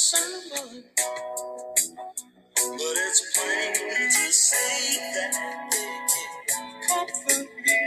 sermon. 0.00 0.82
But 2.56 2.96
it's 2.96 3.20
plain 3.36 3.74
to 3.74 3.82
that 5.12 5.32
they 5.70 5.86
can 6.48 6.66
comfort 6.88 7.48
me. 7.54 7.78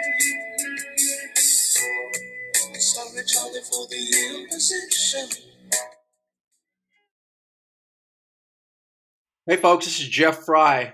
Sorry, 2.80 3.24
Charlie, 3.26 3.62
for 3.62 3.88
the 3.90 4.02
imposition. 4.44 5.28
Hey, 9.48 9.56
folks, 9.58 9.86
this 9.86 10.00
is 10.00 10.08
Jeff 10.08 10.46
Frye, 10.46 10.94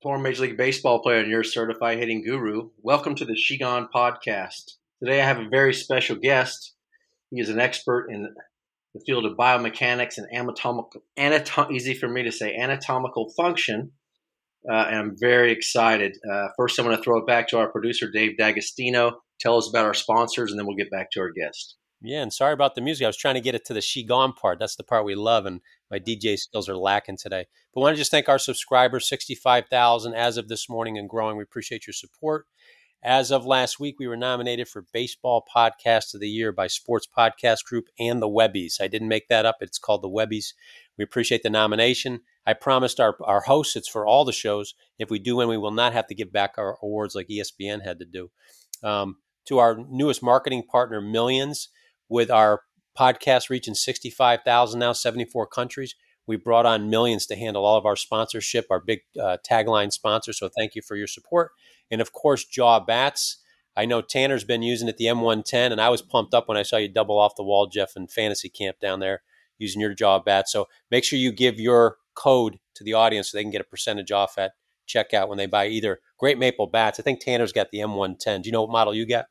former 0.00 0.22
Major 0.22 0.42
League 0.42 0.56
Baseball 0.56 1.02
player 1.02 1.18
and 1.18 1.30
your 1.30 1.42
certified 1.42 1.98
hitting 1.98 2.22
guru. 2.22 2.70
Welcome 2.82 3.16
to 3.16 3.24
the 3.24 3.34
SheGone 3.34 3.88
podcast. 3.92 4.76
Today 5.02 5.20
I 5.20 5.24
have 5.24 5.40
a 5.40 5.48
very 5.48 5.74
special 5.74 6.14
guest. 6.14 6.74
He 7.32 7.40
is 7.40 7.48
an 7.48 7.58
expert 7.58 8.10
in 8.12 8.28
the 8.96 9.04
field 9.04 9.26
of 9.26 9.36
biomechanics 9.36 10.18
and 10.18 10.26
anatomical, 10.32 11.02
anatom- 11.18 11.72
easy 11.72 11.94
for 11.94 12.08
me 12.08 12.22
to 12.22 12.32
say, 12.32 12.56
anatomical 12.56 13.32
function. 13.36 13.92
Uh, 14.68 14.86
and 14.88 14.96
I'm 14.96 15.16
very 15.18 15.52
excited. 15.52 16.16
Uh, 16.28 16.48
first, 16.56 16.78
I'm 16.78 16.84
going 16.84 16.96
to 16.96 17.02
throw 17.02 17.18
it 17.18 17.26
back 17.26 17.48
to 17.48 17.58
our 17.58 17.70
producer, 17.70 18.10
Dave 18.10 18.36
D'Agostino. 18.36 19.20
Tell 19.38 19.58
us 19.58 19.68
about 19.68 19.84
our 19.84 19.94
sponsors, 19.94 20.50
and 20.50 20.58
then 20.58 20.66
we'll 20.66 20.76
get 20.76 20.90
back 20.90 21.10
to 21.12 21.20
our 21.20 21.30
guest. 21.30 21.76
Yeah, 22.02 22.22
and 22.22 22.32
sorry 22.32 22.52
about 22.52 22.74
the 22.74 22.80
music. 22.80 23.04
I 23.04 23.08
was 23.08 23.16
trying 23.16 23.36
to 23.36 23.40
get 23.40 23.54
it 23.54 23.64
to 23.66 23.74
the 23.74 23.80
she 23.80 24.04
gone 24.04 24.32
part. 24.32 24.58
That's 24.58 24.76
the 24.76 24.82
part 24.82 25.04
we 25.04 25.14
love, 25.14 25.46
and 25.46 25.60
my 25.90 25.98
DJ 25.98 26.36
skills 26.36 26.68
are 26.68 26.76
lacking 26.76 27.16
today. 27.16 27.46
But 27.72 27.80
I 27.80 27.82
want 27.82 27.94
to 27.94 28.00
just 28.00 28.10
thank 28.10 28.28
our 28.28 28.38
subscribers, 28.38 29.08
65,000 29.08 30.14
as 30.14 30.36
of 30.36 30.48
this 30.48 30.68
morning 30.68 30.98
and 30.98 31.08
growing. 31.08 31.36
We 31.36 31.42
appreciate 31.42 31.86
your 31.86 31.94
support. 31.94 32.46
As 33.06 33.30
of 33.30 33.46
last 33.46 33.78
week, 33.78 34.00
we 34.00 34.08
were 34.08 34.16
nominated 34.16 34.66
for 34.66 34.84
Baseball 34.92 35.44
Podcast 35.54 36.12
of 36.12 36.20
the 36.20 36.28
Year 36.28 36.50
by 36.50 36.66
Sports 36.66 37.06
Podcast 37.06 37.64
Group 37.64 37.84
and 38.00 38.20
the 38.20 38.28
Webbies. 38.28 38.80
I 38.80 38.88
didn't 38.88 39.06
make 39.06 39.28
that 39.28 39.46
up. 39.46 39.58
It's 39.60 39.78
called 39.78 40.02
the 40.02 40.08
Webbies. 40.08 40.54
We 40.98 41.04
appreciate 41.04 41.44
the 41.44 41.48
nomination. 41.48 42.22
I 42.44 42.54
promised 42.54 42.98
our, 42.98 43.16
our 43.22 43.42
hosts, 43.42 43.76
it's 43.76 43.88
for 43.88 44.04
all 44.04 44.24
the 44.24 44.32
shows. 44.32 44.74
If 44.98 45.08
we 45.08 45.20
do 45.20 45.36
win, 45.36 45.46
we 45.46 45.56
will 45.56 45.70
not 45.70 45.92
have 45.92 46.08
to 46.08 46.16
give 46.16 46.32
back 46.32 46.54
our 46.58 46.78
awards 46.82 47.14
like 47.14 47.28
ESPN 47.28 47.84
had 47.84 48.00
to 48.00 48.06
do. 48.06 48.32
Um, 48.82 49.18
to 49.46 49.58
our 49.58 49.78
newest 49.88 50.20
marketing 50.20 50.64
partner, 50.64 51.00
Millions, 51.00 51.68
with 52.08 52.28
our 52.28 52.62
podcast 52.98 53.50
reaching 53.50 53.74
65,000 53.74 54.80
now, 54.80 54.92
74 54.92 55.46
countries. 55.46 55.94
We 56.26 56.36
brought 56.36 56.66
on 56.66 56.90
millions 56.90 57.26
to 57.26 57.36
handle 57.36 57.64
all 57.64 57.76
of 57.76 57.86
our 57.86 57.96
sponsorship, 57.96 58.66
our 58.70 58.80
big 58.80 59.00
uh, 59.20 59.38
tagline 59.48 59.92
sponsor. 59.92 60.32
So 60.32 60.48
thank 60.48 60.74
you 60.74 60.82
for 60.82 60.96
your 60.96 61.06
support. 61.06 61.52
And 61.90 62.00
of 62.00 62.12
course, 62.12 62.44
Jaw 62.44 62.80
Bats. 62.80 63.38
I 63.78 63.84
know 63.84 64.00
Tanner's 64.00 64.44
been 64.44 64.62
using 64.62 64.88
it, 64.88 64.96
the 64.96 65.04
M110, 65.04 65.70
and 65.70 65.80
I 65.80 65.90
was 65.90 66.00
pumped 66.00 66.32
up 66.32 66.48
when 66.48 66.56
I 66.56 66.62
saw 66.62 66.78
you 66.78 66.88
double 66.88 67.18
off 67.18 67.36
the 67.36 67.44
wall, 67.44 67.66
Jeff, 67.66 67.92
in 67.94 68.08
fantasy 68.08 68.48
camp 68.48 68.80
down 68.80 69.00
there 69.00 69.22
using 69.58 69.80
your 69.82 69.94
Jaw 69.94 70.18
Bat. 70.18 70.48
So 70.48 70.66
make 70.90 71.04
sure 71.04 71.18
you 71.18 71.30
give 71.30 71.60
your 71.60 71.98
code 72.14 72.58
to 72.74 72.84
the 72.84 72.94
audience 72.94 73.30
so 73.30 73.38
they 73.38 73.44
can 73.44 73.50
get 73.50 73.60
a 73.60 73.64
percentage 73.64 74.10
off 74.10 74.38
at 74.38 74.52
checkout 74.88 75.28
when 75.28 75.38
they 75.38 75.46
buy 75.46 75.66
either 75.66 76.00
Great 76.18 76.38
Maple 76.38 76.66
Bats. 76.66 76.98
I 76.98 77.02
think 77.02 77.20
Tanner's 77.20 77.52
got 77.52 77.70
the 77.70 77.78
M110. 77.78 78.42
Do 78.42 78.48
you 78.48 78.52
know 78.52 78.62
what 78.62 78.70
model 78.70 78.94
you 78.94 79.06
got? 79.06 79.26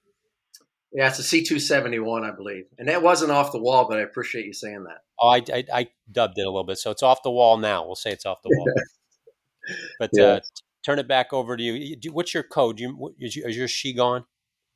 Yeah, 0.94 1.10
it's 1.10 1.20
a 1.20 1.24
C271, 1.24 2.24
I 2.24 2.34
believe. 2.36 2.66
And 2.80 2.88
that 2.88 3.02
wasn't 3.04 3.32
off 3.32 3.52
the 3.52 3.60
wall, 3.60 3.88
but 3.90 3.98
I 3.98 4.02
appreciate 4.02 4.46
you 4.46 4.54
saying 4.54 4.84
that. 4.86 5.00
Oh, 5.20 5.28
I, 5.28 5.44
I, 5.54 5.64
I 5.74 5.88
dubbed 6.12 6.38
it 6.38 6.44
a 6.44 6.50
little 6.50 6.64
bit. 6.64 6.78
So 6.78 6.92
it's 6.92 7.04
off 7.04 7.22
the 7.24 7.32
wall 7.32 7.58
now. 7.58 7.86
We'll 7.86 7.96
say 7.96 8.12
it's 8.12 8.26
off 8.26 8.42
the 8.44 8.50
wall. 8.56 8.66
but 10.00 10.10
Yeah. 10.14 10.24
uh, 10.26 10.40
turn 10.86 11.00
it 11.00 11.08
back 11.08 11.34
over 11.34 11.58
to 11.58 11.64
you. 11.64 11.98
You- 12.02 12.14
What's 12.14 12.34
your 12.34 12.44
code? 12.44 12.80
You, 12.80 13.14
is, 13.20 13.36
your, 13.36 13.50
is 13.50 13.58
your 13.58 13.68
she 13.68 13.94
gone? 13.94 14.26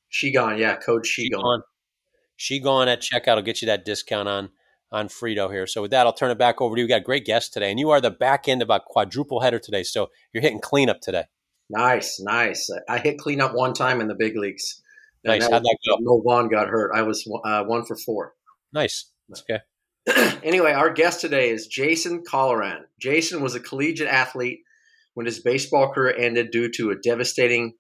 She 0.09 0.31
gone, 0.31 0.57
yeah, 0.57 0.75
code 0.75 1.05
she 1.05 1.29
gone. 1.29 1.61
She 2.35 2.59
gone 2.59 2.87
at 2.87 3.01
checkout 3.01 3.35
will 3.35 3.43
get 3.43 3.61
you 3.61 3.67
that 3.67 3.85
discount 3.85 4.27
on 4.27 4.49
on 4.91 5.07
Frito 5.07 5.51
here. 5.51 5.67
So 5.67 5.83
with 5.83 5.91
that, 5.91 6.07
I'll 6.07 6.13
turn 6.13 6.31
it 6.31 6.39
back 6.39 6.61
over 6.61 6.75
to 6.75 6.79
you. 6.81 6.85
We 6.85 6.89
got 6.89 7.01
a 7.01 7.03
great 7.03 7.25
guest 7.25 7.53
today, 7.53 7.69
and 7.69 7.79
you 7.79 7.91
are 7.91 8.01
the 8.01 8.09
back 8.09 8.47
end 8.47 8.63
of 8.63 8.71
a 8.71 8.79
quadruple 8.83 9.41
header 9.41 9.59
today. 9.59 9.83
So 9.83 10.09
you're 10.33 10.41
hitting 10.41 10.59
cleanup 10.59 10.99
today. 11.01 11.25
Nice, 11.69 12.19
nice. 12.19 12.69
I 12.89 12.97
hit 12.97 13.19
cleanup 13.19 13.53
one 13.53 13.73
time 13.75 14.01
in 14.01 14.07
the 14.07 14.15
big 14.15 14.35
leagues. 14.35 14.81
Nice. 15.23 15.43
that 15.43 15.51
How'd 15.51 15.63
that 15.63 15.77
go? 15.87 15.97
Noel 15.99 16.21
Vaughn 16.21 16.49
got 16.49 16.69
hurt. 16.69 16.91
I 16.95 17.01
was 17.01 17.29
uh, 17.43 17.63
one 17.63 17.85
for 17.85 17.95
four. 17.95 18.33
Nice. 18.71 19.11
That's 19.27 19.43
okay. 19.49 20.39
anyway, 20.43 20.71
our 20.71 20.91
guest 20.91 21.21
today 21.21 21.49
is 21.49 21.67
Jason 21.67 22.23
Colleran. 22.23 22.81
Jason 22.99 23.41
was 23.41 23.55
a 23.55 23.59
collegiate 23.59 24.07
athlete 24.07 24.59
when 25.13 25.25
his 25.25 25.41
baseball 25.41 25.91
career 25.91 26.15
ended 26.17 26.51
due 26.51 26.69
to 26.71 26.91
a 26.91 26.95
devastating 26.95 27.73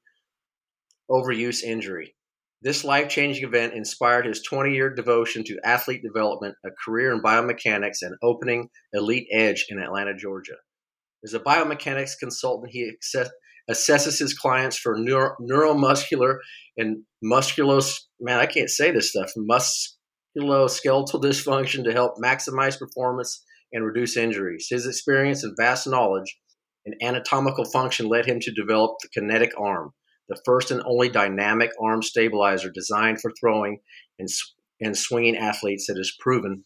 overuse 1.09 1.63
injury. 1.63 2.15
This 2.61 2.83
life 2.83 3.07
changing 3.07 3.45
event 3.45 3.73
inspired 3.73 4.25
his 4.25 4.43
20 4.43 4.73
year 4.73 4.93
devotion 4.93 5.43
to 5.45 5.59
athlete 5.63 6.03
development, 6.03 6.55
a 6.65 6.69
career 6.83 7.13
in 7.13 7.21
biomechanics, 7.21 8.01
and 8.01 8.15
opening 8.21 8.67
Elite 8.93 9.27
Edge 9.31 9.65
in 9.69 9.79
Atlanta, 9.79 10.13
Georgia. 10.13 10.57
As 11.23 11.33
a 11.33 11.39
biomechanics 11.39 12.19
consultant, 12.19 12.71
he 12.71 12.89
access- 12.89 13.31
assesses 13.69 14.19
his 14.19 14.33
clients 14.33 14.77
for 14.77 14.97
neuro- 14.97 15.35
neuromuscular 15.41 16.37
and 16.77 17.03
musculos. 17.23 17.93
Man, 18.19 18.39
I 18.39 18.45
can't 18.45 18.69
say 18.69 18.91
this 18.91 19.11
stuff. 19.11 19.31
Musculoskeletal 19.37 21.21
dysfunction 21.21 21.83
to 21.83 21.93
help 21.93 22.15
maximize 22.23 22.79
performance 22.79 23.43
and 23.71 23.85
reduce 23.85 24.17
injuries. 24.17 24.67
His 24.69 24.87
experience 24.87 25.43
and 25.43 25.55
vast 25.57 25.87
knowledge 25.87 26.37
in 26.85 26.95
anatomical 27.01 27.65
function 27.65 28.07
led 28.07 28.25
him 28.25 28.39
to 28.39 28.51
develop 28.51 28.97
the 29.01 29.09
kinetic 29.09 29.51
arm, 29.57 29.91
the 30.27 30.41
first 30.45 30.71
and 30.71 30.81
only 30.85 31.09
dynamic 31.09 31.71
arm 31.81 32.01
stabilizer 32.01 32.71
designed 32.71 33.21
for 33.21 33.31
throwing 33.39 33.79
and, 34.17 34.29
and 34.81 34.97
swinging 34.97 35.37
athletes 35.37 35.87
that 35.87 35.99
is 35.99 36.15
proven. 36.19 36.63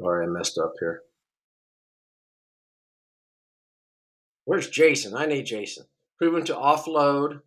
Sorry, 0.00 0.26
I 0.26 0.30
messed 0.30 0.58
up 0.58 0.72
here. 0.80 1.02
Where's 4.48 4.70
Jason? 4.70 5.14
I 5.14 5.26
need 5.26 5.44
Jason. 5.44 5.84
Proven 6.16 6.42
to 6.46 6.54
offload 6.54 7.42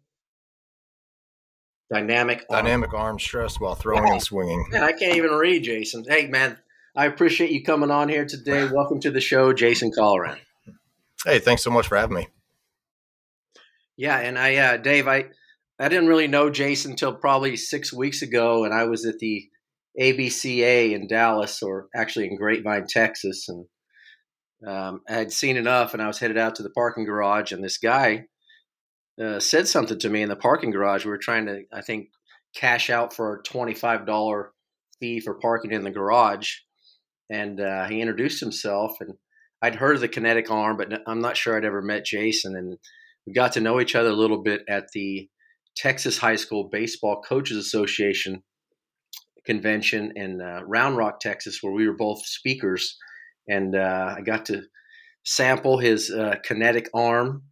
dynamic 1.91 2.45
arm. 2.47 2.63
Dynamic 2.63 2.93
arm 2.93 3.17
stress 3.17 3.59
while 3.59 3.73
throwing 3.73 4.07
and 4.07 4.21
swinging. 4.21 4.67
Man, 4.69 4.83
I 4.83 4.91
can't 4.91 5.15
even 5.15 5.31
read, 5.31 5.63
Jason. 5.63 6.05
Hey, 6.07 6.27
man, 6.27 6.59
I 6.95 7.07
appreciate 7.07 7.49
you 7.49 7.63
coming 7.63 7.89
on 7.89 8.07
here 8.07 8.25
today. 8.25 8.69
Welcome 8.71 8.99
to 8.99 9.09
the 9.09 9.19
show, 9.19 9.51
Jason 9.51 9.91
Colleran. 9.91 10.37
Hey, 11.25 11.39
thanks 11.39 11.63
so 11.63 11.71
much 11.71 11.87
for 11.87 11.97
having 11.97 12.17
me. 12.17 12.27
Yeah, 13.97 14.19
and 14.19 14.37
I, 14.37 14.57
uh, 14.57 14.77
Dave, 14.77 15.07
I, 15.07 15.25
I 15.79 15.89
didn't 15.89 16.07
really 16.07 16.27
know 16.27 16.51
Jason 16.51 16.91
until 16.91 17.15
probably 17.15 17.57
six 17.57 17.91
weeks 17.91 18.21
ago, 18.21 18.63
and 18.63 18.75
I 18.75 18.83
was 18.83 19.07
at 19.07 19.17
the 19.17 19.49
ABCA 19.99 20.91
in 20.91 21.07
Dallas, 21.07 21.63
or 21.63 21.87
actually 21.95 22.27
in 22.27 22.37
Grapevine, 22.37 22.85
Texas, 22.87 23.49
and 23.49 23.65
um, 24.65 25.01
I 25.09 25.13
had 25.13 25.31
seen 25.31 25.57
enough, 25.57 25.93
and 25.93 26.01
I 26.01 26.07
was 26.07 26.19
headed 26.19 26.37
out 26.37 26.55
to 26.55 26.63
the 26.63 26.69
parking 26.69 27.05
garage, 27.05 27.51
and 27.51 27.63
this 27.63 27.77
guy 27.77 28.25
uh, 29.21 29.39
said 29.39 29.67
something 29.67 29.99
to 29.99 30.09
me 30.09 30.21
in 30.21 30.29
the 30.29 30.35
parking 30.35 30.71
garage. 30.71 31.05
We 31.05 31.11
were 31.11 31.17
trying 31.17 31.45
to, 31.47 31.63
I 31.73 31.81
think, 31.81 32.09
cash 32.55 32.89
out 32.89 33.13
for 33.13 33.35
a 33.35 33.43
twenty-five 33.43 34.05
dollar 34.05 34.51
fee 34.99 35.19
for 35.19 35.35
parking 35.35 35.71
in 35.71 35.83
the 35.83 35.91
garage, 35.91 36.51
and 37.29 37.59
uh, 37.59 37.87
he 37.87 38.01
introduced 38.01 38.39
himself, 38.39 38.93
and 38.99 39.13
I'd 39.61 39.75
heard 39.75 39.95
of 39.95 40.01
the 40.01 40.07
kinetic 40.07 40.49
arm, 40.49 40.77
but 40.77 41.01
I'm 41.07 41.21
not 41.21 41.37
sure 41.37 41.55
I'd 41.55 41.65
ever 41.65 41.81
met 41.81 42.05
Jason, 42.05 42.55
and 42.55 42.77
we 43.25 43.33
got 43.33 43.53
to 43.53 43.61
know 43.61 43.79
each 43.79 43.95
other 43.95 44.09
a 44.09 44.15
little 44.15 44.41
bit 44.41 44.61
at 44.67 44.89
the 44.93 45.29
Texas 45.75 46.17
High 46.17 46.35
School 46.35 46.69
Baseball 46.71 47.21
Coaches 47.21 47.57
Association 47.57 48.43
convention 49.45 50.13
in 50.15 50.41
uh, 50.41 50.61
Round 50.65 50.97
Rock, 50.97 51.19
Texas, 51.19 51.59
where 51.61 51.73
we 51.73 51.87
were 51.87 51.95
both 51.95 52.25
speakers, 52.25 52.97
and 53.47 53.75
uh, 53.75 54.15
I 54.17 54.21
got 54.21 54.45
to 54.47 54.63
sample 55.23 55.77
his 55.77 56.11
uh, 56.11 56.35
kinetic 56.43 56.89
arm 56.93 57.43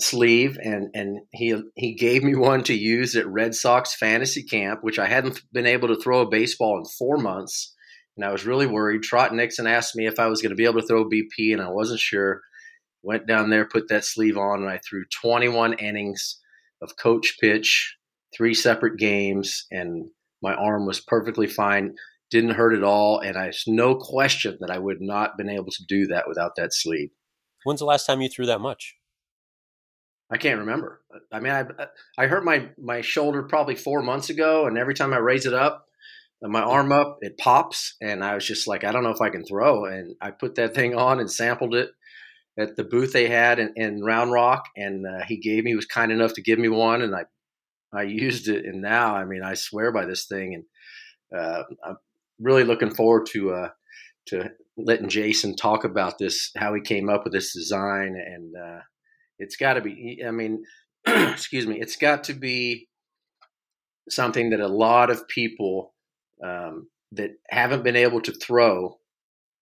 sleeve, 0.00 0.58
and 0.62 0.88
and 0.94 1.20
he 1.32 1.60
he 1.74 1.94
gave 1.94 2.22
me 2.22 2.34
one 2.34 2.62
to 2.64 2.74
use 2.74 3.16
at 3.16 3.26
Red 3.26 3.54
Sox 3.54 3.94
fantasy 3.94 4.42
camp, 4.42 4.80
which 4.82 4.98
I 4.98 5.06
hadn't 5.06 5.42
been 5.52 5.66
able 5.66 5.88
to 5.88 6.00
throw 6.00 6.20
a 6.20 6.28
baseball 6.28 6.78
in 6.78 6.84
four 6.84 7.16
months, 7.16 7.74
and 8.16 8.24
I 8.24 8.32
was 8.32 8.46
really 8.46 8.66
worried. 8.66 9.02
Trot 9.02 9.34
Nixon 9.34 9.66
asked 9.66 9.96
me 9.96 10.06
if 10.06 10.18
I 10.18 10.26
was 10.26 10.42
going 10.42 10.50
to 10.50 10.56
be 10.56 10.64
able 10.64 10.80
to 10.80 10.86
throw 10.86 11.08
BP, 11.08 11.52
and 11.52 11.62
I 11.62 11.70
wasn't 11.70 12.00
sure. 12.00 12.42
Went 13.02 13.28
down 13.28 13.50
there, 13.50 13.64
put 13.64 13.88
that 13.88 14.04
sleeve 14.04 14.36
on, 14.36 14.62
and 14.62 14.68
I 14.68 14.78
threw 14.78 15.04
21 15.22 15.74
innings 15.74 16.40
of 16.82 16.96
coach 16.96 17.36
pitch, 17.40 17.96
three 18.36 18.52
separate 18.52 18.98
games, 18.98 19.64
and 19.70 20.08
my 20.42 20.54
arm 20.54 20.86
was 20.86 21.00
perfectly 21.00 21.46
fine. 21.46 21.94
Didn't 22.30 22.50
hurt 22.50 22.74
at 22.74 22.82
all, 22.82 23.20
and 23.20 23.36
I 23.36 23.52
no 23.66 23.94
question 23.94 24.58
that 24.60 24.70
I 24.70 24.78
would 24.78 25.00
not 25.00 25.36
been 25.36 25.48
able 25.48 25.70
to 25.70 25.84
do 25.86 26.06
that 26.08 26.26
without 26.26 26.56
that 26.56 26.74
sleeve. 26.74 27.10
When's 27.64 27.80
the 27.80 27.86
last 27.86 28.06
time 28.06 28.20
you 28.20 28.28
threw 28.28 28.46
that 28.46 28.60
much? 28.60 28.96
I 30.30 30.38
can't 30.38 30.60
remember. 30.60 31.02
I 31.32 31.40
mean, 31.40 31.52
I 31.52 31.66
I 32.18 32.26
hurt 32.26 32.44
my 32.44 32.70
my 32.78 33.00
shoulder 33.00 33.44
probably 33.44 33.76
four 33.76 34.02
months 34.02 34.28
ago, 34.28 34.66
and 34.66 34.76
every 34.76 34.94
time 34.94 35.12
I 35.12 35.18
raise 35.18 35.46
it 35.46 35.54
up, 35.54 35.86
my 36.42 36.62
arm 36.62 36.92
up, 36.92 37.18
it 37.20 37.38
pops, 37.38 37.94
and 38.00 38.24
I 38.24 38.34
was 38.34 38.44
just 38.44 38.66
like, 38.66 38.84
I 38.84 38.92
don't 38.92 39.04
know 39.04 39.10
if 39.10 39.20
I 39.20 39.30
can 39.30 39.44
throw. 39.44 39.84
And 39.84 40.16
I 40.20 40.30
put 40.32 40.56
that 40.56 40.74
thing 40.74 40.94
on 40.94 41.20
and 41.20 41.30
sampled 41.30 41.74
it 41.74 41.90
at 42.58 42.76
the 42.76 42.84
booth 42.84 43.12
they 43.12 43.28
had 43.28 43.58
in, 43.58 43.72
in 43.76 44.02
Round 44.02 44.32
Rock, 44.32 44.64
and 44.76 45.06
uh, 45.06 45.24
he 45.26 45.36
gave 45.38 45.64
me 45.64 45.70
he 45.70 45.76
was 45.76 45.86
kind 45.86 46.10
enough 46.10 46.34
to 46.34 46.42
give 46.42 46.58
me 46.58 46.68
one, 46.68 47.02
and 47.02 47.14
I 47.14 47.24
I 47.92 48.02
used 48.02 48.48
it, 48.48 48.64
and 48.64 48.82
now 48.82 49.14
I 49.14 49.24
mean 49.24 49.42
I 49.42 49.54
swear 49.54 49.92
by 49.92 50.06
this 50.06 50.26
thing, 50.26 50.54
and 50.54 51.40
uh, 51.40 51.62
I'm 51.84 51.96
really 52.40 52.64
looking 52.64 52.94
forward 52.94 53.26
to 53.32 53.52
uh, 53.52 53.68
to 54.28 54.50
letting 54.76 55.08
Jason 55.08 55.56
talk 55.56 55.84
about 55.84 56.18
this, 56.18 56.50
how 56.56 56.74
he 56.74 56.80
came 56.80 57.08
up 57.08 57.24
with 57.24 57.32
this 57.32 57.52
design, 57.52 58.16
and 58.16 58.54
uh, 58.56 58.80
it's 59.38 59.56
got 59.56 59.74
to 59.74 59.80
be. 59.80 60.22
I 60.26 60.30
mean, 60.30 60.64
excuse 61.06 61.66
me, 61.66 61.80
it's 61.80 61.96
got 61.96 62.24
to 62.24 62.34
be 62.34 62.88
something 64.08 64.50
that 64.50 64.60
a 64.60 64.68
lot 64.68 65.10
of 65.10 65.26
people 65.28 65.94
um, 66.44 66.88
that 67.12 67.32
haven't 67.48 67.82
been 67.82 67.96
able 67.96 68.20
to 68.22 68.32
throw 68.32 68.98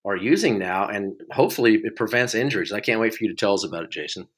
are 0.05 0.17
using 0.17 0.59
now, 0.59 0.87
and 0.89 1.15
hopefully 1.33 1.81
it 1.83 1.97
prevents 1.97 2.35
injuries. 2.35 2.73
I 2.73 2.81
can't 2.81 3.01
wait 3.01 3.15
for 3.15 3.25
you 3.25 3.31
to 3.31 3.37
tell 3.37 3.55
us 3.55 3.65
about 3.65 3.85
it, 3.85 3.91
Jason. 3.91 4.29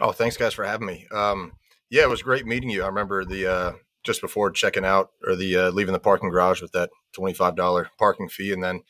Oh, 0.00 0.12
thanks, 0.12 0.36
guys, 0.38 0.54
for 0.54 0.64
having 0.64 0.86
me. 0.86 1.06
Um, 1.12 1.52
yeah, 1.90 2.02
it 2.02 2.08
was 2.08 2.22
great 2.22 2.46
meeting 2.46 2.70
you. 2.70 2.82
I 2.82 2.86
remember 2.86 3.24
the 3.26 3.46
uh, 3.46 3.72
just 4.04 4.20
before 4.20 4.50
checking 4.50 4.84
out 4.84 5.10
or 5.26 5.36
the 5.36 5.56
uh, 5.56 5.70
leaving 5.70 5.92
the 5.92 6.00
parking 6.00 6.30
garage 6.30 6.60
with 6.60 6.72
that 6.72 6.90
twenty 7.12 7.34
five 7.34 7.56
dollar 7.56 7.90
parking 7.98 8.28
fee, 8.28 8.52
and 8.52 8.62
then 8.62 8.82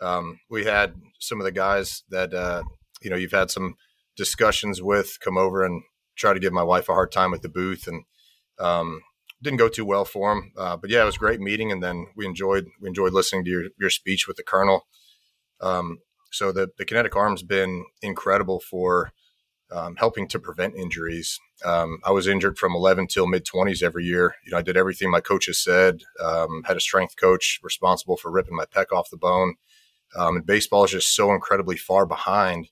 um, 0.00 0.40
we 0.48 0.64
had 0.64 0.94
some 1.18 1.40
of 1.40 1.44
the 1.44 1.52
guys 1.52 2.02
that 2.10 2.32
uh, 2.34 2.62
you 3.02 3.10
know 3.10 3.16
you've 3.16 3.32
had 3.32 3.50
some 3.50 3.74
discussions 4.16 4.82
with 4.82 5.18
come 5.20 5.38
over 5.38 5.64
and 5.64 5.82
try 6.16 6.32
to 6.32 6.40
give 6.40 6.52
my 6.52 6.62
wife 6.62 6.88
a 6.88 6.94
hard 6.94 7.12
time 7.12 7.32
at 7.34 7.42
the 7.42 7.48
booth, 7.48 7.86
and 7.86 8.04
um, 8.58 9.00
didn't 9.42 9.58
go 9.58 9.68
too 9.68 9.84
well 9.84 10.04
for 10.04 10.32
him. 10.32 10.52
Uh, 10.56 10.76
but 10.76 10.90
yeah, 10.90 11.02
it 11.02 11.06
was 11.06 11.16
a 11.16 11.20
great 11.20 11.40
meeting, 11.40 11.72
and 11.72 11.82
then 11.82 12.06
we 12.16 12.26
enjoyed 12.26 12.66
we 12.80 12.88
enjoyed 12.88 13.12
listening 13.12 13.44
to 13.44 13.50
your 13.50 13.64
your 13.78 13.90
speech 13.90 14.26
with 14.26 14.36
the 14.36 14.42
colonel. 14.42 14.86
Um, 15.60 15.98
so 16.30 16.52
the 16.52 16.68
the 16.78 16.84
kinetic 16.84 17.16
arm's 17.16 17.42
been 17.42 17.84
incredible 18.02 18.60
for 18.60 19.12
um, 19.72 19.96
helping 19.96 20.26
to 20.28 20.38
prevent 20.38 20.74
injuries. 20.74 21.38
Um, 21.64 21.98
I 22.04 22.10
was 22.10 22.26
injured 22.26 22.58
from 22.58 22.74
11 22.74 23.06
till 23.08 23.26
mid 23.26 23.44
20s 23.46 23.82
every 23.82 24.04
year. 24.04 24.34
You 24.44 24.52
know, 24.52 24.58
I 24.58 24.62
did 24.62 24.76
everything 24.76 25.10
my 25.10 25.20
coaches 25.20 25.62
said. 25.62 26.02
Um, 26.22 26.62
had 26.64 26.76
a 26.76 26.80
strength 26.80 27.16
coach 27.16 27.60
responsible 27.62 28.16
for 28.16 28.30
ripping 28.30 28.56
my 28.56 28.64
pec 28.64 28.86
off 28.92 29.10
the 29.10 29.16
bone. 29.16 29.54
Um, 30.16 30.36
and 30.36 30.46
baseball 30.46 30.84
is 30.84 30.90
just 30.90 31.14
so 31.14 31.32
incredibly 31.32 31.76
far 31.76 32.04
behind, 32.04 32.68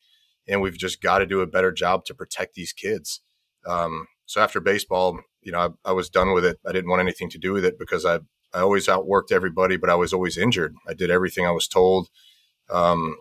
and 0.49 0.61
we've 0.61 0.79
just 0.79 1.01
got 1.01 1.19
to 1.19 1.27
do 1.27 1.41
a 1.41 1.47
better 1.47 1.71
job 1.71 2.05
to 2.07 2.15
protect 2.15 2.55
these 2.55 2.73
kids. 2.73 3.21
Um, 3.67 4.09
so 4.27 4.41
after 4.41 4.61
baseball, 4.61 5.21
you 5.43 5.53
know, 5.53 5.59
I, 5.85 5.91
I, 5.91 5.93
was 5.93 6.11
done 6.11 6.33
with 6.35 6.45
it. 6.45 6.59
I 6.67 6.73
didn't 6.73 6.91
want 6.91 7.01
anything 7.01 7.31
to 7.31 7.39
do 7.39 7.53
with 7.53 7.65
it 7.65 7.79
because 7.79 8.05
I 8.05 8.19
I 8.53 8.61
always 8.61 8.87
outworked 8.87 9.31
everybody, 9.31 9.77
but 9.77 9.91
I 9.91 9.95
was 9.95 10.13
always 10.13 10.39
injured. 10.39 10.75
I 10.89 10.95
did 10.95 11.11
everything 11.11 11.47
I 11.47 11.51
was 11.51 11.69
told. 11.69 12.09
Um, 12.71 13.17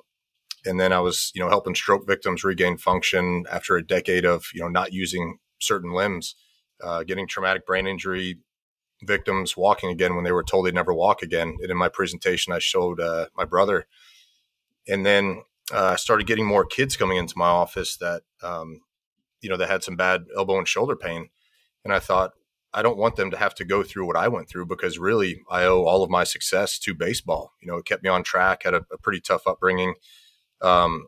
and 0.68 0.80
then 0.80 0.94
I 0.94 1.00
was, 1.00 1.32
you 1.34 1.42
know, 1.42 1.50
helping 1.50 1.76
stroke 1.76 2.06
victims 2.06 2.44
regain 2.44 2.78
function 2.78 3.46
after 3.52 3.78
a 3.78 3.86
decade 3.86 4.26
of, 4.26 4.46
you 4.54 4.62
know, 4.62 4.68
not 4.68 4.94
using 4.94 5.38
certain 5.60 5.92
limbs, 5.94 6.36
uh, 6.84 7.04
getting 7.04 7.28
traumatic 7.28 7.66
brain 7.66 7.88
injury 7.88 8.40
victims 9.04 9.56
walking 9.56 9.90
again 9.90 10.16
when 10.16 10.24
they 10.24 10.32
were 10.32 10.44
told 10.44 10.66
they'd 10.66 10.76
never 10.76 10.94
walk 10.94 11.22
again. 11.22 11.58
And 11.62 11.72
in 11.72 11.78
my 11.78 11.90
presentation, 11.90 12.54
I 12.54 12.60
showed 12.60 13.00
uh, 13.00 13.28
my 13.36 13.46
brother 13.46 13.88
and 14.88 15.06
then 15.06 15.44
uh, 15.74 15.92
I 15.94 15.96
started 15.96 16.28
getting 16.28 16.46
more 16.46 16.66
kids 16.66 16.96
coming 16.96 17.18
into 17.18 17.38
my 17.38 17.48
office 17.48 17.98
that, 17.98 18.24
um, 18.42 18.82
you 19.42 19.50
know, 19.50 19.58
that 19.58 19.70
had 19.70 19.84
some 19.84 19.96
bad 19.96 20.26
elbow 20.36 20.58
and 20.58 20.68
shoulder 20.68 20.96
pain. 20.96 21.30
And 21.84 21.94
I 21.94 22.00
thought, 22.00 22.32
I 22.74 22.82
don't 22.82 22.98
want 22.98 23.16
them 23.16 23.32
to 23.32 23.38
have 23.38 23.56
to 23.56 23.66
go 23.66 23.84
through 23.84 24.08
what 24.08 24.16
I 24.16 24.28
went 24.28 24.50
through 24.50 24.68
because 24.68 25.00
really 25.00 25.42
I 25.50 25.64
owe 25.64 25.84
all 25.84 26.04
of 26.04 26.10
my 26.10 26.24
success 26.24 26.78
to 26.80 26.94
baseball. 26.94 27.54
You 27.62 27.68
know, 27.68 27.78
it 27.78 27.86
kept 27.86 28.04
me 28.04 28.10
on 28.10 28.24
track, 28.24 28.64
had 28.64 28.74
a, 28.74 28.86
a 28.92 28.98
pretty 28.98 29.20
tough 29.20 29.48
upbringing. 29.48 29.96
Um, 30.62 31.08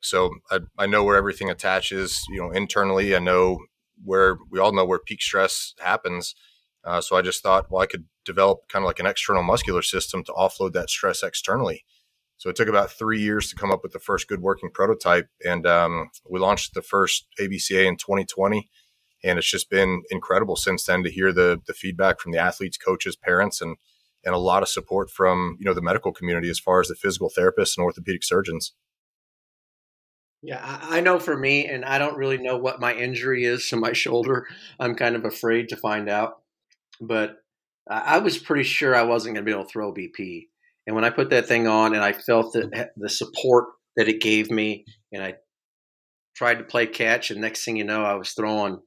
so 0.00 0.30
I, 0.50 0.60
I 0.78 0.86
know 0.86 1.04
where 1.04 1.16
everything 1.16 1.50
attaches, 1.50 2.24
you 2.28 2.40
know, 2.40 2.50
internally. 2.50 3.16
I 3.16 3.18
know 3.18 3.58
where 4.04 4.36
we 4.50 4.58
all 4.60 4.72
know 4.72 4.84
where 4.84 4.98
peak 4.98 5.22
stress 5.22 5.74
happens. 5.80 6.34
Uh, 6.84 7.00
so 7.00 7.16
I 7.16 7.22
just 7.22 7.42
thought, 7.42 7.70
well, 7.70 7.82
I 7.82 7.86
could 7.86 8.04
develop 8.24 8.68
kind 8.68 8.84
of 8.84 8.86
like 8.86 9.00
an 9.00 9.06
external 9.06 9.42
muscular 9.42 9.82
system 9.82 10.22
to 10.24 10.32
offload 10.32 10.72
that 10.74 10.90
stress 10.90 11.22
externally. 11.22 11.84
So 12.38 12.50
it 12.50 12.56
took 12.56 12.68
about 12.68 12.90
three 12.90 13.20
years 13.20 13.48
to 13.48 13.56
come 13.56 13.72
up 13.72 13.82
with 13.82 13.92
the 13.92 13.98
first 13.98 14.28
good 14.28 14.42
working 14.42 14.70
prototype, 14.70 15.28
and 15.44 15.66
um, 15.66 16.10
we 16.28 16.38
launched 16.38 16.74
the 16.74 16.82
first 16.82 17.26
ABCA 17.40 17.86
in 17.86 17.96
2020. 17.96 18.68
And 19.24 19.38
it's 19.38 19.50
just 19.50 19.70
been 19.70 20.02
incredible 20.10 20.56
since 20.56 20.84
then 20.84 21.02
to 21.02 21.10
hear 21.10 21.32
the 21.32 21.60
the 21.66 21.72
feedback 21.72 22.20
from 22.20 22.32
the 22.32 22.38
athletes, 22.38 22.76
coaches, 22.76 23.16
parents, 23.16 23.60
and 23.60 23.76
and 24.26 24.34
a 24.34 24.38
lot 24.38 24.62
of 24.62 24.68
support 24.68 25.08
from 25.10 25.56
you 25.58 25.64
know 25.64 25.72
the 25.72 25.80
medical 25.80 26.12
community 26.12 26.50
as 26.50 26.58
far 26.58 26.80
as 26.80 26.88
the 26.88 26.96
physical 26.96 27.30
therapists 27.30 27.78
and 27.78 27.84
orthopedic 27.84 28.24
surgeons. 28.24 28.72
Yeah, 30.42 30.60
I 30.62 31.00
know 31.00 31.18
for 31.18 31.36
me, 31.36 31.66
and 31.66 31.84
I 31.84 31.98
don't 31.98 32.18
really 32.18 32.36
know 32.36 32.58
what 32.58 32.80
my 32.80 32.92
injury 32.92 33.44
is 33.44 33.68
to 33.70 33.76
my 33.76 33.94
shoulder. 33.94 34.46
I'm 34.78 34.94
kind 34.94 35.16
of 35.16 35.24
afraid 35.24 35.70
to 35.70 35.76
find 35.76 36.08
out, 36.10 36.42
but 37.00 37.38
I 37.88 38.18
was 38.18 38.36
pretty 38.36 38.64
sure 38.64 38.94
I 38.94 39.02
wasn't 39.02 39.34
going 39.34 39.44
to 39.44 39.50
be 39.50 39.54
able 39.54 39.64
to 39.64 39.70
throw 39.70 39.94
BP. 39.94 40.48
And 40.86 40.94
when 40.94 41.04
I 41.04 41.10
put 41.10 41.30
that 41.30 41.46
thing 41.46 41.66
on 41.66 41.94
and 41.94 42.04
I 42.04 42.12
felt 42.12 42.52
the, 42.52 42.90
the 42.96 43.08
support 43.08 43.66
that 43.96 44.08
it 44.08 44.20
gave 44.20 44.50
me, 44.50 44.84
and 45.12 45.22
I 45.22 45.34
tried 46.36 46.58
to 46.58 46.64
play 46.64 46.86
catch, 46.86 47.30
and 47.30 47.40
next 47.40 47.64
thing 47.64 47.76
you 47.76 47.84
know, 47.84 48.04
I 48.04 48.14
was 48.14 48.32
throwing, 48.32 48.80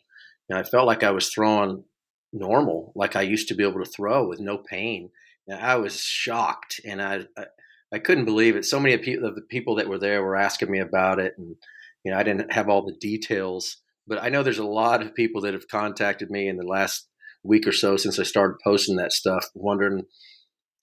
and 0.49 0.59
I 0.59 0.63
felt 0.63 0.87
like 0.87 1.03
I 1.03 1.11
was 1.11 1.29
throwing 1.29 1.83
normal, 2.31 2.93
like 2.95 3.15
I 3.15 3.21
used 3.21 3.47
to 3.49 3.55
be 3.55 3.63
able 3.63 3.83
to 3.83 3.89
throw 3.89 4.27
with 4.27 4.39
no 4.39 4.57
pain. 4.57 5.09
I 5.51 5.75
was 5.75 5.99
shocked, 5.99 6.81
and 6.85 7.01
I, 7.01 7.25
I, 7.37 7.45
I 7.93 7.99
couldn't 7.99 8.25
believe 8.25 8.55
it. 8.55 8.65
So 8.65 8.79
many 8.79 8.93
of 8.93 9.01
the 9.01 9.41
people 9.49 9.75
that 9.75 9.87
were 9.87 9.99
there 9.99 10.23
were 10.23 10.35
asking 10.35 10.71
me 10.71 10.79
about 10.79 11.19
it, 11.19 11.33
and 11.37 11.55
you 12.03 12.11
know, 12.11 12.17
I 12.17 12.23
didn't 12.23 12.51
have 12.53 12.69
all 12.69 12.85
the 12.85 12.97
details, 12.99 13.77
but 14.07 14.21
I 14.21 14.29
know 14.29 14.43
there's 14.43 14.59
a 14.59 14.65
lot 14.65 15.01
of 15.01 15.15
people 15.15 15.41
that 15.41 15.53
have 15.53 15.67
contacted 15.67 16.29
me 16.29 16.47
in 16.47 16.57
the 16.57 16.65
last 16.65 17.07
week 17.43 17.67
or 17.67 17.71
so 17.71 17.97
since 17.97 18.19
I 18.19 18.23
started 18.23 18.57
posting 18.63 18.97
that 18.97 19.13
stuff, 19.13 19.45
wondering 19.53 20.05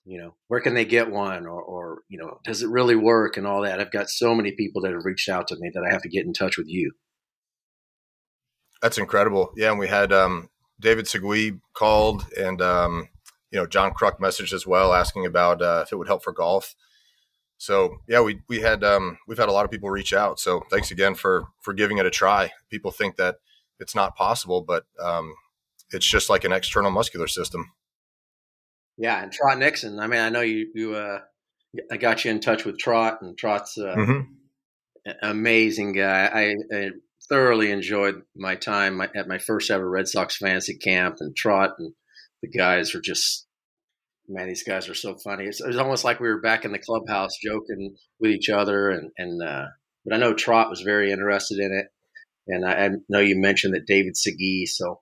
you 0.07 0.19
know, 0.19 0.35
where 0.47 0.61
can 0.61 0.75
they 0.75 0.85
get 0.85 1.11
one 1.11 1.47
or, 1.47 1.61
or, 1.61 1.99
you 2.09 2.17
know, 2.17 2.39
does 2.45 2.63
it 2.63 2.71
really 2.71 2.95
work 2.95 3.37
and 3.37 3.45
all 3.45 3.63
that? 3.63 3.81
I've 3.81 3.91
got 3.91 4.09
so 4.09 4.37
many 4.37 4.53
people 4.53 4.83
that 4.83 4.93
have 4.93 5.05
reached 5.05 5.29
out 5.29 5.49
to 5.49 5.57
me 5.59 5.71
that 5.75 5.83
I 5.83 5.93
have 5.93 6.03
to 6.03 6.09
get 6.09 6.25
in 6.25 6.33
touch 6.33 6.57
with 6.57 6.69
you. 6.69 6.93
That's 8.81 8.99
incredible. 8.99 9.53
Yeah. 9.57 9.71
And 9.71 9.81
we 9.81 9.89
had, 9.89 10.13
um, 10.13 10.49
David 10.79 11.07
Segui 11.07 11.61
called 11.75 12.25
and, 12.39 12.63
um, 12.63 13.09
you 13.51 13.59
know, 13.59 13.67
John 13.67 13.93
Kruk 13.93 14.19
messaged 14.19 14.53
as 14.53 14.67
well, 14.67 14.93
asking 14.93 15.27
about, 15.27 15.63
uh, 15.63 15.83
if 15.87 15.93
it 15.93 15.97
would 15.97 16.09
help 16.09 16.23
for 16.23 16.33
golf. 16.33 16.75
So 17.59 17.97
yeah, 18.09 18.21
we, 18.21 18.41
we 18.49 18.61
had, 18.61 18.85
um, 18.85 19.19
we've 19.27 19.39
had 19.39 19.49
a 19.49 19.53
lot 19.53 19.65
of 19.65 19.71
people 19.71 19.91
reach 19.91 20.13
out. 20.13 20.39
So 20.39 20.63
thanks 20.71 20.91
again 20.91 21.15
for, 21.15 21.47
for 21.61 21.73
giving 21.73 21.99
it 21.99 22.07
a 22.07 22.11
try. 22.11 22.53
People 22.71 22.91
think 22.91 23.17
that 23.17 23.37
it's 23.79 23.95
not 23.95 24.17
possible, 24.17 24.63
but, 24.63 24.85
um, 25.01 25.35
it's 25.91 26.07
just 26.07 26.29
like 26.29 26.45
an 26.45 26.53
external 26.53 26.91
muscular 26.91 27.29
system. 27.29 27.73
Yeah, 28.99 29.23
and 29.23 29.33
Trot 29.33 29.59
Nixon. 29.59 30.01
I 30.01 30.07
mean, 30.07 30.21
I 30.21 30.31
know 30.31 30.41
you. 30.41 30.71
You. 30.75 30.95
Uh, 30.95 31.21
I 31.91 31.99
got 31.99 32.25
you 32.25 32.31
in 32.31 32.41
touch 32.41 32.65
with 32.65 32.79
Trot, 32.79 33.21
and 33.21 33.37
Trot's 33.37 33.77
uh, 33.77 33.95
mm-hmm. 33.95 35.11
amazing 35.23 35.93
guy. 35.93 36.27
I, 36.27 36.55
I, 36.75 36.91
thoroughly 37.29 37.73
enjoyed 37.73 38.23
my 38.37 38.55
time 38.55 39.01
at 39.01 39.27
my 39.27 39.39
first 39.39 39.69
ever 39.73 39.91
Red 39.91 40.07
Sox 40.07 40.37
fantasy 40.37 40.77
camp, 40.77 41.17
and 41.21 41.37
Trot 41.37 41.75
and 41.79 41.93
the 42.43 42.49
guys 42.49 42.95
are 42.95 43.01
just 43.01 43.47
man. 44.29 44.49
These 44.49 44.65
guys 44.65 44.89
are 44.89 44.95
so 44.95 45.17
funny. 45.17 45.45
It's, 45.45 45.61
almost 45.61 46.05
like 46.05 46.21
we 46.21 46.29
were 46.29 46.41
back 46.41 46.65
in 46.65 46.73
the 46.73 46.79
clubhouse 46.79 47.37
joking 47.43 47.97
with 48.21 48.31
each 48.31 48.49
other, 48.49 48.91
and 48.91 49.11
and 49.17 49.43
uh, 49.43 49.67
but 50.05 50.15
I 50.15 50.19
know 50.19 50.35
Trot 50.35 50.71
was 50.71 50.81
very 50.81 51.13
interested 51.13 51.59
in 51.59 51.73
it, 51.73 51.87
and 52.49 52.65
I, 52.65 52.87
I 52.87 52.91
know 53.09 53.21
you 53.21 53.37
mentioned 53.37 53.75
that 53.75 53.87
David 53.87 54.15
Segui. 54.15 54.67
So 54.67 55.01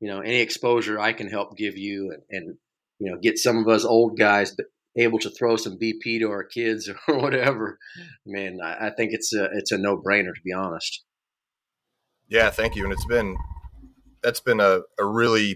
you 0.00 0.08
know, 0.08 0.20
any 0.20 0.40
exposure 0.40 0.98
I 0.98 1.12
can 1.12 1.28
help 1.28 1.56
give 1.56 1.76
you, 1.76 2.12
and, 2.12 2.22
and 2.30 2.56
you 2.98 3.10
know, 3.10 3.18
get 3.20 3.38
some 3.38 3.58
of 3.58 3.68
us 3.68 3.84
old 3.84 4.18
guys 4.18 4.54
able 4.96 5.18
to 5.18 5.30
throw 5.30 5.56
some 5.56 5.78
BP 5.78 6.20
to 6.20 6.30
our 6.30 6.44
kids 6.44 6.88
or 7.08 7.18
whatever, 7.18 7.78
man, 8.24 8.58
I, 8.62 8.88
I 8.88 8.90
think 8.90 9.10
it's 9.12 9.34
a 9.34 9.48
it's 9.52 9.72
a 9.72 9.78
no 9.78 9.96
brainer 9.96 10.34
to 10.34 10.40
be 10.44 10.52
honest. 10.52 11.04
Yeah, 12.28 12.50
thank 12.50 12.74
you. 12.74 12.84
And 12.84 12.92
it's 12.92 13.06
been 13.06 13.36
that's 14.22 14.40
been 14.40 14.60
a, 14.60 14.80
a 14.98 15.04
really 15.04 15.54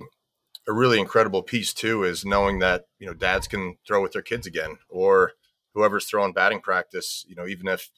a 0.69 0.73
really 0.73 1.01
incredible 1.01 1.43
piece 1.43 1.73
too 1.73 2.03
is 2.03 2.25
knowing 2.25 2.59
that 2.59 2.85
you 2.99 3.07
know 3.07 3.15
dads 3.15 3.49
can 3.49 3.77
throw 3.87 4.03
with 4.03 4.13
their 4.13 4.23
kids 4.23 4.47
again 4.47 4.79
or 4.89 5.33
whoever's 5.75 6.07
throwing 6.07 6.33
batting 6.33 6.61
practice 6.61 7.25
you 7.29 7.35
know 7.35 7.47
even 7.47 7.69
if 7.69 7.91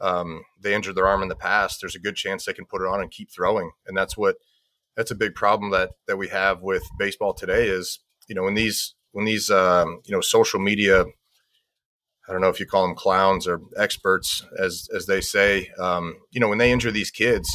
um, 0.00 0.44
they 0.58 0.74
injured 0.74 0.94
their 0.94 1.06
arm 1.06 1.22
in 1.22 1.28
the 1.28 1.36
past 1.36 1.80
there's 1.80 1.94
a 1.94 2.00
good 2.00 2.16
chance 2.16 2.44
they 2.44 2.52
can 2.52 2.64
put 2.64 2.80
it 2.80 2.88
on 2.88 3.00
and 3.00 3.10
keep 3.10 3.30
throwing 3.30 3.70
and 3.86 3.96
that's 3.96 4.16
what 4.16 4.36
that's 4.96 5.10
a 5.10 5.16
big 5.16 5.34
problem 5.34 5.70
that 5.70 5.90
that 6.06 6.16
we 6.16 6.28
have 6.28 6.62
with 6.62 6.82
baseball 6.98 7.34
today 7.34 7.68
is 7.68 8.00
you 8.28 8.34
know 8.34 8.42
when 8.42 8.54
these 8.54 8.94
when 9.12 9.24
these 9.24 9.50
um, 9.50 10.00
you 10.04 10.14
know 10.14 10.20
social 10.20 10.60
media 10.60 11.04
I 12.30 12.32
don't 12.32 12.42
know 12.42 12.48
if 12.48 12.60
you 12.60 12.66
call 12.66 12.86
them 12.86 12.94
clowns 12.94 13.48
or 13.48 13.60
experts, 13.76 14.46
as 14.56 14.88
as 14.94 15.06
they 15.06 15.20
say. 15.20 15.72
Um, 15.80 16.14
you 16.30 16.38
know, 16.38 16.48
when 16.48 16.58
they 16.58 16.70
injure 16.70 16.92
these 16.92 17.10
kids, 17.10 17.50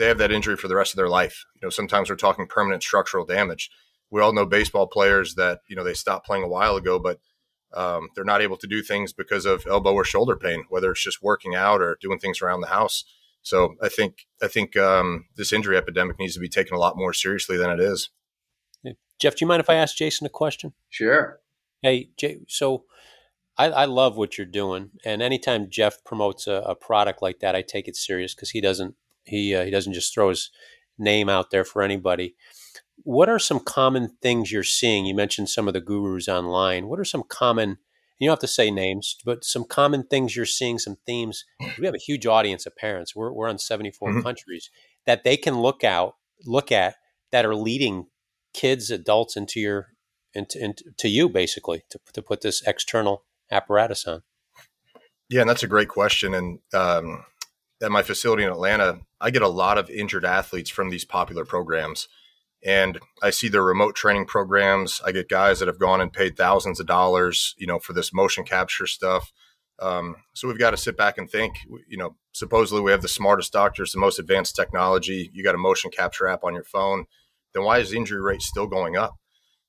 they 0.00 0.08
have 0.08 0.18
that 0.18 0.32
injury 0.32 0.56
for 0.56 0.66
the 0.66 0.74
rest 0.74 0.94
of 0.94 0.96
their 0.96 1.10
life. 1.10 1.44
You 1.56 1.66
know, 1.66 1.70
sometimes 1.70 2.08
we're 2.08 2.16
talking 2.16 2.46
permanent 2.46 2.82
structural 2.82 3.26
damage. 3.26 3.70
we 4.10 4.22
all 4.22 4.32
know 4.32 4.46
baseball 4.46 4.86
players 4.86 5.34
that 5.34 5.60
you 5.68 5.76
know 5.76 5.84
they 5.84 5.92
stopped 5.92 6.24
playing 6.24 6.42
a 6.42 6.48
while 6.48 6.74
ago, 6.76 6.98
but 6.98 7.20
um, 7.74 8.08
they're 8.14 8.24
not 8.24 8.40
able 8.40 8.56
to 8.56 8.66
do 8.66 8.82
things 8.82 9.12
because 9.12 9.44
of 9.44 9.66
elbow 9.68 9.92
or 9.92 10.04
shoulder 10.04 10.36
pain, 10.36 10.64
whether 10.70 10.90
it's 10.90 11.04
just 11.04 11.22
working 11.22 11.54
out 11.54 11.82
or 11.82 11.98
doing 12.00 12.18
things 12.18 12.40
around 12.40 12.62
the 12.62 12.68
house. 12.68 13.04
So 13.42 13.74
I 13.82 13.90
think 13.90 14.26
I 14.42 14.48
think 14.48 14.74
um, 14.74 15.26
this 15.36 15.52
injury 15.52 15.76
epidemic 15.76 16.18
needs 16.18 16.32
to 16.32 16.40
be 16.40 16.48
taken 16.48 16.74
a 16.74 16.80
lot 16.80 16.96
more 16.96 17.12
seriously 17.12 17.58
than 17.58 17.70
it 17.70 17.80
is. 17.80 18.08
Jeff, 19.18 19.36
do 19.36 19.44
you 19.44 19.48
mind 19.48 19.60
if 19.60 19.68
I 19.68 19.74
ask 19.74 19.96
Jason 19.96 20.26
a 20.26 20.30
question? 20.30 20.72
Sure. 20.88 21.40
Hey, 21.82 22.08
Jay, 22.16 22.38
so 22.48 22.84
I, 23.58 23.66
I 23.66 23.84
love 23.84 24.16
what 24.16 24.38
you're 24.38 24.46
doing, 24.46 24.92
and 25.04 25.20
anytime 25.20 25.68
Jeff 25.68 26.02
promotes 26.04 26.46
a, 26.46 26.62
a 26.66 26.74
product 26.74 27.20
like 27.20 27.40
that, 27.40 27.54
I 27.54 27.60
take 27.60 27.86
it 27.86 27.96
serious 27.96 28.34
because 28.34 28.50
he 28.50 28.62
doesn't 28.62 28.94
he 29.24 29.54
uh, 29.54 29.64
he 29.64 29.70
doesn't 29.70 29.92
just 29.92 30.14
throw 30.14 30.28
his 30.28 30.50
name 30.98 31.28
out 31.28 31.50
there 31.50 31.64
for 31.64 31.82
anybody. 31.82 32.36
What 33.02 33.28
are 33.28 33.38
some 33.38 33.60
common 33.60 34.16
things 34.20 34.52
you're 34.52 34.62
seeing? 34.62 35.06
You 35.06 35.14
mentioned 35.14 35.48
some 35.48 35.66
of 35.68 35.74
the 35.74 35.80
gurus 35.80 36.28
online. 36.28 36.88
What 36.88 37.00
are 37.00 37.04
some 37.04 37.22
common 37.26 37.78
you 38.20 38.26
don't 38.26 38.34
have 38.34 38.40
to 38.40 38.46
say 38.46 38.70
names, 38.70 39.16
but 39.24 39.44
some 39.44 39.64
common 39.64 40.04
things 40.04 40.36
you're 40.36 40.44
seeing, 40.44 40.78
some 40.78 40.98
themes. 41.06 41.46
We 41.78 41.86
have 41.86 41.94
a 41.94 41.98
huge 41.98 42.26
audience 42.26 42.66
of 42.66 42.76
parents. 42.76 43.16
We're, 43.16 43.32
we're 43.32 43.48
on 43.48 43.58
74 43.58 44.10
mm-hmm. 44.10 44.20
countries 44.20 44.70
that 45.06 45.24
they 45.24 45.38
can 45.38 45.60
look 45.60 45.82
out, 45.82 46.16
look 46.44 46.70
at 46.70 46.96
that 47.32 47.46
are 47.46 47.56
leading 47.56 48.08
kids, 48.52 48.90
adults 48.90 49.38
into 49.38 49.58
your, 49.58 49.88
into, 50.34 50.62
into 50.62 50.84
to 50.98 51.08
you 51.08 51.30
basically 51.30 51.82
to, 51.88 51.98
to 52.12 52.20
put 52.20 52.42
this 52.42 52.62
external 52.66 53.24
apparatus 53.50 54.06
on. 54.06 54.22
Yeah, 55.30 55.40
and 55.40 55.48
that's 55.48 55.62
a 55.62 55.68
great 55.68 55.88
question. 55.88 56.34
And 56.34 56.58
um, 56.74 57.24
at 57.82 57.90
my 57.90 58.02
facility 58.02 58.44
in 58.44 58.50
Atlanta, 58.50 59.00
I 59.20 59.30
get 59.30 59.42
a 59.42 59.48
lot 59.48 59.78
of 59.78 59.90
injured 59.90 60.24
athletes 60.24 60.70
from 60.70 60.90
these 60.90 61.04
popular 61.04 61.44
programs 61.44 62.08
and 62.64 62.98
I 63.22 63.30
see 63.30 63.48
their 63.48 63.64
remote 63.64 63.94
training 63.94 64.26
programs. 64.26 65.00
I 65.04 65.12
get 65.12 65.28
guys 65.28 65.58
that 65.58 65.68
have 65.68 65.78
gone 65.78 66.00
and 66.00 66.12
paid 66.12 66.36
thousands 66.36 66.78
of 66.78 66.86
dollars, 66.86 67.54
you 67.58 67.66
know, 67.66 67.78
for 67.78 67.92
this 67.92 68.12
motion 68.12 68.44
capture 68.44 68.86
stuff. 68.86 69.32
Um, 69.78 70.16
so 70.34 70.46
we've 70.46 70.58
got 70.58 70.72
to 70.72 70.76
sit 70.76 70.96
back 70.96 71.16
and 71.16 71.30
think. 71.30 71.54
You 71.88 71.96
know, 71.96 72.16
supposedly 72.32 72.82
we 72.82 72.90
have 72.90 73.00
the 73.00 73.08
smartest 73.08 73.52
doctors, 73.52 73.92
the 73.92 73.98
most 73.98 74.18
advanced 74.18 74.56
technology. 74.56 75.30
You 75.32 75.42
got 75.42 75.54
a 75.54 75.58
motion 75.58 75.90
capture 75.90 76.28
app 76.28 76.44
on 76.44 76.52
your 76.52 76.64
phone. 76.64 77.06
Then 77.54 77.64
why 77.64 77.78
is 77.78 77.90
the 77.90 77.96
injury 77.96 78.20
rate 78.20 78.42
still 78.42 78.66
going 78.66 78.96
up? 78.96 79.16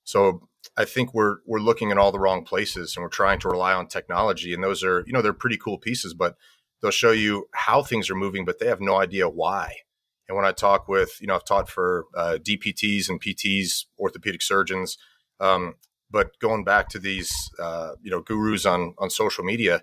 So 0.03 0.49
I 0.75 0.83
think 0.83 1.13
we're 1.13 1.37
we're 1.45 1.59
looking 1.59 1.91
in 1.91 1.97
all 1.97 2.11
the 2.11 2.19
wrong 2.19 2.43
places, 2.43 2.95
and 2.95 3.03
we're 3.03 3.09
trying 3.09 3.39
to 3.39 3.49
rely 3.49 3.73
on 3.73 3.87
technology. 3.87 4.53
And 4.53 4.61
those 4.61 4.83
are, 4.83 5.05
you 5.07 5.13
know, 5.13 5.21
they're 5.21 5.31
pretty 5.31 5.57
cool 5.57 5.77
pieces, 5.77 6.13
but 6.13 6.35
they'll 6.81 6.91
show 6.91 7.11
you 7.11 7.47
how 7.53 7.83
things 7.83 8.09
are 8.09 8.15
moving, 8.15 8.45
but 8.45 8.59
they 8.59 8.67
have 8.67 8.81
no 8.81 8.97
idea 8.97 9.29
why. 9.29 9.75
And 10.27 10.35
when 10.35 10.45
I 10.45 10.51
talk 10.51 10.87
with, 10.87 11.17
you 11.19 11.27
know, 11.27 11.35
I've 11.35 11.45
taught 11.45 11.69
for 11.69 12.05
uh, 12.15 12.37
DPTs 12.41 13.09
and 13.09 13.21
PTs, 13.21 13.85
orthopedic 13.99 14.41
surgeons. 14.41 14.97
Um, 15.39 15.75
but 16.09 16.39
going 16.39 16.63
back 16.63 16.89
to 16.89 16.99
these, 16.99 17.31
uh, 17.59 17.93
you 18.01 18.11
know, 18.11 18.21
gurus 18.21 18.65
on 18.65 18.93
on 18.97 19.09
social 19.09 19.43
media, 19.43 19.81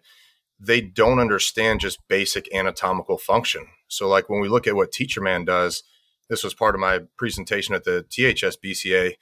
they 0.61 0.81
don't 0.81 1.19
understand 1.19 1.81
just 1.81 2.07
basic 2.09 2.53
anatomical 2.55 3.19
function. 3.19 3.67
So, 3.89 4.09
like 4.09 4.29
when 4.29 4.41
we 4.41 4.49
look 4.49 4.67
at 4.67 4.77
what 4.77 4.93
Teacher 4.93 5.21
Man 5.21 5.45
does, 5.45 5.83
this 6.29 6.45
was 6.45 6.55
part 6.55 6.75
of 6.75 6.81
my 6.81 7.01
presentation 7.17 7.75
at 7.75 7.85
the 7.85 8.05
THS 8.09 8.57
BCA. 8.57 9.15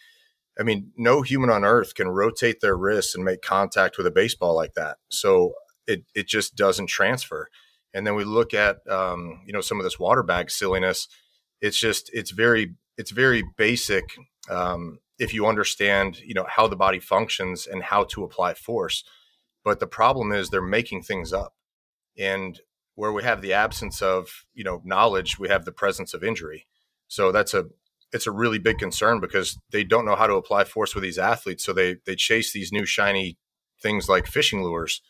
I 0.59 0.63
mean, 0.63 0.93
no 0.97 1.23
human 1.23 1.51
on 1.51 1.65
earth 1.65 1.95
can 1.95 2.09
rotate 2.09 2.61
their 2.61 2.77
wrists 2.77 3.15
and 3.15 3.25
make 3.25 3.43
contact 3.43 3.99
with 3.99 4.07
a 4.07 4.11
baseball 4.11 4.55
like 4.55 4.75
that. 4.75 4.99
So 5.09 5.55
it 5.87 6.05
it 6.15 6.27
just 6.27 6.57
doesn't 6.57 6.87
transfer 6.87 7.49
and 7.97 8.07
then 8.07 8.15
we 8.15 8.25
look 8.25 8.55
at 8.55 8.77
um, 8.89 9.41
you 9.47 9.53
know 9.53 9.61
some 9.61 9.81
of 9.81 9.85
this 9.85 9.99
water 9.99 10.23
bag 10.23 10.51
silliness 10.51 11.09
it's 11.61 11.79
just 11.79 12.11
it's 12.13 12.31
very 12.31 12.75
it's 12.97 13.11
very 13.11 13.43
basic 13.57 14.05
um, 14.51 14.99
if 15.19 15.33
you 15.33 15.47
understand 15.47 16.19
you 16.21 16.35
know 16.35 16.47
how 16.49 16.67
the 16.67 16.77
body 16.77 17.01
functions 17.01 17.67
and 17.67 17.83
how 17.83 18.05
to 18.05 18.25
apply 18.25 18.55
force. 18.55 19.05
But 19.65 19.81
the 19.81 19.87
problem 19.87 20.33
is 20.33 20.49
they're 20.49 20.63
making 20.63 21.03
things 21.03 21.33
up. 21.33 21.55
And 22.17 22.61
where 22.95 23.13
we 23.13 23.25
have 23.25 23.43
the 23.43 23.53
absence 23.53 24.01
of 24.01 24.45
you 24.55 24.65
know 24.65 24.81
knowledge 24.85 25.39
we 25.39 25.49
have 25.49 25.65
the 25.65 25.73
presence 25.73 26.15
of 26.15 26.23
injury. 26.25 26.67
So 27.09 27.33
that's 27.33 27.55
a 27.55 27.67
it's 28.13 28.27
a 28.27 28.33
really 28.33 28.59
big 28.59 28.79
concern 28.79 29.21
because 29.21 29.59
they 29.71 29.85
don't 29.85 30.07
know 30.07 30.17
how 30.17 30.27
to 30.27 30.35
apply 30.35 30.65
force 30.65 30.95
with 30.95 31.03
these 31.03 31.19
athletes. 31.19 31.65
So 31.65 31.73
they 31.73 31.97
they 32.07 32.17
chase 32.17 32.53
these 32.53 32.73
new 32.73 32.87
shiny 32.87 33.39
things 33.83 34.09
like 34.09 34.27
fishing 34.27 34.63
lures 34.63 35.03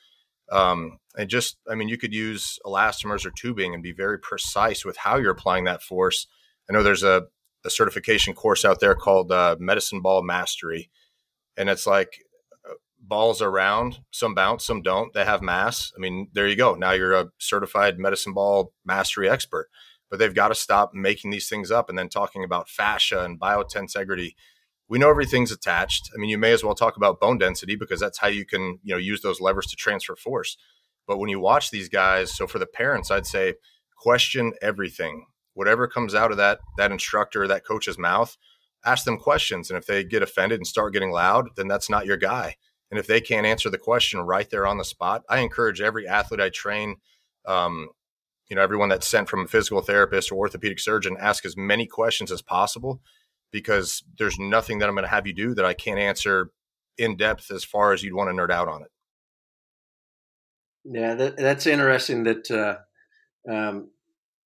um, 0.50 0.98
and 1.16 1.28
just, 1.28 1.56
I 1.68 1.74
mean, 1.74 1.88
you 1.88 1.98
could 1.98 2.14
use 2.14 2.58
elastomers 2.64 3.24
or 3.24 3.30
tubing 3.30 3.74
and 3.74 3.82
be 3.82 3.92
very 3.92 4.18
precise 4.18 4.84
with 4.84 4.96
how 4.96 5.16
you're 5.16 5.30
applying 5.32 5.64
that 5.64 5.82
force. 5.82 6.26
I 6.68 6.72
know 6.72 6.82
there's 6.82 7.02
a, 7.02 7.24
a 7.64 7.70
certification 7.70 8.34
course 8.34 8.64
out 8.64 8.80
there 8.80 8.94
called 8.94 9.32
uh, 9.32 9.56
Medicine 9.58 10.00
Ball 10.00 10.22
Mastery, 10.22 10.90
and 11.56 11.68
it's 11.68 11.86
like 11.86 12.18
balls 13.06 13.40
are 13.40 13.50
round, 13.50 14.00
some 14.10 14.34
bounce, 14.34 14.64
some 14.66 14.82
don't. 14.82 15.12
They 15.12 15.24
have 15.24 15.42
mass. 15.42 15.92
I 15.96 16.00
mean, 16.00 16.28
there 16.32 16.48
you 16.48 16.56
go. 16.56 16.74
Now 16.74 16.92
you're 16.92 17.14
a 17.14 17.30
certified 17.38 17.98
medicine 17.98 18.32
ball 18.32 18.72
mastery 18.84 19.28
expert. 19.28 19.68
But 20.10 20.18
they've 20.18 20.34
got 20.34 20.48
to 20.48 20.54
stop 20.54 20.94
making 20.94 21.30
these 21.30 21.48
things 21.48 21.70
up 21.70 21.88
and 21.88 21.98
then 21.98 22.08
talking 22.08 22.44
about 22.44 22.68
fascia 22.68 23.24
and 23.24 23.40
biotensegrity 23.40 24.34
we 24.88 24.98
know 24.98 25.10
everything's 25.10 25.50
attached. 25.50 26.10
I 26.14 26.18
mean, 26.18 26.30
you 26.30 26.38
may 26.38 26.52
as 26.52 26.62
well 26.62 26.74
talk 26.74 26.96
about 26.96 27.20
bone 27.20 27.38
density 27.38 27.76
because 27.76 28.00
that's 28.00 28.18
how 28.18 28.28
you 28.28 28.44
can, 28.44 28.78
you 28.82 28.94
know, 28.94 28.98
use 28.98 29.22
those 29.22 29.40
levers 29.40 29.66
to 29.66 29.76
transfer 29.76 30.14
force. 30.14 30.56
But 31.06 31.18
when 31.18 31.30
you 31.30 31.40
watch 31.40 31.70
these 31.70 31.88
guys, 31.88 32.34
so 32.34 32.46
for 32.46 32.58
the 32.58 32.66
parents, 32.66 33.10
I'd 33.10 33.26
say 33.26 33.54
question 33.96 34.52
everything. 34.62 35.26
Whatever 35.54 35.88
comes 35.88 36.14
out 36.14 36.30
of 36.30 36.36
that 36.36 36.60
that 36.76 36.92
instructor, 36.92 37.48
that 37.48 37.66
coach's 37.66 37.98
mouth, 37.98 38.36
ask 38.84 39.04
them 39.04 39.18
questions. 39.18 39.70
And 39.70 39.78
if 39.78 39.86
they 39.86 40.04
get 40.04 40.22
offended 40.22 40.58
and 40.58 40.66
start 40.66 40.92
getting 40.92 41.10
loud, 41.10 41.48
then 41.56 41.68
that's 41.68 41.90
not 41.90 42.06
your 42.06 42.16
guy. 42.16 42.56
And 42.90 43.00
if 43.00 43.06
they 43.06 43.20
can't 43.20 43.46
answer 43.46 43.68
the 43.68 43.78
question 43.78 44.20
right 44.20 44.48
there 44.48 44.66
on 44.66 44.78
the 44.78 44.84
spot, 44.84 45.24
I 45.28 45.40
encourage 45.40 45.80
every 45.80 46.06
athlete 46.06 46.40
I 46.40 46.50
train, 46.50 46.96
um, 47.44 47.88
you 48.48 48.54
know, 48.54 48.62
everyone 48.62 48.88
that's 48.88 49.08
sent 49.08 49.28
from 49.28 49.40
a 49.40 49.48
physical 49.48 49.80
therapist 49.80 50.30
or 50.30 50.36
orthopedic 50.36 50.78
surgeon, 50.78 51.16
ask 51.18 51.44
as 51.44 51.56
many 51.56 51.86
questions 51.86 52.30
as 52.30 52.42
possible 52.42 53.00
because 53.52 54.02
there's 54.18 54.38
nothing 54.38 54.78
that 54.78 54.88
I'm 54.88 54.94
going 54.94 55.04
to 55.04 55.10
have 55.10 55.26
you 55.26 55.32
do 55.32 55.54
that 55.54 55.64
I 55.64 55.74
can't 55.74 55.98
answer 55.98 56.50
in 56.98 57.16
depth 57.16 57.50
as 57.50 57.64
far 57.64 57.92
as 57.92 58.02
you'd 58.02 58.14
want 58.14 58.30
to 58.30 58.34
nerd 58.34 58.50
out 58.50 58.68
on 58.68 58.82
it. 58.82 58.90
Yeah, 60.84 61.14
that, 61.14 61.36
that's 61.36 61.66
interesting 61.66 62.24
that 62.24 62.50
uh, 62.50 63.50
um, 63.50 63.88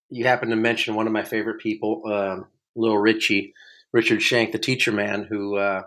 you 0.09 0.27
happen 0.27 0.51
to 0.51 0.57
mention 0.57 0.95
one 0.95 1.07
of 1.07 1.13
my 1.13 1.23
favorite 1.23 1.61
people, 1.61 2.03
um, 2.07 2.47
Little 2.75 2.99
Richie, 2.99 3.55
Richard 3.93 4.23
Schenck, 4.23 4.53
the 4.53 4.59
teacher 4.59 4.93
man, 4.93 5.25
who 5.25 5.57
uh, 5.57 5.83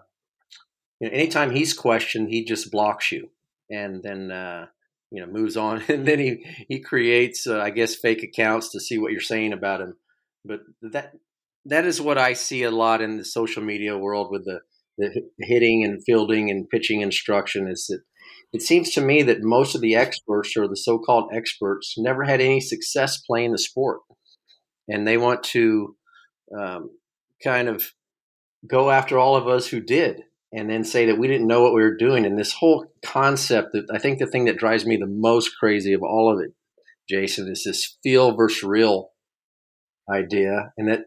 you 1.00 1.10
know, 1.10 1.14
anytime 1.16 1.52
he's 1.52 1.74
questioned, 1.74 2.30
he 2.30 2.46
just 2.46 2.72
blocks 2.72 3.12
you 3.12 3.30
and 3.70 4.04
then 4.04 4.32
uh, 4.32 4.68
you 5.12 5.22
know 5.22 5.32
moves 5.32 5.58
on, 5.58 5.82
and 5.88 6.08
then 6.08 6.20
he 6.20 6.46
he 6.68 6.80
creates, 6.80 7.48
uh, 7.48 7.60
I 7.60 7.70
guess, 7.70 7.96
fake 7.96 8.24
accounts 8.24 8.70
to 8.70 8.80
see 8.80 8.98
what 8.98 9.12
you're 9.12 9.22
saying 9.22 9.54
about 9.54 9.82
him. 9.82 9.96
But 10.46 10.62
that 10.82 11.16
that 11.66 11.86
is 11.86 12.02
what 12.02 12.18
I 12.18 12.34
see 12.34 12.64
a 12.64 12.72
lot 12.72 13.02
in 13.02 13.18
the 13.18 13.26
social 13.26 13.64
media 13.64 13.98
world 13.98 14.30
with 14.32 14.46
the, 14.46 14.60
the 14.98 15.24
hitting 15.42 15.84
and 15.84 16.04
fielding 16.06 16.50
and 16.50 16.70
pitching 16.70 17.02
instruction 17.02 17.68
is 17.68 17.88
that 17.90 18.02
it 18.52 18.62
seems 18.62 18.92
to 18.92 19.02
me 19.02 19.24
that 19.24 19.42
most 19.42 19.74
of 19.74 19.82
the 19.82 19.96
experts 19.96 20.56
or 20.56 20.68
the 20.68 20.78
so-called 20.78 21.32
experts 21.34 21.96
never 21.98 22.24
had 22.24 22.42
any 22.42 22.60
success 22.60 23.18
playing 23.18 23.52
the 23.52 23.58
sport. 23.58 24.02
And 24.88 25.08
they 25.08 25.18
want 25.18 25.44
to 25.44 25.96
um, 26.58 26.92
kind 27.44 27.68
of 27.68 27.94
go 28.68 28.92
after 28.92 29.18
all 29.18 29.36
of 29.36 29.48
us 29.48 29.68
who 29.68 29.80
did 29.80 30.22
and 30.52 30.70
then 30.70 30.84
say 30.84 31.08
that 31.08 31.18
we 31.18 31.28
didn't 31.28 31.48
know 31.48 31.64
what 31.64 31.74
we 31.74 31.82
were 31.82 31.98
doing. 31.98 32.26
And 32.26 32.38
this 32.38 32.54
whole 32.54 32.86
concept 33.04 33.70
that 33.74 33.86
i 33.94 33.98
think 33.98 34.20
the 34.20 34.28
thing 34.28 34.46
that 34.46 34.58
drives 34.58 34.86
me 34.86 34.98
the 34.98 35.08
most 35.08 35.52
crazy 35.60 35.94
of 35.94 36.02
all 36.02 36.32
of 36.32 36.40
it 36.40 36.52
jason 37.10 37.50
is 37.52 37.64
this 37.66 37.98
feel 38.02 38.36
versus 38.36 38.64
real 38.64 39.10
idea. 40.12 40.72
And 40.78 40.90
that 40.90 41.06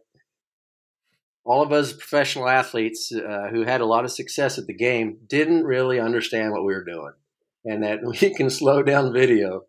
all 1.47 1.63
of 1.63 1.73
us 1.73 1.93
professional 1.93 2.49
athletes 2.49 3.13
uh, 3.13 3.49
who 3.51 3.63
had 3.63 3.81
a 3.81 3.87
lot 3.87 4.05
of 4.05 4.11
success 4.11 4.59
at 4.59 4.67
the 4.67 4.75
game 4.75 5.19
didn't 5.29 5.65
really 5.65 6.01
understand 6.01 6.53
what 6.53 6.65
we 6.65 6.75
were 6.75 6.85
doing, 6.85 7.13
and 7.65 7.85
that 7.85 8.01
we 8.21 8.35
can 8.35 8.51
slow 8.51 8.83
down 8.83 9.13
video 9.13 9.63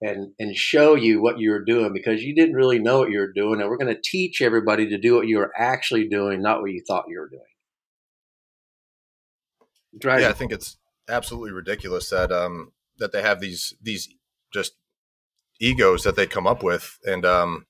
and 0.00 0.32
and 0.38 0.56
show 0.56 0.96
you 0.96 1.22
what 1.22 1.38
you 1.38 1.52
were 1.52 1.64
doing 1.64 1.92
because 1.92 2.22
you 2.22 2.34
didn't 2.34 2.56
really 2.56 2.80
know 2.80 2.98
what 2.98 3.10
you 3.10 3.20
were 3.20 3.32
doing, 3.32 3.60
and 3.60 3.70
we're 3.70 3.78
going 3.78 3.94
to 3.94 4.00
teach 4.02 4.42
everybody 4.42 4.88
to 4.88 4.98
do 4.98 5.14
what 5.14 5.28
you 5.28 5.38
were 5.38 5.52
actually 5.56 6.08
doing, 6.08 6.42
not 6.42 6.60
what 6.60 6.72
you 6.72 6.82
thought 6.86 7.04
you 7.08 7.20
were 7.20 7.28
doing. 7.28 7.42
Yeah, 10.22 10.30
I 10.30 10.32
think 10.32 10.52
it's 10.52 10.76
absolutely 11.08 11.52
ridiculous 11.52 12.10
that 12.10 12.32
um 12.32 12.72
that 12.98 13.12
they 13.12 13.22
have 13.22 13.40
these 13.40 13.74
these 13.80 14.08
just 14.52 14.72
egos 15.60 16.02
that 16.02 16.16
they 16.16 16.26
come 16.26 16.48
up 16.48 16.64
with, 16.64 16.98
and 17.04 17.24
um 17.24 17.66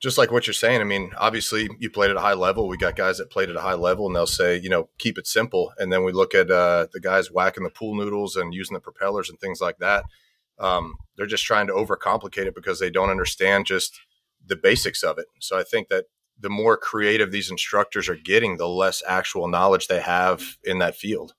just 0.00 0.18
like 0.18 0.30
what 0.30 0.46
you're 0.46 0.54
saying, 0.54 0.80
I 0.80 0.84
mean, 0.84 1.12
obviously 1.16 1.68
you 1.78 1.88
played 1.88 2.10
at 2.10 2.16
a 2.16 2.20
high 2.20 2.34
level. 2.34 2.68
We 2.68 2.76
got 2.76 2.96
guys 2.96 3.18
that 3.18 3.30
played 3.30 3.48
at 3.48 3.56
a 3.56 3.60
high 3.60 3.74
level 3.74 4.06
and 4.06 4.14
they'll 4.14 4.26
say, 4.26 4.58
you 4.58 4.68
know, 4.68 4.88
keep 4.98 5.16
it 5.18 5.26
simple. 5.26 5.72
And 5.78 5.92
then 5.92 6.04
we 6.04 6.12
look 6.12 6.34
at 6.34 6.50
uh, 6.50 6.88
the 6.92 7.00
guys 7.00 7.30
whacking 7.30 7.64
the 7.64 7.70
pool 7.70 7.94
noodles 7.94 8.36
and 8.36 8.52
using 8.52 8.74
the 8.74 8.80
propellers 8.80 9.30
and 9.30 9.40
things 9.40 9.60
like 9.60 9.78
that. 9.78 10.04
Um, 10.58 10.96
they're 11.16 11.26
just 11.26 11.44
trying 11.44 11.66
to 11.68 11.72
overcomplicate 11.72 12.46
it 12.46 12.54
because 12.54 12.80
they 12.80 12.90
don't 12.90 13.10
understand 13.10 13.66
just 13.66 13.98
the 14.46 14.56
basics 14.56 15.02
of 15.02 15.18
it. 15.18 15.26
So 15.40 15.58
I 15.58 15.62
think 15.62 15.88
that 15.88 16.04
the 16.38 16.50
more 16.50 16.76
creative 16.76 17.32
these 17.32 17.50
instructors 17.50 18.08
are 18.08 18.16
getting, 18.16 18.56
the 18.56 18.68
less 18.68 19.02
actual 19.06 19.48
knowledge 19.48 19.86
they 19.88 20.00
have 20.00 20.58
in 20.64 20.78
that 20.80 20.96
field. 20.96 21.34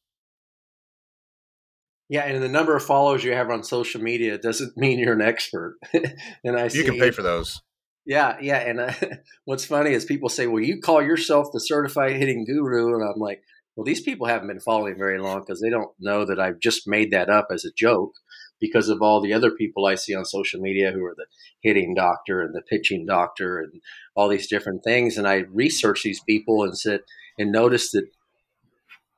Yeah, 2.07 2.21
and 2.21 2.41
the 2.41 2.49
number 2.49 2.75
of 2.75 2.83
followers 2.83 3.23
you 3.23 3.33
have 3.33 3.49
on 3.49 3.63
social 3.63 4.01
media 4.01 4.37
doesn't 4.37 4.77
mean 4.77 4.99
you're 4.99 5.13
an 5.13 5.21
expert. 5.21 5.77
and 5.93 6.57
I 6.57 6.67
you 6.67 6.83
can 6.83 6.97
pay 6.99 7.11
for 7.11 7.21
those. 7.23 7.61
Yeah, 8.05 8.37
yeah. 8.41 8.57
And 8.57 8.79
uh, 8.79 8.93
what's 9.45 9.65
funny 9.65 9.91
is 9.91 10.05
people 10.05 10.29
say, 10.29 10.47
"Well, 10.47 10.63
you 10.63 10.79
call 10.79 11.01
yourself 11.01 11.47
the 11.51 11.59
certified 11.59 12.15
hitting 12.15 12.45
guru," 12.45 12.93
and 12.93 13.03
I'm 13.03 13.19
like, 13.19 13.41
"Well, 13.75 13.83
these 13.83 14.01
people 14.01 14.27
haven't 14.27 14.47
been 14.47 14.59
following 14.59 14.97
very 14.97 15.19
long 15.19 15.39
because 15.39 15.61
they 15.61 15.69
don't 15.69 15.91
know 15.99 16.25
that 16.25 16.39
I've 16.39 16.59
just 16.59 16.87
made 16.87 17.11
that 17.11 17.29
up 17.29 17.47
as 17.51 17.65
a 17.65 17.71
joke." 17.75 18.13
Because 18.61 18.87
of 18.87 19.01
all 19.01 19.21
the 19.21 19.33
other 19.33 19.51
people 19.51 19.85
I 19.85 19.95
see 19.95 20.15
on 20.15 20.23
social 20.23 20.61
media 20.61 20.91
who 20.93 21.03
are 21.03 21.13
the 21.13 21.25
hitting 21.61 21.93
doctor 21.93 22.41
and 22.41 22.55
the 22.55 22.61
pitching 22.61 23.05
doctor 23.05 23.59
and 23.59 23.81
all 24.15 24.29
these 24.29 24.47
different 24.47 24.81
things, 24.83 25.17
and 25.17 25.27
I 25.27 25.43
research 25.51 26.03
these 26.03 26.21
people 26.21 26.63
and 26.63 26.75
sit 26.75 27.01
and 27.37 27.51
notice 27.51 27.91
that 27.91 28.05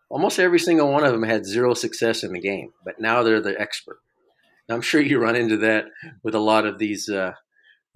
almost 0.09 0.39
every 0.39 0.59
single 0.59 0.91
one 0.91 1.03
of 1.03 1.11
them 1.11 1.23
had 1.23 1.45
zero 1.45 1.75
success 1.75 2.23
in 2.23 2.33
the 2.33 2.39
game, 2.39 2.73
but 2.83 2.99
now 2.99 3.21
they're 3.21 3.39
the 3.39 3.59
expert. 3.61 3.99
I'm 4.69 4.81
sure 4.81 4.99
you 4.99 5.19
run 5.19 5.35
into 5.35 5.57
that 5.57 5.85
with 6.23 6.33
a 6.33 6.39
lot 6.39 6.65
of 6.65 6.79
these 6.79 7.07
uh, 7.07 7.33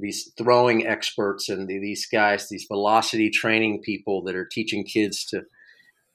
these 0.01 0.31
throwing 0.37 0.85
experts 0.85 1.49
and 1.49 1.67
these 1.67 2.07
guys, 2.11 2.49
these 2.49 2.65
velocity 2.67 3.29
training 3.29 3.81
people 3.83 4.23
that 4.23 4.35
are 4.35 4.47
teaching 4.51 4.83
kids 4.83 5.25
to, 5.25 5.43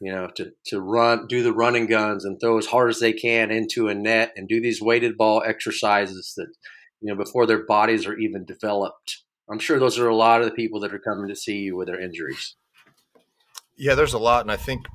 you 0.01 0.13
know, 0.13 0.29
to 0.37 0.53
to 0.67 0.81
run, 0.81 1.27
do 1.27 1.43
the 1.43 1.53
running 1.53 1.87
guns 1.87 2.25
and 2.25 2.39
throw 2.41 2.59
as 2.59 2.67
hard 2.67 2.91
as 2.91 3.01
they 3.01 3.13
can 3.13 3.51
into 3.51 3.89
a 3.89 3.95
net 3.95 4.33
and 4.37 4.49
do 4.49 4.61
these 4.61 4.83
weighted 4.83 5.17
ball 5.17 5.43
exercises 5.47 6.35
that, 6.37 6.49
you 7.01 7.13
know, 7.13 7.17
before 7.17 7.47
their 7.47 7.65
bodies 7.65 8.07
are 8.07 8.19
even 8.19 8.45
developed. 8.45 9.23
I'm 9.49 9.59
sure 9.59 9.79
those 9.79 9.99
are 9.99 10.09
a 10.09 10.17
lot 10.17 10.41
of 10.41 10.47
the 10.47 10.55
people 10.55 10.81
that 10.81 10.93
are 10.93 10.99
coming 10.99 11.29
to 11.29 11.37
see 11.37 11.59
you 11.59 11.77
with 11.77 11.87
their 11.87 12.01
injuries. 12.01 12.57
Yeah, 13.77 13.95
there's 13.95 14.15
a 14.15 14.19
lot, 14.19 14.43
and 14.43 14.51
I 14.51 14.57
think 14.57 14.87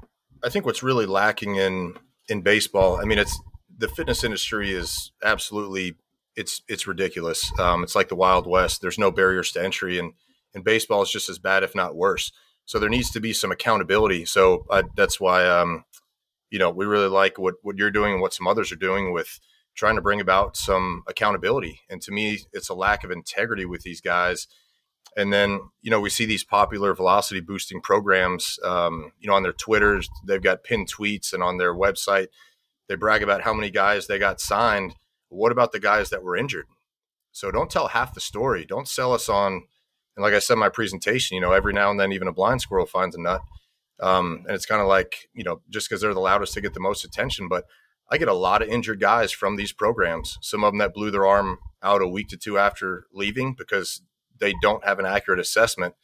I 0.44 0.50
think 0.50 0.66
what's 0.66 0.84
really 0.84 1.06
lacking 1.06 1.56
in 1.56 1.96
in 2.28 2.42
baseball. 2.42 3.00
I 3.00 3.06
mean, 3.06 3.20
it's 3.20 3.40
the 3.78 3.88
fitness 3.88 4.24
industry 4.24 4.72
is 4.72 5.12
absolutely 5.24 5.96
it's 6.36 6.62
it's 6.68 6.88
ridiculous. 6.88 7.52
Um, 7.60 7.84
it's 7.84 7.96
like 7.96 8.10
the 8.10 8.16
Wild 8.16 8.48
West. 8.48 8.82
There's 8.82 9.00
no 9.00 9.12
barriers 9.12 9.52
to 9.54 9.64
entry, 9.64 10.00
and 10.00 10.14
and 10.54 10.64
baseball 10.64 11.02
is 11.02 11.12
just 11.12 11.30
as 11.30 11.40
bad, 11.40 11.64
if 11.64 11.76
not 11.76 11.96
worse. 11.96 12.32
So 12.66 12.80
there 12.80 12.90
needs 12.90 13.12
to 13.12 13.20
be 13.20 13.34
some 13.34 13.52
accountability. 13.52 14.26
So 14.26 14.66
I, 14.70 14.84
that's 14.96 15.20
why, 15.20 15.46
um, 15.46 15.84
you 16.50 16.60
know, 16.60 16.70
we 16.70 16.86
really 16.86 17.08
like 17.10 17.38
what 17.38 17.56
what 17.64 17.78
you're 17.78 17.92
doing 17.92 18.14
and 18.14 18.22
what 18.22 18.34
some 18.34 18.48
others 18.48 18.72
are 18.72 18.78
doing 18.78 19.12
with 19.12 19.40
trying 19.76 19.96
to 19.96 20.02
bring 20.02 20.20
about 20.20 20.58
some 20.58 21.04
accountability. 21.08 21.82
And 21.90 22.02
to 22.02 22.12
me, 22.12 22.40
it's 22.54 22.70
a 22.70 22.74
lack 22.74 23.04
of 23.04 23.12
integrity 23.12 23.66
with 23.66 23.84
these 23.84 24.02
guys. 24.02 24.48
And 25.18 25.32
then, 25.32 25.60
you 25.82 25.92
know, 25.92 26.00
we 26.00 26.10
see 26.10 26.26
these 26.26 26.44
popular 26.44 26.94
velocity 26.94 27.42
boosting 27.42 27.82
programs, 27.82 28.58
um, 28.64 29.12
you 29.20 29.30
know, 29.30 29.36
on 29.36 29.44
their 29.44 29.54
Twitters, 29.54 30.10
they've 30.26 30.42
got 30.42 30.64
pinned 30.64 30.90
tweets, 30.90 31.34
and 31.34 31.44
on 31.44 31.58
their 31.58 31.74
website, 31.74 32.28
they 32.88 32.96
brag 32.96 33.24
about 33.24 33.42
how 33.42 33.54
many 33.54 33.70
guys 33.70 34.08
they 34.08 34.20
got 34.20 34.40
signed 34.40 34.96
what 35.32 35.52
about 35.52 35.72
the 35.72 35.80
guys 35.80 36.10
that 36.10 36.24
were 36.24 36.36
injured? 36.38 36.68
So 37.32 37.52
don't 37.52 37.70
tell 37.70 37.88
half 37.88 38.14
the 38.14 38.22
story. 38.22 38.66
Don't 38.66 38.88
sell 38.88 39.14
us 39.14 39.30
on, 39.30 39.54
and 40.16 40.24
like 40.24 40.34
I 40.34 40.40
said 40.40 40.54
in 40.54 40.60
my 40.60 40.70
presentation, 40.70 41.36
you 41.36 41.42
know, 41.42 41.54
every 41.54 41.74
now 41.74 41.90
and 41.90 42.00
then 42.00 42.12
even 42.12 42.28
a 42.28 42.34
blind 42.34 42.62
squirrel 42.62 42.86
finds 42.86 43.16
a 43.16 43.22
nut. 43.22 43.42
Um, 44.02 44.44
and 44.48 44.56
it's 44.56 44.66
kind 44.66 44.82
of 44.82 44.88
like, 44.88 45.30
you 45.34 45.44
know, 45.44 45.62
just 45.70 45.88
because 45.88 46.02
they're 46.02 46.14
the 46.14 46.20
loudest 46.20 46.54
to 46.56 46.62
get 46.62 46.74
the 46.74 46.80
most 46.80 47.06
attention. 47.06 47.48
But 47.48 47.66
I 48.10 48.18
get 48.18 48.28
a 48.28 48.34
lot 48.34 48.62
of 48.62 48.68
injured 48.68 49.00
guys 49.00 49.32
from 49.32 49.56
these 49.56 49.72
programs. 49.72 50.38
Some 50.42 50.64
of 50.64 50.74
them 50.74 50.80
that 50.80 50.94
blew 50.94 51.12
their 51.12 51.26
arm 51.26 51.60
out 51.82 52.02
a 52.02 52.08
week 52.08 52.28
to 52.30 52.38
two 52.38 52.58
after 52.58 53.06
leaving 53.14 53.54
because 53.54 54.02
they 54.40 54.54
don't 54.62 54.84
have 54.84 55.00
an 55.00 55.06
accurate 55.06 55.40
assessment. 55.40 55.96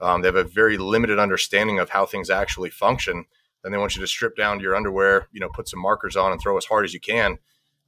Um, 0.00 0.20
they 0.20 0.28
have 0.28 0.36
a 0.36 0.44
very 0.44 0.76
limited 0.76 1.18
understanding 1.18 1.78
of 1.78 1.90
how 1.90 2.06
things 2.06 2.30
actually 2.30 2.70
function. 2.70 3.24
Then 3.62 3.72
they 3.72 3.78
want 3.78 3.96
you 3.96 4.02
to 4.02 4.06
strip 4.06 4.36
down 4.36 4.58
to 4.58 4.62
your 4.62 4.76
underwear, 4.76 5.28
you 5.32 5.40
know, 5.40 5.48
put 5.48 5.68
some 5.68 5.80
markers 5.80 6.14
on 6.14 6.30
and 6.30 6.40
throw 6.40 6.56
as 6.56 6.66
hard 6.66 6.84
as 6.84 6.94
you 6.94 7.00
can. 7.00 7.38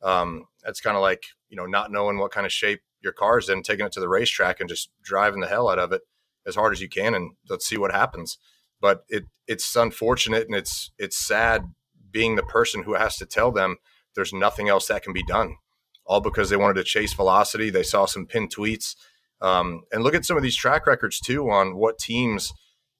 Um, 0.02 0.46
that's 0.68 0.82
kind 0.82 0.96
of 0.98 1.02
like 1.02 1.22
you 1.48 1.56
know 1.56 1.64
not 1.64 1.90
knowing 1.90 2.18
what 2.18 2.30
kind 2.30 2.44
of 2.44 2.52
shape 2.52 2.82
your 3.00 3.14
car 3.14 3.38
is 3.38 3.48
in, 3.48 3.62
taking 3.62 3.86
it 3.86 3.92
to 3.92 4.00
the 4.00 4.08
racetrack 4.08 4.60
and 4.60 4.68
just 4.68 4.90
driving 5.02 5.40
the 5.40 5.46
hell 5.46 5.70
out 5.70 5.78
of 5.78 5.92
it 5.92 6.02
as 6.46 6.56
hard 6.56 6.74
as 6.74 6.80
you 6.82 6.90
can, 6.90 7.14
and 7.14 7.32
let's 7.48 7.66
see 7.66 7.78
what 7.78 7.90
happens. 7.90 8.36
But 8.78 9.04
it 9.08 9.24
it's 9.46 9.74
unfortunate 9.74 10.46
and 10.46 10.54
it's 10.54 10.92
it's 10.98 11.18
sad 11.18 11.62
being 12.10 12.36
the 12.36 12.42
person 12.42 12.82
who 12.82 12.94
has 12.94 13.16
to 13.16 13.24
tell 13.24 13.50
them 13.50 13.76
there's 14.14 14.32
nothing 14.32 14.68
else 14.68 14.88
that 14.88 15.02
can 15.02 15.14
be 15.14 15.24
done, 15.24 15.56
all 16.04 16.20
because 16.20 16.50
they 16.50 16.56
wanted 16.56 16.74
to 16.74 16.84
chase 16.84 17.14
velocity. 17.14 17.70
They 17.70 17.82
saw 17.82 18.04
some 18.04 18.26
pinned 18.26 18.54
tweets, 18.54 18.94
um, 19.40 19.84
and 19.90 20.02
look 20.02 20.14
at 20.14 20.26
some 20.26 20.36
of 20.36 20.42
these 20.42 20.56
track 20.56 20.86
records 20.86 21.18
too 21.18 21.48
on 21.48 21.76
what 21.76 21.98
teams 21.98 22.52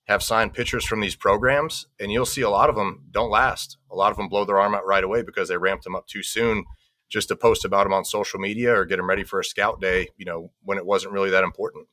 have 0.06 0.22
signed 0.22 0.54
pitchers 0.54 0.86
from 0.86 1.00
these 1.00 1.16
programs, 1.16 1.86
and 2.00 2.10
you'll 2.10 2.24
see 2.24 2.40
a 2.40 2.48
lot 2.48 2.70
of 2.70 2.76
them 2.76 3.04
don't 3.10 3.30
last. 3.30 3.76
A 3.90 3.94
lot 3.94 4.10
of 4.10 4.16
them 4.16 4.30
blow 4.30 4.46
their 4.46 4.58
arm 4.58 4.74
out 4.74 4.86
right 4.86 5.04
away 5.04 5.20
because 5.20 5.50
they 5.50 5.58
ramped 5.58 5.84
them 5.84 5.94
up 5.94 6.06
too 6.06 6.22
soon 6.22 6.64
just 7.08 7.28
to 7.28 7.36
post 7.36 7.64
about 7.64 7.84
them 7.84 7.92
on 7.92 8.04
social 8.04 8.38
media 8.38 8.74
or 8.74 8.84
get 8.84 8.96
them 8.96 9.08
ready 9.08 9.24
for 9.24 9.40
a 9.40 9.44
scout 9.44 9.80
day, 9.80 10.08
you 10.16 10.24
know, 10.24 10.50
when 10.62 10.78
it 10.78 10.86
wasn't 10.86 11.12
really 11.12 11.30
that 11.30 11.44
important. 11.44 11.86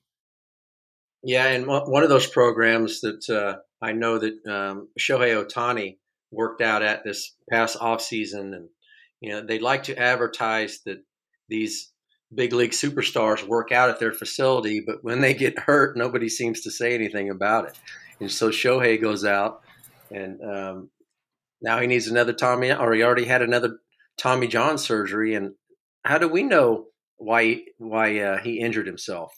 Yeah, 1.24 1.48
and 1.48 1.66
one 1.66 2.04
of 2.04 2.10
those 2.10 2.28
programs 2.28 3.02
that 3.02 3.28
uh, 3.30 3.58
I 3.82 3.94
know 3.94 4.20
that 4.20 4.46
um, 4.46 4.90
Shohei 5.00 5.44
Ohtani 5.44 5.98
worked 6.32 6.62
out 6.62 6.84
at 6.84 7.04
this 7.04 7.36
past 7.50 7.78
off 7.82 8.02
season, 8.02 8.54
and 8.54 8.70
you 9.22 9.32
know 9.32 9.42
they'd 9.42 9.62
like 9.62 9.84
to 9.86 9.98
advertise 9.98 10.82
that 10.86 11.00
these 11.50 11.92
big 12.34 12.54
league 12.54 12.72
superstars 12.72 13.48
work 13.48 13.72
out 13.72 13.90
at 13.90 14.00
their 14.00 14.12
facility, 14.12 14.84
but 14.86 14.98
when 15.04 15.22
they 15.22 15.34
get 15.34 15.58
hurt, 15.58 15.98
nobody 15.98 16.30
seems 16.30 16.62
to 16.62 16.72
say 16.72 16.94
anything 16.94 17.30
about 17.32 17.70
it. 17.70 17.80
And 18.20 18.32
so 18.32 18.50
Shohei 18.50 19.02
goes 19.02 19.26
out, 19.26 19.62
and 20.12 20.40
um, 20.44 20.90
now 21.60 21.80
he 21.80 21.88
needs 21.88 22.08
another 22.08 22.34
Tommy, 22.34 22.72
or 22.72 22.94
he 22.94 23.02
already 23.02 23.26
had 23.26 23.42
another 23.42 23.80
Tommy 24.18 24.48
John 24.48 24.78
surgery, 24.78 25.36
and 25.36 25.52
how 26.04 26.18
do 26.18 26.28
we 26.28 26.44
know 26.44 26.86
why 27.18 27.62
why 27.78 28.20
uh, 28.20 28.38
he 28.40 28.60
injured 28.60 28.88
himself? 28.88 29.34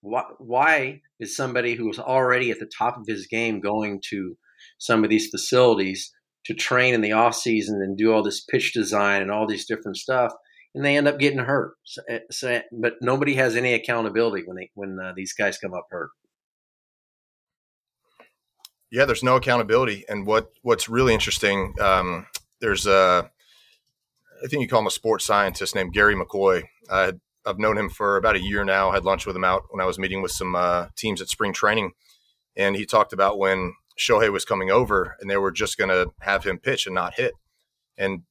Why, 0.00 0.24
why 0.38 1.00
is 1.20 1.36
somebody 1.36 1.74
who 1.74 1.86
was 1.86 1.98
already 1.98 2.50
at 2.50 2.58
the 2.58 2.70
top 2.76 2.96
of 2.96 3.06
his 3.06 3.26
game 3.26 3.60
going 3.60 4.00
to 4.10 4.36
some 4.78 5.04
of 5.04 5.10
these 5.10 5.28
facilities 5.28 6.12
to 6.46 6.54
train 6.54 6.92
in 6.92 7.00
the 7.02 7.12
off 7.12 7.36
season 7.36 7.80
and 7.82 7.96
do 7.96 8.12
all 8.12 8.22
this 8.22 8.44
pitch 8.44 8.72
design 8.72 9.22
and 9.22 9.30
all 9.30 9.46
these 9.46 9.66
different 9.66 9.96
stuff, 9.96 10.32
and 10.74 10.84
they 10.84 10.96
end 10.96 11.08
up 11.08 11.18
getting 11.18 11.38
hurt? 11.38 11.74
So, 11.84 12.02
eh, 12.08 12.18
so, 12.30 12.62
but 12.72 12.94
nobody 13.00 13.34
has 13.34 13.54
any 13.56 13.74
accountability 13.74 14.42
when 14.46 14.56
they 14.56 14.70
when 14.74 14.98
uh, 15.02 15.12
these 15.14 15.32
guys 15.32 15.58
come 15.58 15.74
up 15.74 15.86
hurt. 15.90 16.10
Yeah, 18.90 19.06
there's 19.06 19.22
no 19.22 19.36
accountability, 19.36 20.04
and 20.08 20.26
what 20.26 20.50
what's 20.62 20.88
really 20.88 21.14
interesting, 21.14 21.74
um, 21.80 22.26
there's 22.60 22.86
a 22.86 23.30
I 24.42 24.48
think 24.48 24.62
you 24.62 24.68
call 24.68 24.80
him 24.80 24.86
a 24.86 24.90
sports 24.90 25.24
scientist 25.24 25.74
named 25.74 25.92
Gary 25.92 26.14
McCoy. 26.14 26.64
I 26.90 27.12
have 27.46 27.58
known 27.58 27.78
him 27.78 27.88
for 27.88 28.16
about 28.16 28.36
a 28.36 28.42
year 28.42 28.64
now. 28.64 28.90
I 28.90 28.94
had 28.94 29.04
lunch 29.04 29.26
with 29.26 29.36
him 29.36 29.44
out 29.44 29.62
when 29.70 29.80
I 29.80 29.86
was 29.86 29.98
meeting 29.98 30.22
with 30.22 30.32
some 30.32 30.54
uh, 30.54 30.86
teams 30.96 31.20
at 31.20 31.28
spring 31.28 31.52
training, 31.52 31.92
and 32.56 32.76
he 32.76 32.84
talked 32.84 33.12
about 33.12 33.38
when 33.38 33.74
Shohei 33.98 34.32
was 34.32 34.44
coming 34.44 34.70
over 34.70 35.16
and 35.20 35.30
they 35.30 35.36
were 35.36 35.52
just 35.52 35.78
going 35.78 35.90
to 35.90 36.10
have 36.20 36.44
him 36.44 36.58
pitch 36.58 36.86
and 36.86 36.94
not 36.94 37.14
hit. 37.14 37.34
And 37.96 38.22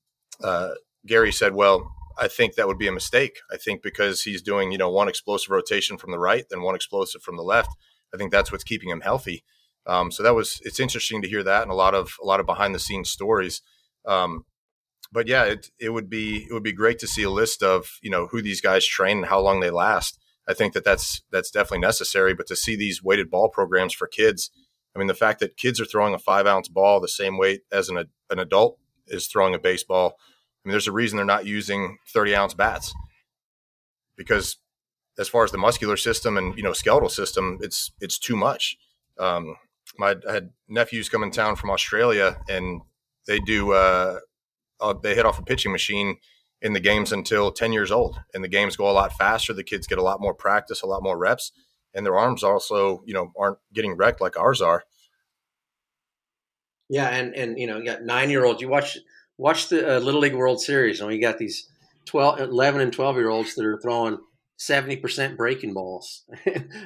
uh, 0.43 0.71
Gary 1.05 1.31
said, 1.31 1.53
"Well, 1.53 1.89
I 2.17 2.27
think 2.27 2.55
that 2.55 2.67
would 2.67 2.77
be 2.77 2.87
a 2.87 2.93
mistake. 2.93 3.39
I 3.51 3.57
think 3.57 3.81
because 3.81 4.23
he's 4.23 4.41
doing 4.41 4.71
you 4.71 4.77
know 4.77 4.89
one 4.89 5.07
explosive 5.07 5.51
rotation 5.51 5.97
from 5.97 6.11
the 6.11 6.19
right, 6.19 6.45
then 6.49 6.61
one 6.61 6.75
explosive 6.75 7.21
from 7.21 7.37
the 7.37 7.43
left. 7.43 7.69
I 8.13 8.17
think 8.17 8.31
that's 8.31 8.51
what's 8.51 8.63
keeping 8.63 8.89
him 8.89 9.01
healthy." 9.01 9.43
Um, 9.87 10.11
so 10.11 10.23
that 10.23 10.35
was 10.35 10.59
it's 10.63 10.79
interesting 10.79 11.21
to 11.21 11.27
hear 11.27 11.43
that 11.43 11.63
and 11.63 11.71
a 11.71 11.75
lot 11.75 11.95
of 11.95 12.15
a 12.21 12.25
lot 12.25 12.39
of 12.39 12.45
behind 12.45 12.75
the 12.75 12.79
scenes 12.79 13.09
stories. 13.09 13.61
Um, 14.05 14.45
but 15.11 15.27
yeah, 15.27 15.43
it 15.43 15.71
it 15.79 15.89
would 15.89 16.09
be 16.09 16.47
it 16.49 16.53
would 16.53 16.63
be 16.63 16.71
great 16.71 16.99
to 16.99 17.07
see 17.07 17.23
a 17.23 17.29
list 17.29 17.61
of 17.63 17.99
you 18.01 18.09
know 18.09 18.27
who 18.27 18.41
these 18.41 18.61
guys 18.61 18.85
train 18.85 19.17
and 19.17 19.25
how 19.27 19.39
long 19.39 19.59
they 19.59 19.69
last. 19.69 20.19
I 20.47 20.53
think 20.53 20.73
that 20.73 20.83
that's 20.83 21.21
that's 21.31 21.51
definitely 21.51 21.79
necessary. 21.79 22.33
But 22.33 22.47
to 22.47 22.55
see 22.55 22.75
these 22.75 23.03
weighted 23.03 23.29
ball 23.29 23.49
programs 23.49 23.93
for 23.93 24.07
kids, 24.07 24.49
I 24.95 24.99
mean, 24.99 25.07
the 25.07 25.13
fact 25.13 25.39
that 25.39 25.57
kids 25.57 25.79
are 25.79 25.85
throwing 25.85 26.13
a 26.13 26.19
five 26.19 26.47
ounce 26.47 26.67
ball 26.67 26.99
the 26.99 27.07
same 27.07 27.37
weight 27.37 27.61
as 27.71 27.89
an 27.89 27.97
an 28.29 28.39
adult 28.39 28.77
is 29.07 29.27
throwing 29.27 29.53
a 29.53 29.59
baseball. 29.59 30.15
I 30.63 30.67
mean, 30.67 30.71
there's 30.71 30.87
a 30.87 30.91
reason 30.91 31.17
they're 31.17 31.25
not 31.25 31.45
using 31.45 31.97
30 32.13 32.35
ounce 32.35 32.53
bats 32.53 32.93
because 34.15 34.57
as 35.17 35.27
far 35.27 35.43
as 35.43 35.51
the 35.51 35.57
muscular 35.57 35.97
system 35.97 36.37
and 36.37 36.55
you 36.55 36.63
know 36.63 36.73
skeletal 36.73 37.09
system, 37.09 37.57
it's 37.61 37.91
it's 37.99 38.17
too 38.17 38.35
much. 38.35 38.77
Um, 39.19 39.57
my 39.97 40.15
I 40.27 40.33
had 40.33 40.51
nephews 40.69 41.09
come 41.09 41.23
in 41.23 41.31
town 41.31 41.55
from 41.55 41.69
Australia 41.69 42.39
and 42.47 42.81
they 43.27 43.39
do 43.39 43.73
uh, 43.73 44.19
uh, 44.81 44.93
they 44.93 45.15
hit 45.15 45.25
off 45.25 45.39
a 45.39 45.43
pitching 45.43 45.71
machine 45.71 46.17
in 46.61 46.73
the 46.73 46.79
games 46.79 47.11
until 47.11 47.51
10 47.51 47.73
years 47.73 47.91
old 47.91 48.19
and 48.33 48.43
the 48.43 48.47
games 48.47 48.75
go 48.75 48.89
a 48.89 48.91
lot 48.91 49.13
faster 49.13 49.53
the 49.53 49.63
kids 49.63 49.87
get 49.87 49.97
a 49.97 50.03
lot 50.03 50.21
more 50.21 50.33
practice 50.33 50.81
a 50.81 50.87
lot 50.87 51.03
more 51.03 51.17
reps 51.17 51.51
and 51.93 52.05
their 52.05 52.17
arms 52.17 52.43
also 52.43 53.01
you 53.05 53.13
know 53.13 53.31
aren't 53.37 53.57
getting 53.73 53.95
wrecked 53.95 54.21
like 54.21 54.37
ours 54.37 54.61
are 54.61 54.83
yeah 56.89 57.07
and 57.07 57.35
and 57.35 57.57
you 57.57 57.67
know 57.67 57.77
you 57.77 57.85
got 57.85 58.03
nine 58.03 58.29
year 58.29 58.45
olds 58.45 58.61
you 58.61 58.67
watch 58.67 58.97
watch 59.37 59.69
the 59.69 59.97
uh, 59.97 59.99
little 59.99 60.21
league 60.21 60.35
world 60.35 60.61
series 60.61 61.01
and 61.01 61.11
you 61.11 61.21
got 61.21 61.37
these 61.37 61.67
12 62.05 62.39
11 62.39 62.81
and 62.81 62.93
12 62.93 63.15
year 63.15 63.29
olds 63.29 63.55
that 63.55 63.65
are 63.65 63.79
throwing 63.79 64.17
70% 64.61 65.37
breaking 65.37 65.73
balls. 65.73 66.23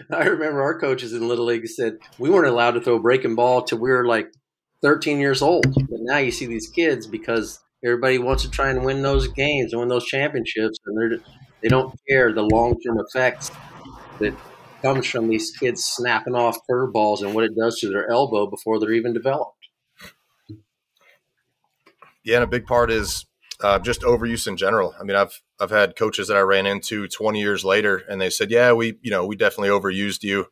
I 0.09 0.23
remember 0.23 0.61
our 0.61 0.79
coaches 0.79 1.11
in 1.11 1.27
Little 1.27 1.45
League 1.45 1.67
said 1.67 1.97
we 2.17 2.29
weren't 2.29 2.47
allowed 2.47 2.71
to 2.71 2.81
throw 2.81 2.95
a 2.95 3.01
breaking 3.01 3.35
ball 3.35 3.63
till 3.63 3.79
we 3.79 3.89
were 3.89 4.05
like 4.05 4.31
13 4.81 5.19
years 5.19 5.41
old. 5.41 5.65
But 5.73 5.99
now 6.01 6.17
you 6.17 6.31
see 6.31 6.45
these 6.45 6.69
kids 6.69 7.05
because 7.05 7.59
everybody 7.85 8.17
wants 8.17 8.43
to 8.43 8.49
try 8.49 8.69
and 8.69 8.83
win 8.83 9.01
those 9.01 9.27
games 9.27 9.71
and 9.71 9.79
win 9.79 9.89
those 9.89 10.05
championships, 10.05 10.79
and 10.85 10.97
they're 10.97 11.19
they 11.61 11.69
don't 11.69 11.97
care 12.07 12.33
the 12.33 12.43
long 12.43 12.79
term 12.81 12.99
effects 12.99 13.51
that 14.19 14.35
comes 14.81 15.07
from 15.07 15.27
these 15.27 15.51
kids 15.51 15.83
snapping 15.83 16.35
off 16.35 16.59
curveballs 16.69 17.21
and 17.21 17.33
what 17.33 17.43
it 17.43 17.55
does 17.55 17.79
to 17.79 17.89
their 17.89 18.09
elbow 18.09 18.45
before 18.45 18.79
they're 18.79 18.91
even 18.91 19.13
developed. 19.13 19.53
Yeah, 22.23 22.35
and 22.35 22.43
a 22.43 22.47
big 22.47 22.65
part 22.65 22.91
is 22.91 23.25
uh, 23.61 23.79
just 23.79 24.01
overuse 24.01 24.47
in 24.47 24.57
general. 24.57 24.93
I 24.99 25.03
mean, 25.03 25.15
I've 25.15 25.41
I've 25.59 25.71
had 25.71 25.95
coaches 25.95 26.27
that 26.27 26.37
I 26.37 26.41
ran 26.41 26.65
into 26.65 27.07
20 27.07 27.39
years 27.39 27.63
later, 27.63 28.03
and 28.09 28.19
they 28.19 28.29
said, 28.29 28.51
"Yeah, 28.51 28.73
we 28.73 28.97
you 29.01 29.11
know 29.11 29.25
we 29.25 29.35
definitely 29.35 29.69
overused 29.69 30.23
you," 30.23 30.47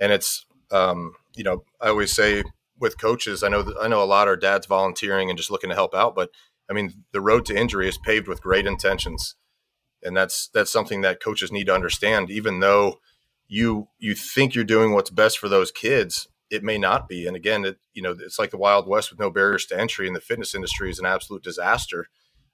and 0.00 0.12
it's 0.12 0.44
um, 0.70 1.14
you 1.36 1.44
know 1.44 1.64
I 1.80 1.88
always 1.88 2.12
say 2.12 2.44
with 2.78 3.00
coaches, 3.00 3.42
I 3.42 3.48
know 3.48 3.72
I 3.80 3.88
know 3.88 4.02
a 4.02 4.04
lot 4.04 4.28
are 4.28 4.36
dads 4.36 4.66
volunteering 4.66 5.30
and 5.30 5.36
just 5.36 5.50
looking 5.50 5.70
to 5.70 5.76
help 5.76 5.94
out, 5.94 6.14
but 6.14 6.30
I 6.70 6.74
mean 6.74 7.04
the 7.12 7.20
road 7.20 7.46
to 7.46 7.56
injury 7.56 7.88
is 7.88 7.98
paved 7.98 8.28
with 8.28 8.42
great 8.42 8.66
intentions, 8.66 9.36
and 10.02 10.16
that's 10.16 10.48
that's 10.52 10.72
something 10.72 11.00
that 11.02 11.22
coaches 11.22 11.52
need 11.52 11.66
to 11.66 11.74
understand. 11.74 12.30
Even 12.30 12.60
though 12.60 13.00
you 13.48 13.88
you 13.98 14.14
think 14.14 14.54
you're 14.54 14.64
doing 14.64 14.92
what's 14.92 15.10
best 15.10 15.38
for 15.38 15.48
those 15.48 15.70
kids, 15.70 16.28
it 16.50 16.62
may 16.62 16.78
not 16.78 17.08
be. 17.08 17.26
And 17.26 17.36
again, 17.36 17.64
it 17.64 17.78
you 17.92 18.02
know 18.02 18.16
it's 18.18 18.38
like 18.38 18.50
the 18.50 18.58
Wild 18.58 18.86
West 18.86 19.10
with 19.10 19.20
no 19.20 19.30
barriers 19.30 19.66
to 19.66 19.80
entry, 19.80 20.06
and 20.06 20.16
the 20.16 20.20
fitness 20.20 20.54
industry 20.54 20.90
is 20.90 20.98
an 20.98 21.06
absolute 21.06 21.42
disaster. 21.42 22.08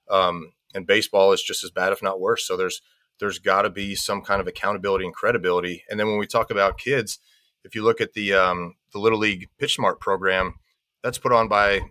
Um, 0.09 0.53
and 0.73 0.85
baseball 0.85 1.31
is 1.31 1.41
just 1.41 1.63
as 1.63 1.71
bad, 1.71 1.93
if 1.93 2.03
not 2.03 2.19
worse. 2.19 2.45
So 2.45 2.57
there's 2.57 2.81
there's 3.19 3.39
got 3.39 3.63
to 3.63 3.69
be 3.69 3.95
some 3.95 4.21
kind 4.21 4.41
of 4.41 4.47
accountability 4.47 5.05
and 5.05 5.13
credibility. 5.13 5.83
And 5.89 5.99
then 5.99 6.07
when 6.07 6.17
we 6.17 6.27
talk 6.27 6.51
about 6.51 6.77
kids, 6.77 7.19
if 7.63 7.73
you 7.73 7.83
look 7.83 8.01
at 8.01 8.13
the 8.13 8.33
um, 8.33 8.75
the 8.93 8.99
Little 8.99 9.19
League 9.19 9.49
Pitch 9.57 9.75
Smart 9.75 9.99
program, 9.99 10.55
that's 11.03 11.17
put 11.17 11.31
on 11.31 11.47
by, 11.47 11.81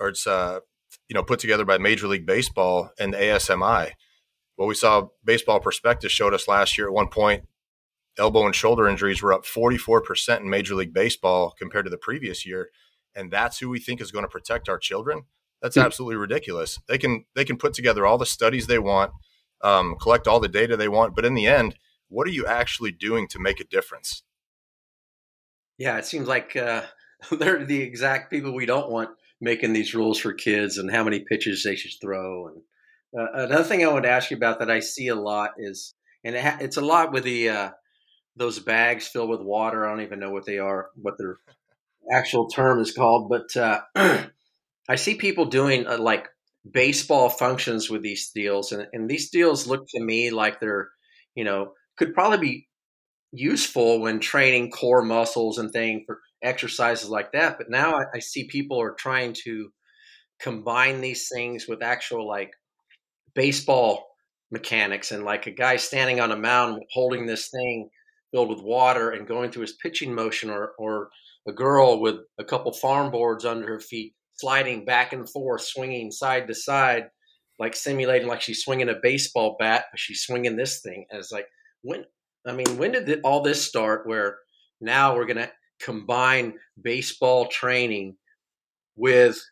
or 0.00 0.08
it's 0.08 0.26
uh, 0.26 0.60
you 1.08 1.14
know 1.14 1.22
put 1.22 1.40
together 1.40 1.64
by 1.64 1.78
Major 1.78 2.06
League 2.06 2.26
Baseball 2.26 2.90
and 2.98 3.14
ASMI. 3.14 3.92
What 4.56 4.66
we 4.66 4.74
saw 4.74 5.08
Baseball 5.24 5.60
Prospectus 5.60 6.12
showed 6.12 6.34
us 6.34 6.48
last 6.48 6.76
year 6.76 6.88
at 6.88 6.92
one 6.92 7.08
point, 7.08 7.44
elbow 8.18 8.44
and 8.44 8.54
shoulder 8.54 8.88
injuries 8.88 9.22
were 9.22 9.32
up 9.32 9.44
44% 9.44 10.40
in 10.40 10.50
Major 10.50 10.74
League 10.74 10.92
Baseball 10.92 11.54
compared 11.56 11.86
to 11.86 11.90
the 11.90 11.96
previous 11.96 12.44
year, 12.44 12.70
and 13.14 13.30
that's 13.30 13.58
who 13.58 13.68
we 13.68 13.78
think 13.78 14.00
is 14.00 14.10
going 14.10 14.24
to 14.24 14.28
protect 14.28 14.68
our 14.68 14.78
children. 14.78 15.22
That's 15.62 15.76
hmm. 15.76 15.82
absolutely 15.82 16.16
ridiculous. 16.16 16.78
They 16.88 16.98
can 16.98 17.24
they 17.34 17.44
can 17.44 17.56
put 17.56 17.72
together 17.72 18.06
all 18.06 18.18
the 18.18 18.26
studies 18.26 18.66
they 18.66 18.78
want, 18.78 19.12
um, 19.62 19.96
collect 20.00 20.26
all 20.26 20.40
the 20.40 20.48
data 20.48 20.76
they 20.76 20.88
want, 20.88 21.14
but 21.14 21.24
in 21.24 21.34
the 21.34 21.46
end, 21.46 21.76
what 22.08 22.26
are 22.26 22.32
you 22.32 22.46
actually 22.46 22.92
doing 22.92 23.28
to 23.28 23.38
make 23.38 23.60
a 23.60 23.64
difference? 23.64 24.22
Yeah, 25.78 25.98
it 25.98 26.06
seems 26.06 26.26
like 26.26 26.56
uh, 26.56 26.82
they're 27.30 27.64
the 27.64 27.80
exact 27.80 28.30
people 28.30 28.54
we 28.54 28.66
don't 28.66 28.90
want 28.90 29.10
making 29.40 29.72
these 29.72 29.94
rules 29.94 30.18
for 30.18 30.32
kids 30.32 30.78
and 30.78 30.90
how 30.90 31.04
many 31.04 31.20
pitches 31.20 31.62
they 31.62 31.76
should 31.76 31.92
throw. 32.00 32.48
And 32.48 32.62
uh, 33.18 33.44
another 33.46 33.64
thing 33.64 33.84
I 33.84 33.92
want 33.92 34.04
to 34.04 34.10
ask 34.10 34.30
you 34.30 34.36
about 34.36 34.58
that 34.58 34.70
I 34.70 34.80
see 34.80 35.08
a 35.08 35.14
lot 35.14 35.52
is, 35.58 35.94
and 36.24 36.34
it 36.34 36.42
ha- 36.42 36.58
it's 36.60 36.76
a 36.76 36.82
lot 36.82 37.12
with 37.12 37.24
the 37.24 37.48
uh, 37.48 37.70
those 38.36 38.58
bags 38.58 39.06
filled 39.06 39.30
with 39.30 39.40
water. 39.40 39.86
I 39.86 39.90
don't 39.90 40.02
even 40.02 40.20
know 40.20 40.30
what 40.30 40.46
they 40.46 40.58
are, 40.58 40.90
what 40.96 41.14
their 41.18 41.38
actual 42.12 42.48
term 42.48 42.80
is 42.80 42.92
called, 42.92 43.28
but 43.28 43.56
uh, 43.56 43.80
I 44.88 44.96
see 44.96 45.14
people 45.14 45.46
doing 45.46 45.86
uh, 45.86 45.98
like 45.98 46.28
baseball 46.70 47.28
functions 47.28 47.88
with 47.90 48.02
these 48.02 48.30
deals, 48.34 48.72
and, 48.72 48.86
and 48.92 49.08
these 49.08 49.30
deals 49.30 49.66
look 49.66 49.86
to 49.88 50.00
me 50.00 50.30
like 50.30 50.60
they're, 50.60 50.88
you 51.34 51.44
know, 51.44 51.72
could 51.96 52.14
probably 52.14 52.38
be 52.38 52.68
useful 53.32 54.00
when 54.00 54.20
training 54.20 54.70
core 54.70 55.02
muscles 55.02 55.58
and 55.58 55.70
thing 55.70 56.04
for 56.06 56.20
exercises 56.42 57.08
like 57.08 57.32
that. 57.32 57.58
But 57.58 57.70
now 57.70 57.96
I, 57.96 58.04
I 58.14 58.18
see 58.20 58.44
people 58.44 58.80
are 58.80 58.94
trying 58.94 59.34
to 59.44 59.70
combine 60.40 61.00
these 61.00 61.28
things 61.32 61.66
with 61.68 61.82
actual 61.82 62.26
like 62.26 62.52
baseball 63.34 64.06
mechanics 64.50 65.12
and 65.12 65.24
like 65.24 65.46
a 65.46 65.50
guy 65.50 65.76
standing 65.76 66.20
on 66.20 66.32
a 66.32 66.36
mound 66.36 66.82
holding 66.92 67.26
this 67.26 67.48
thing 67.48 67.88
filled 68.32 68.48
with 68.48 68.62
water 68.62 69.10
and 69.10 69.26
going 69.26 69.50
through 69.50 69.62
his 69.62 69.76
pitching 69.82 70.14
motion 70.14 70.48
or 70.48 70.72
or 70.78 71.10
a 71.46 71.52
girl 71.52 72.00
with 72.00 72.16
a 72.38 72.44
couple 72.44 72.72
farm 72.72 73.10
boards 73.10 73.44
under 73.44 73.66
her 73.66 73.80
feet 73.80 74.14
sliding 74.34 74.84
back 74.84 75.12
and 75.12 75.28
forth 75.28 75.60
swinging 75.60 76.10
side 76.10 76.46
to 76.46 76.54
side 76.54 77.08
like 77.58 77.76
simulating 77.76 78.28
like 78.28 78.40
she's 78.40 78.62
swinging 78.62 78.88
a 78.88 78.94
baseball 79.02 79.56
bat 79.58 79.84
but 79.90 79.98
she's 79.98 80.22
swinging 80.22 80.56
this 80.56 80.80
thing 80.80 81.04
and 81.10 81.18
it's 81.18 81.32
like 81.32 81.46
when 81.82 82.04
I 82.46 82.52
mean, 82.52 82.78
when 82.78 82.92
did 82.92 83.20
all 83.22 83.42
this 83.42 83.64
start? 83.64 84.06
Where 84.06 84.38
now 84.80 85.14
we're 85.14 85.26
going 85.26 85.38
to 85.38 85.50
combine 85.80 86.54
baseball 86.80 87.46
training 87.46 88.16
with 88.96 89.42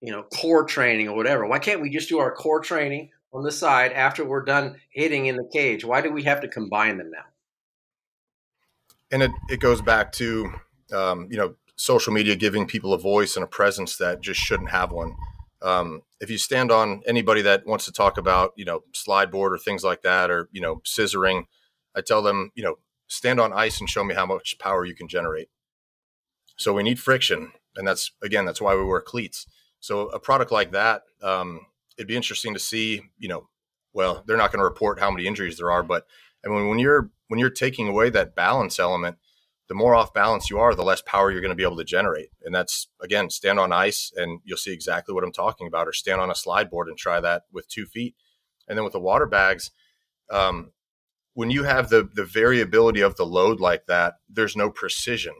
you 0.00 0.12
know 0.12 0.22
core 0.22 0.64
training 0.64 1.08
or 1.08 1.16
whatever. 1.16 1.46
Why 1.46 1.58
can't 1.58 1.80
we 1.80 1.90
just 1.90 2.08
do 2.08 2.18
our 2.18 2.34
core 2.34 2.60
training 2.60 3.10
on 3.32 3.42
the 3.42 3.52
side 3.52 3.92
after 3.92 4.24
we're 4.24 4.44
done 4.44 4.76
hitting 4.90 5.26
in 5.26 5.36
the 5.36 5.48
cage? 5.52 5.84
Why 5.84 6.00
do 6.00 6.12
we 6.12 6.24
have 6.24 6.40
to 6.42 6.48
combine 6.48 6.98
them 6.98 7.10
now? 7.10 7.24
And 9.10 9.22
it, 9.22 9.30
it 9.48 9.60
goes 9.60 9.80
back 9.80 10.12
to 10.12 10.52
um, 10.92 11.28
you 11.30 11.36
know 11.36 11.54
social 11.76 12.12
media 12.12 12.36
giving 12.36 12.66
people 12.66 12.92
a 12.92 12.98
voice 12.98 13.36
and 13.36 13.44
a 13.44 13.48
presence 13.48 13.96
that 13.96 14.20
just 14.20 14.40
shouldn't 14.40 14.70
have 14.70 14.92
one. 14.92 15.16
Um, 15.62 16.02
if 16.20 16.30
you 16.30 16.38
stand 16.38 16.70
on 16.70 17.02
anybody 17.06 17.42
that 17.42 17.66
wants 17.66 17.86
to 17.86 17.92
talk 17.92 18.18
about, 18.18 18.52
you 18.56 18.64
know, 18.64 18.82
slide 18.92 19.30
board 19.30 19.52
or 19.52 19.58
things 19.58 19.82
like 19.82 20.02
that, 20.02 20.30
or, 20.30 20.48
you 20.52 20.60
know, 20.60 20.82
scissoring, 20.84 21.46
I 21.96 22.02
tell 22.02 22.22
them, 22.22 22.50
you 22.54 22.62
know, 22.62 22.76
stand 23.06 23.40
on 23.40 23.52
ice 23.52 23.80
and 23.80 23.88
show 23.88 24.04
me 24.04 24.14
how 24.14 24.26
much 24.26 24.58
power 24.58 24.84
you 24.84 24.94
can 24.94 25.08
generate. 25.08 25.48
So 26.56 26.72
we 26.72 26.82
need 26.82 26.98
friction. 26.98 27.52
And 27.76 27.86
that's, 27.86 28.12
again, 28.22 28.44
that's 28.44 28.60
why 28.60 28.74
we 28.74 28.84
wear 28.84 29.00
cleats. 29.00 29.46
So 29.80 30.08
a 30.08 30.20
product 30.20 30.52
like 30.52 30.72
that, 30.72 31.02
um, 31.22 31.66
it'd 31.96 32.08
be 32.08 32.16
interesting 32.16 32.54
to 32.54 32.60
see, 32.60 33.02
you 33.18 33.28
know, 33.28 33.48
well, 33.92 34.24
they're 34.26 34.36
not 34.36 34.50
going 34.50 34.60
to 34.60 34.64
report 34.64 35.00
how 35.00 35.10
many 35.10 35.26
injuries 35.26 35.58
there 35.58 35.70
are, 35.70 35.82
but 35.82 36.06
I 36.44 36.48
mean, 36.48 36.68
when 36.68 36.78
you're, 36.78 37.10
when 37.28 37.40
you're 37.40 37.50
taking 37.50 37.88
away 37.88 38.10
that 38.10 38.34
balance 38.34 38.78
element, 38.78 39.16
the 39.68 39.74
more 39.74 39.94
off 39.94 40.12
balance 40.12 40.50
you 40.50 40.58
are, 40.58 40.74
the 40.74 40.82
less 40.82 41.00
power 41.02 41.30
you're 41.30 41.40
going 41.40 41.50
to 41.50 41.56
be 41.56 41.62
able 41.62 41.78
to 41.78 41.84
generate. 41.84 42.28
And 42.42 42.54
that's 42.54 42.88
again, 43.00 43.30
stand 43.30 43.58
on 43.58 43.72
ice 43.72 44.12
and 44.14 44.40
you'll 44.44 44.58
see 44.58 44.72
exactly 44.72 45.14
what 45.14 45.24
I'm 45.24 45.32
talking 45.32 45.66
about, 45.66 45.88
or 45.88 45.92
stand 45.92 46.20
on 46.20 46.30
a 46.30 46.34
slide 46.34 46.68
board 46.68 46.88
and 46.88 46.98
try 46.98 47.18
that 47.20 47.44
with 47.50 47.66
two 47.68 47.86
feet. 47.86 48.14
And 48.68 48.76
then 48.76 48.84
with 48.84 48.92
the 48.92 49.00
water 49.00 49.26
bags, 49.26 49.70
um, 50.30 50.72
when 51.34 51.50
you 51.50 51.64
have 51.64 51.90
the 51.90 52.08
the 52.12 52.24
variability 52.24 53.00
of 53.00 53.16
the 53.16 53.26
load 53.26 53.60
like 53.60 53.86
that, 53.86 54.14
there's 54.28 54.56
no 54.56 54.70
precision. 54.70 55.34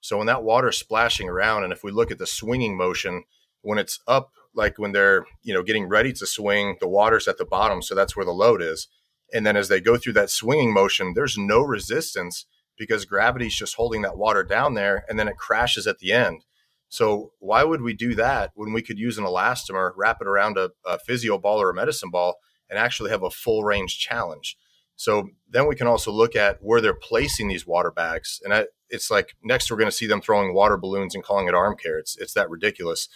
So 0.00 0.16
when 0.16 0.26
that 0.28 0.42
water's 0.42 0.78
splashing 0.78 1.28
around, 1.28 1.64
and 1.64 1.72
if 1.72 1.84
we 1.84 1.90
look 1.90 2.10
at 2.10 2.18
the 2.18 2.26
swinging 2.26 2.76
motion, 2.76 3.24
when 3.60 3.78
it's 3.78 4.00
up, 4.08 4.30
like 4.54 4.78
when 4.78 4.92
they're 4.92 5.26
you 5.42 5.52
know 5.52 5.62
getting 5.62 5.88
ready 5.88 6.12
to 6.14 6.26
swing, 6.26 6.76
the 6.80 6.88
water's 6.88 7.28
at 7.28 7.38
the 7.38 7.44
bottom, 7.44 7.82
so 7.82 7.94
that's 7.94 8.16
where 8.16 8.24
the 8.24 8.32
load 8.32 8.62
is. 8.62 8.88
And 9.32 9.46
then 9.46 9.56
as 9.56 9.68
they 9.68 9.80
go 9.80 9.96
through 9.96 10.14
that 10.14 10.30
swinging 10.30 10.72
motion, 10.72 11.12
there's 11.14 11.38
no 11.38 11.60
resistance 11.60 12.46
because 12.76 13.04
gravity's 13.04 13.54
just 13.54 13.76
holding 13.76 14.02
that 14.02 14.16
water 14.16 14.42
down 14.42 14.74
there 14.74 15.04
and 15.08 15.18
then 15.18 15.28
it 15.28 15.36
crashes 15.36 15.86
at 15.86 15.98
the 15.98 16.12
end. 16.12 16.44
So 16.88 17.32
why 17.38 17.62
would 17.62 17.82
we 17.82 17.94
do 17.94 18.14
that 18.16 18.50
when 18.54 18.72
we 18.72 18.82
could 18.82 18.98
use 18.98 19.18
an 19.18 19.24
elastomer, 19.24 19.92
wrap 19.96 20.18
it 20.20 20.26
around 20.26 20.58
a, 20.58 20.70
a 20.84 20.98
physio 20.98 21.38
ball 21.38 21.62
or 21.62 21.70
a 21.70 21.74
medicine 21.74 22.10
ball, 22.10 22.38
and 22.68 22.78
actually 22.78 23.10
have 23.10 23.22
a 23.22 23.30
full 23.30 23.62
range 23.62 23.98
challenge? 23.98 24.56
So 25.00 25.30
then 25.48 25.66
we 25.66 25.76
can 25.76 25.86
also 25.86 26.12
look 26.12 26.36
at 26.36 26.58
where 26.60 26.82
they're 26.82 26.92
placing 26.92 27.48
these 27.48 27.66
water 27.66 27.90
bags, 27.90 28.38
and 28.44 28.52
I, 28.52 28.66
it's 28.90 29.10
like 29.10 29.34
next 29.42 29.70
we're 29.70 29.78
going 29.78 29.90
to 29.90 29.96
see 29.96 30.06
them 30.06 30.20
throwing 30.20 30.52
water 30.52 30.76
balloons 30.76 31.14
and 31.14 31.24
calling 31.24 31.48
it 31.48 31.54
arm 31.54 31.74
care. 31.82 31.98
It's 31.98 32.18
it's 32.18 32.34
that 32.34 32.50
ridiculous. 32.50 33.08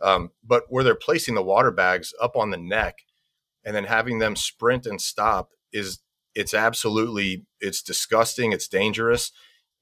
Um, 0.00 0.30
but 0.44 0.66
where 0.68 0.84
they're 0.84 0.94
placing 0.94 1.34
the 1.34 1.42
water 1.42 1.72
bags 1.72 2.14
up 2.22 2.36
on 2.36 2.50
the 2.50 2.56
neck, 2.56 2.98
and 3.64 3.74
then 3.74 3.82
having 3.82 4.20
them 4.20 4.36
sprint 4.36 4.86
and 4.86 5.00
stop 5.00 5.50
is 5.72 5.98
it's 6.32 6.54
absolutely 6.54 7.44
it's 7.60 7.82
disgusting 7.82 8.52
it's 8.52 8.68
dangerous 8.68 9.32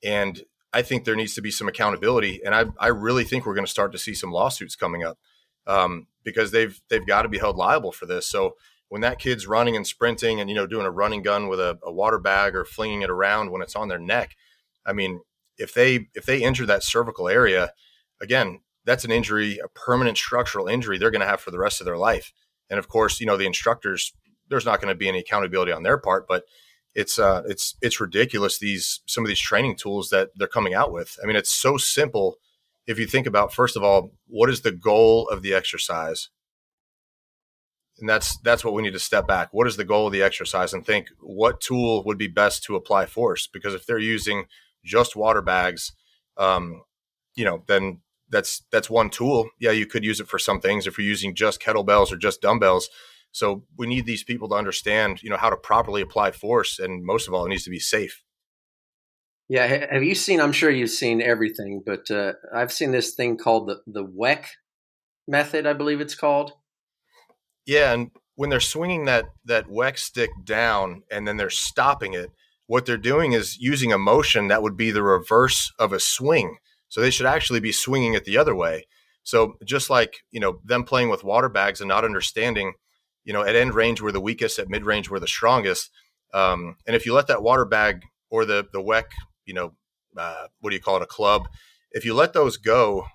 and 0.03 0.44
i 0.73 0.83
think 0.83 1.05
there 1.05 1.14
needs 1.14 1.35
to 1.35 1.42
be 1.42 1.51
some 1.51 1.68
accountability 1.68 2.40
and 2.44 2.55
i, 2.55 2.64
I 2.79 2.88
really 2.88 3.23
think 3.23 3.46
we're 3.46 3.55
going 3.55 3.66
to 3.66 3.70
start 3.70 3.92
to 3.92 3.99
see 3.99 4.14
some 4.14 4.33
lawsuits 4.33 4.75
coming 4.75 5.05
up 5.05 5.18
um, 5.66 6.09
because 6.25 6.51
they've 6.51 6.81
they've 6.88 7.07
got 7.07 7.23
to 7.23 7.29
be 7.29 7.38
held 7.38 7.57
liable 7.57 7.92
for 7.92 8.07
this 8.07 8.27
so 8.27 8.57
when 8.90 9.00
that 9.00 9.18
kid's 9.18 9.46
running 9.46 9.74
and 9.74 9.87
sprinting 9.87 10.40
and 10.40 10.50
you 10.50 10.55
know 10.55 10.66
doing 10.66 10.87
a 10.87 10.90
running 10.90 11.22
gun 11.22 11.48
with 11.48 11.59
a, 11.59 11.79
a 11.83 11.92
water 11.92 12.18
bag 12.18 12.55
or 12.55 12.64
flinging 12.64 13.03
it 13.03 13.11
around 13.11 13.50
when 13.50 13.62
it's 13.62 13.76
on 13.76 13.88
their 13.88 13.98
neck 13.98 14.37
i 14.85 14.92
mean 14.92 15.20
if 15.57 15.72
they 15.72 16.09
if 16.14 16.26
they 16.26 16.42
injure 16.42 16.66
that 16.66 16.85
cervical 16.85 17.29
area 17.29 17.72
again 18.20 18.61
that's 18.85 19.05
an 19.05 19.11
injury 19.11 19.59
a 19.59 19.68
permanent 19.68 20.18
structural 20.18 20.68
injury 20.68 20.98
they're 20.98 21.11
going 21.11 21.20
to 21.20 21.26
have 21.26 21.40
for 21.40 21.50
the 21.50 21.59
rest 21.59 21.81
of 21.81 21.85
their 21.87 21.96
life 21.96 22.33
and 22.68 22.79
of 22.79 22.88
course 22.88 23.20
you 23.20 23.26
know 23.26 23.37
the 23.37 23.46
instructors 23.46 24.12
there's 24.50 24.66
not 24.66 24.81
going 24.81 24.92
to 24.92 24.98
be 24.98 25.09
any 25.09 25.20
accountability 25.20 25.72
on 25.72 25.85
their 25.85 25.96
part, 25.96 26.26
but 26.29 26.44
it's 26.94 27.18
uh, 27.18 27.42
it's 27.46 27.76
it's 27.81 28.00
ridiculous 28.00 28.59
these 28.59 29.00
some 29.07 29.24
of 29.24 29.29
these 29.29 29.40
training 29.40 29.76
tools 29.76 30.11
that 30.11 30.31
they're 30.37 30.48
coming 30.48 30.74
out 30.74 30.92
with. 30.92 31.16
I 31.22 31.26
mean, 31.26 31.37
it's 31.37 31.53
so 31.53 31.76
simple 31.76 32.37
if 32.87 32.98
you 32.98 33.07
think 33.07 33.26
about 33.26 33.55
first 33.55 33.76
of 33.76 33.85
all, 33.85 34.12
what 34.26 34.50
is 34.50 34.62
the 34.62 34.72
goal 34.72 35.29
of 35.29 35.42
the 35.42 35.55
exercise? 35.55 36.29
And 38.01 38.09
that's 38.09 38.39
that's 38.39 38.65
what 38.65 38.75
we 38.75 38.83
need 38.83 38.93
to 38.93 38.99
step 38.99 39.27
back. 39.27 39.49
What 39.53 39.67
is 39.67 39.77
the 39.77 39.85
goal 39.85 40.07
of 40.07 40.13
the 40.13 40.23
exercise 40.23 40.73
and 40.73 40.85
think 40.85 41.09
what 41.21 41.61
tool 41.61 42.03
would 42.05 42.19
be 42.19 42.29
best 42.29 42.65
to 42.65 42.77
apply 42.77 43.07
force? 43.07 43.47
Because 43.47 43.75
if 43.75 43.87
they're 43.87 43.99
using 43.99 44.47
just 44.85 45.17
water 45.17 45.43
bags, 45.43 45.93
um, 46.37 46.83
you 47.35 47.45
know, 47.45 47.63
then 47.67 48.01
that's 48.29 48.63
that's 48.71 48.89
one 48.89 49.11
tool. 49.11 49.51
Yeah, 49.59 49.73
you 49.73 49.87
could 49.87 50.05
use 50.05 50.21
it 50.21 50.29
for 50.29 50.39
some 50.39 50.61
things 50.61 50.87
if 50.87 50.99
you're 50.99 51.07
using 51.07 51.35
just 51.35 51.61
kettlebells 51.61 52.13
or 52.13 52.17
just 52.17 52.41
dumbbells. 52.41 52.89
So 53.33 53.65
we 53.77 53.87
need 53.87 54.07
these 54.07 54.25
people 54.25 54.49
to 54.49 54.57
understand, 54.57 55.23
you 55.23 55.31
know, 55.31 55.37
how 55.37 55.51
to 55.51 55.57
properly 55.57 56.01
apply 56.01 56.33
force, 56.33 56.79
and 56.79 57.05
most 57.05 57.29
of 57.29 57.35
all, 57.35 57.47
it 57.47 57.51
needs 57.51 57.65
to 57.65 57.71
be 57.71 57.79
safe. 57.79 58.23
Yeah, 59.49 59.87
have 59.93 60.03
you 60.05 60.15
seen? 60.15 60.41
I'm 60.41 60.53
sure 60.53 60.71
you've 60.71 60.91
seen 60.91 61.21
everything, 61.21 61.83
but 61.85 62.11
uh, 62.11 62.35
I've 62.55 62.73
seen 62.73 62.93
this 62.93 63.15
thing 63.15 63.37
called 63.37 63.69
the 63.69 63.81
the 63.87 64.05
WEC 64.05 64.47
method. 65.27 65.67
I 65.67 65.73
believe 65.73 66.01
it's 66.01 66.15
called. 66.15 66.53
Yeah, 67.66 67.92
and 67.92 68.11
when 68.35 68.51
they're 68.51 68.61
swinging 68.61 69.05
that 69.05 69.27
that 69.44 69.68
WEC 69.68 69.99
stick 69.99 70.31
down 70.44 71.03
and 71.11 71.27
then 71.27 71.37
they're 71.37 71.51
stopping 71.51 72.14
it, 72.14 72.31
what 72.66 72.87
they're 72.87 72.96
doing 72.96 73.33
is 73.33 73.59
using 73.59 73.92
a 73.92 73.99
motion 73.99 74.49
that 74.49 74.62
would 74.62 74.77
be 74.77 74.90
the 74.90 75.03
reverse 75.03 75.73
of 75.79 75.92
a 75.92 76.01
swing. 76.01 76.57
So 76.88 77.01
they 77.01 77.11
should 77.11 77.27
actually 77.27 77.61
be 77.61 77.73
swinging 77.73 78.14
it 78.14 78.25
the 78.25 78.38
other 78.38 78.55
way. 78.55 78.87
So 79.23 79.55
just 79.64 79.90
like 79.90 80.18
you 80.31 80.40
know 80.40 80.61
them 80.64 80.85
playing 80.85 81.11
with 81.11 81.25
water 81.25 81.49
bags 81.49 81.81
and 81.81 81.88
not 81.88 82.05
understanding, 82.05 82.75
you 83.25 83.33
know, 83.33 83.42
at 83.42 83.57
end 83.57 83.75
range 83.75 84.01
we're 84.01 84.12
the 84.12 84.20
weakest, 84.20 84.59
at 84.59 84.68
mid 84.68 84.85
range 84.85 85.11
we're 85.11 85.20
the 85.20 85.29
strongest. 85.29 85.90
Um, 86.33 86.77
and 86.87 86.94
if 86.96 87.07
you 87.07 87.12
let 87.12 87.27
that 87.27 87.42
water 87.42 87.64
bag 87.64 88.03
or 88.31 88.44
the 88.44 88.66
the 88.73 88.83
WEC 88.83 89.05
you 89.51 89.55
know, 89.55 89.73
uh, 90.16 90.46
what 90.61 90.70
do 90.70 90.77
you 90.77 90.83
call 90.83 90.96
it, 90.96 91.03
a 91.03 91.07
club. 91.07 91.49
If 91.90 92.05
you 92.05 92.14
let 92.14 92.33
those 92.33 92.57
go, 92.57 93.07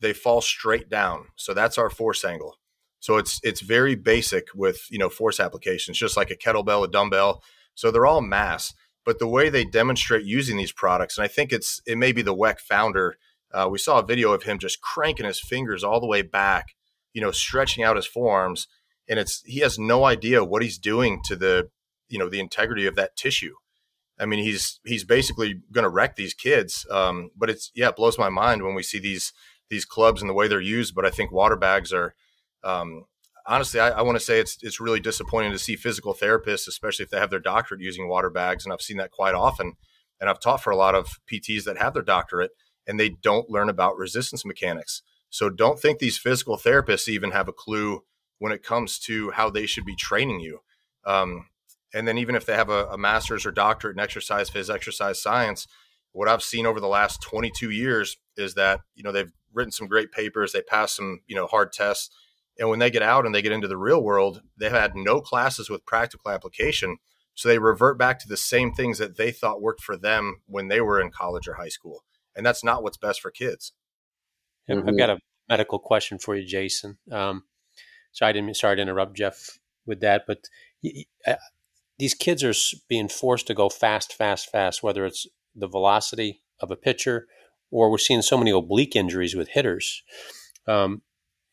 they 0.00 0.14
fall 0.14 0.40
straight 0.40 0.88
down. 0.88 1.26
So 1.36 1.52
that's 1.52 1.76
our 1.76 1.90
force 1.90 2.24
angle. 2.24 2.56
So 3.02 3.16
it's 3.16 3.40
it's 3.42 3.60
very 3.60 3.96
basic 3.96 4.46
with 4.54 4.86
you 4.88 4.96
know 4.96 5.08
force 5.08 5.40
applications, 5.40 5.98
just 5.98 6.16
like 6.16 6.30
a 6.30 6.36
kettlebell, 6.36 6.84
a 6.84 6.88
dumbbell. 6.88 7.42
So 7.74 7.90
they're 7.90 8.06
all 8.06 8.20
mass, 8.20 8.74
but 9.04 9.18
the 9.18 9.26
way 9.26 9.48
they 9.48 9.64
demonstrate 9.64 10.24
using 10.24 10.56
these 10.56 10.70
products, 10.70 11.18
and 11.18 11.24
I 11.24 11.28
think 11.28 11.52
it's 11.52 11.82
it 11.84 11.98
may 11.98 12.12
be 12.12 12.22
the 12.22 12.34
WEC 12.34 12.60
founder. 12.60 13.16
Uh, 13.52 13.68
we 13.68 13.78
saw 13.78 13.98
a 13.98 14.06
video 14.06 14.32
of 14.32 14.44
him 14.44 14.56
just 14.60 14.80
cranking 14.80 15.26
his 15.26 15.40
fingers 15.40 15.82
all 15.82 15.98
the 15.98 16.06
way 16.06 16.22
back, 16.22 16.76
you 17.12 17.20
know, 17.20 17.32
stretching 17.32 17.82
out 17.82 17.96
his 17.96 18.06
forearms, 18.06 18.68
and 19.08 19.18
it's 19.18 19.42
he 19.44 19.58
has 19.58 19.80
no 19.80 20.04
idea 20.04 20.44
what 20.44 20.62
he's 20.62 20.78
doing 20.78 21.20
to 21.24 21.34
the 21.34 21.70
you 22.08 22.20
know 22.20 22.28
the 22.28 22.38
integrity 22.38 22.86
of 22.86 22.94
that 22.94 23.16
tissue. 23.16 23.56
I 24.16 24.26
mean, 24.26 24.44
he's 24.44 24.78
he's 24.86 25.02
basically 25.02 25.60
going 25.72 25.82
to 25.82 25.88
wreck 25.88 26.14
these 26.14 26.34
kids. 26.34 26.86
Um, 26.88 27.32
but 27.36 27.50
it's 27.50 27.72
yeah, 27.74 27.88
it 27.88 27.96
blows 27.96 28.16
my 28.16 28.28
mind 28.28 28.62
when 28.62 28.76
we 28.76 28.84
see 28.84 29.00
these 29.00 29.32
these 29.70 29.84
clubs 29.84 30.20
and 30.20 30.30
the 30.30 30.34
way 30.34 30.46
they're 30.46 30.60
used. 30.60 30.94
But 30.94 31.04
I 31.04 31.10
think 31.10 31.32
water 31.32 31.56
bags 31.56 31.92
are 31.92 32.14
um, 32.64 33.04
honestly, 33.46 33.80
I, 33.80 33.90
I 33.90 34.02
want 34.02 34.18
to 34.18 34.24
say 34.24 34.40
it's 34.40 34.58
it's 34.62 34.80
really 34.80 35.00
disappointing 35.00 35.52
to 35.52 35.58
see 35.58 35.76
physical 35.76 36.14
therapists, 36.14 36.68
especially 36.68 37.04
if 37.04 37.10
they 37.10 37.18
have 37.18 37.30
their 37.30 37.40
doctorate, 37.40 37.80
using 37.80 38.08
water 38.08 38.30
bags, 38.30 38.64
and 38.64 38.72
I've 38.72 38.82
seen 38.82 38.96
that 38.98 39.10
quite 39.10 39.34
often. 39.34 39.74
And 40.20 40.30
I've 40.30 40.40
taught 40.40 40.62
for 40.62 40.70
a 40.70 40.76
lot 40.76 40.94
of 40.94 41.18
PTs 41.30 41.64
that 41.64 41.78
have 41.78 41.94
their 41.94 42.02
doctorate, 42.02 42.52
and 42.86 42.98
they 42.98 43.10
don't 43.10 43.50
learn 43.50 43.68
about 43.68 43.96
resistance 43.96 44.44
mechanics. 44.44 45.02
So 45.30 45.50
don't 45.50 45.80
think 45.80 45.98
these 45.98 46.18
physical 46.18 46.56
therapists 46.56 47.08
even 47.08 47.30
have 47.32 47.48
a 47.48 47.52
clue 47.52 48.04
when 48.38 48.52
it 48.52 48.62
comes 48.62 48.98
to 49.00 49.30
how 49.32 49.50
they 49.50 49.66
should 49.66 49.84
be 49.84 49.96
training 49.96 50.40
you. 50.40 50.60
Um, 51.04 51.46
and 51.94 52.06
then 52.06 52.18
even 52.18 52.34
if 52.34 52.46
they 52.46 52.54
have 52.54 52.70
a, 52.70 52.86
a 52.86 52.98
master's 52.98 53.46
or 53.46 53.50
doctorate 53.50 53.96
in 53.96 54.00
exercise 54.00 54.50
phys, 54.50 54.72
exercise 54.72 55.20
science, 55.20 55.66
what 56.12 56.28
I've 56.28 56.42
seen 56.42 56.66
over 56.66 56.80
the 56.80 56.88
last 56.88 57.22
22 57.22 57.70
years 57.70 58.16
is 58.36 58.54
that 58.54 58.80
you 58.94 59.02
know 59.02 59.12
they've 59.12 59.32
written 59.52 59.72
some 59.72 59.88
great 59.88 60.12
papers, 60.12 60.52
they 60.52 60.62
pass 60.62 60.96
some 60.96 61.20
you 61.26 61.34
know 61.34 61.46
hard 61.46 61.72
tests, 61.72 62.10
and 62.62 62.70
when 62.70 62.78
they 62.78 62.92
get 62.92 63.02
out 63.02 63.26
and 63.26 63.34
they 63.34 63.42
get 63.42 63.50
into 63.50 63.66
the 63.66 63.76
real 63.76 64.00
world, 64.00 64.40
they've 64.56 64.70
had 64.70 64.94
no 64.94 65.20
classes 65.20 65.68
with 65.68 65.84
practical 65.84 66.30
application, 66.30 66.98
so 67.34 67.48
they 67.48 67.58
revert 67.58 67.98
back 67.98 68.20
to 68.20 68.28
the 68.28 68.36
same 68.36 68.72
things 68.72 68.98
that 68.98 69.16
they 69.16 69.32
thought 69.32 69.60
worked 69.60 69.82
for 69.82 69.96
them 69.96 70.42
when 70.46 70.68
they 70.68 70.80
were 70.80 71.00
in 71.00 71.10
college 71.10 71.48
or 71.48 71.54
high 71.54 71.68
school, 71.68 72.04
and 72.36 72.46
that's 72.46 72.62
not 72.62 72.84
what's 72.84 72.96
best 72.96 73.20
for 73.20 73.32
kids. 73.32 73.72
Mm-hmm. 74.70 74.88
I've 74.88 74.96
got 74.96 75.10
a 75.10 75.18
medical 75.48 75.80
question 75.80 76.20
for 76.20 76.36
you, 76.36 76.46
Jason. 76.46 76.98
Um, 77.10 77.42
so 78.12 78.26
I 78.26 78.30
didn't 78.30 78.56
sorry 78.56 78.76
to 78.76 78.82
interrupt 78.82 79.16
Jeff 79.16 79.58
with 79.84 79.98
that, 80.02 80.22
but 80.24 80.44
these 81.98 82.14
kids 82.14 82.44
are 82.44 82.54
being 82.88 83.08
forced 83.08 83.48
to 83.48 83.54
go 83.54 83.70
fast, 83.70 84.12
fast, 84.12 84.52
fast, 84.52 84.84
whether 84.84 85.04
it's 85.04 85.26
the 85.52 85.66
velocity 85.66 86.42
of 86.60 86.70
a 86.70 86.76
pitcher 86.76 87.26
or 87.72 87.90
we're 87.90 87.98
seeing 87.98 88.22
so 88.22 88.38
many 88.38 88.52
oblique 88.52 88.94
injuries 88.94 89.34
with 89.34 89.48
hitters. 89.48 90.04
Um, 90.68 91.02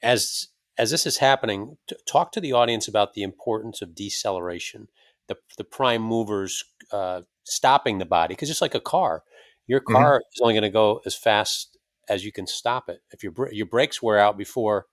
as 0.03 0.49
as 0.79 0.89
this 0.89 1.05
is 1.05 1.17
happening, 1.17 1.77
t- 1.87 1.95
talk 2.07 2.31
to 2.31 2.41
the 2.41 2.53
audience 2.53 2.87
about 2.87 3.13
the 3.13 3.21
importance 3.21 3.81
of 3.81 3.93
deceleration, 3.93 4.87
the 5.27 5.35
the 5.57 5.63
prime 5.65 6.01
movers 6.01 6.63
uh, 6.91 7.21
stopping 7.43 7.99
the 7.99 8.05
body, 8.05 8.33
because 8.33 8.47
just 8.47 8.61
like 8.61 8.73
a 8.73 8.79
car, 8.79 9.23
your 9.67 9.81
mm-hmm. 9.81 9.93
car 9.93 10.15
mm-hmm. 10.15 10.33
is 10.33 10.41
only 10.41 10.53
going 10.53 10.63
to 10.63 10.69
go 10.69 11.01
as 11.05 11.15
fast 11.15 11.77
as 12.07 12.25
you 12.25 12.31
can 12.31 12.47
stop 12.47 12.89
it. 12.89 13.01
If 13.11 13.23
your 13.23 13.33
your 13.51 13.67
brakes 13.67 14.01
wear 14.01 14.17
out 14.17 14.37
before 14.37 14.85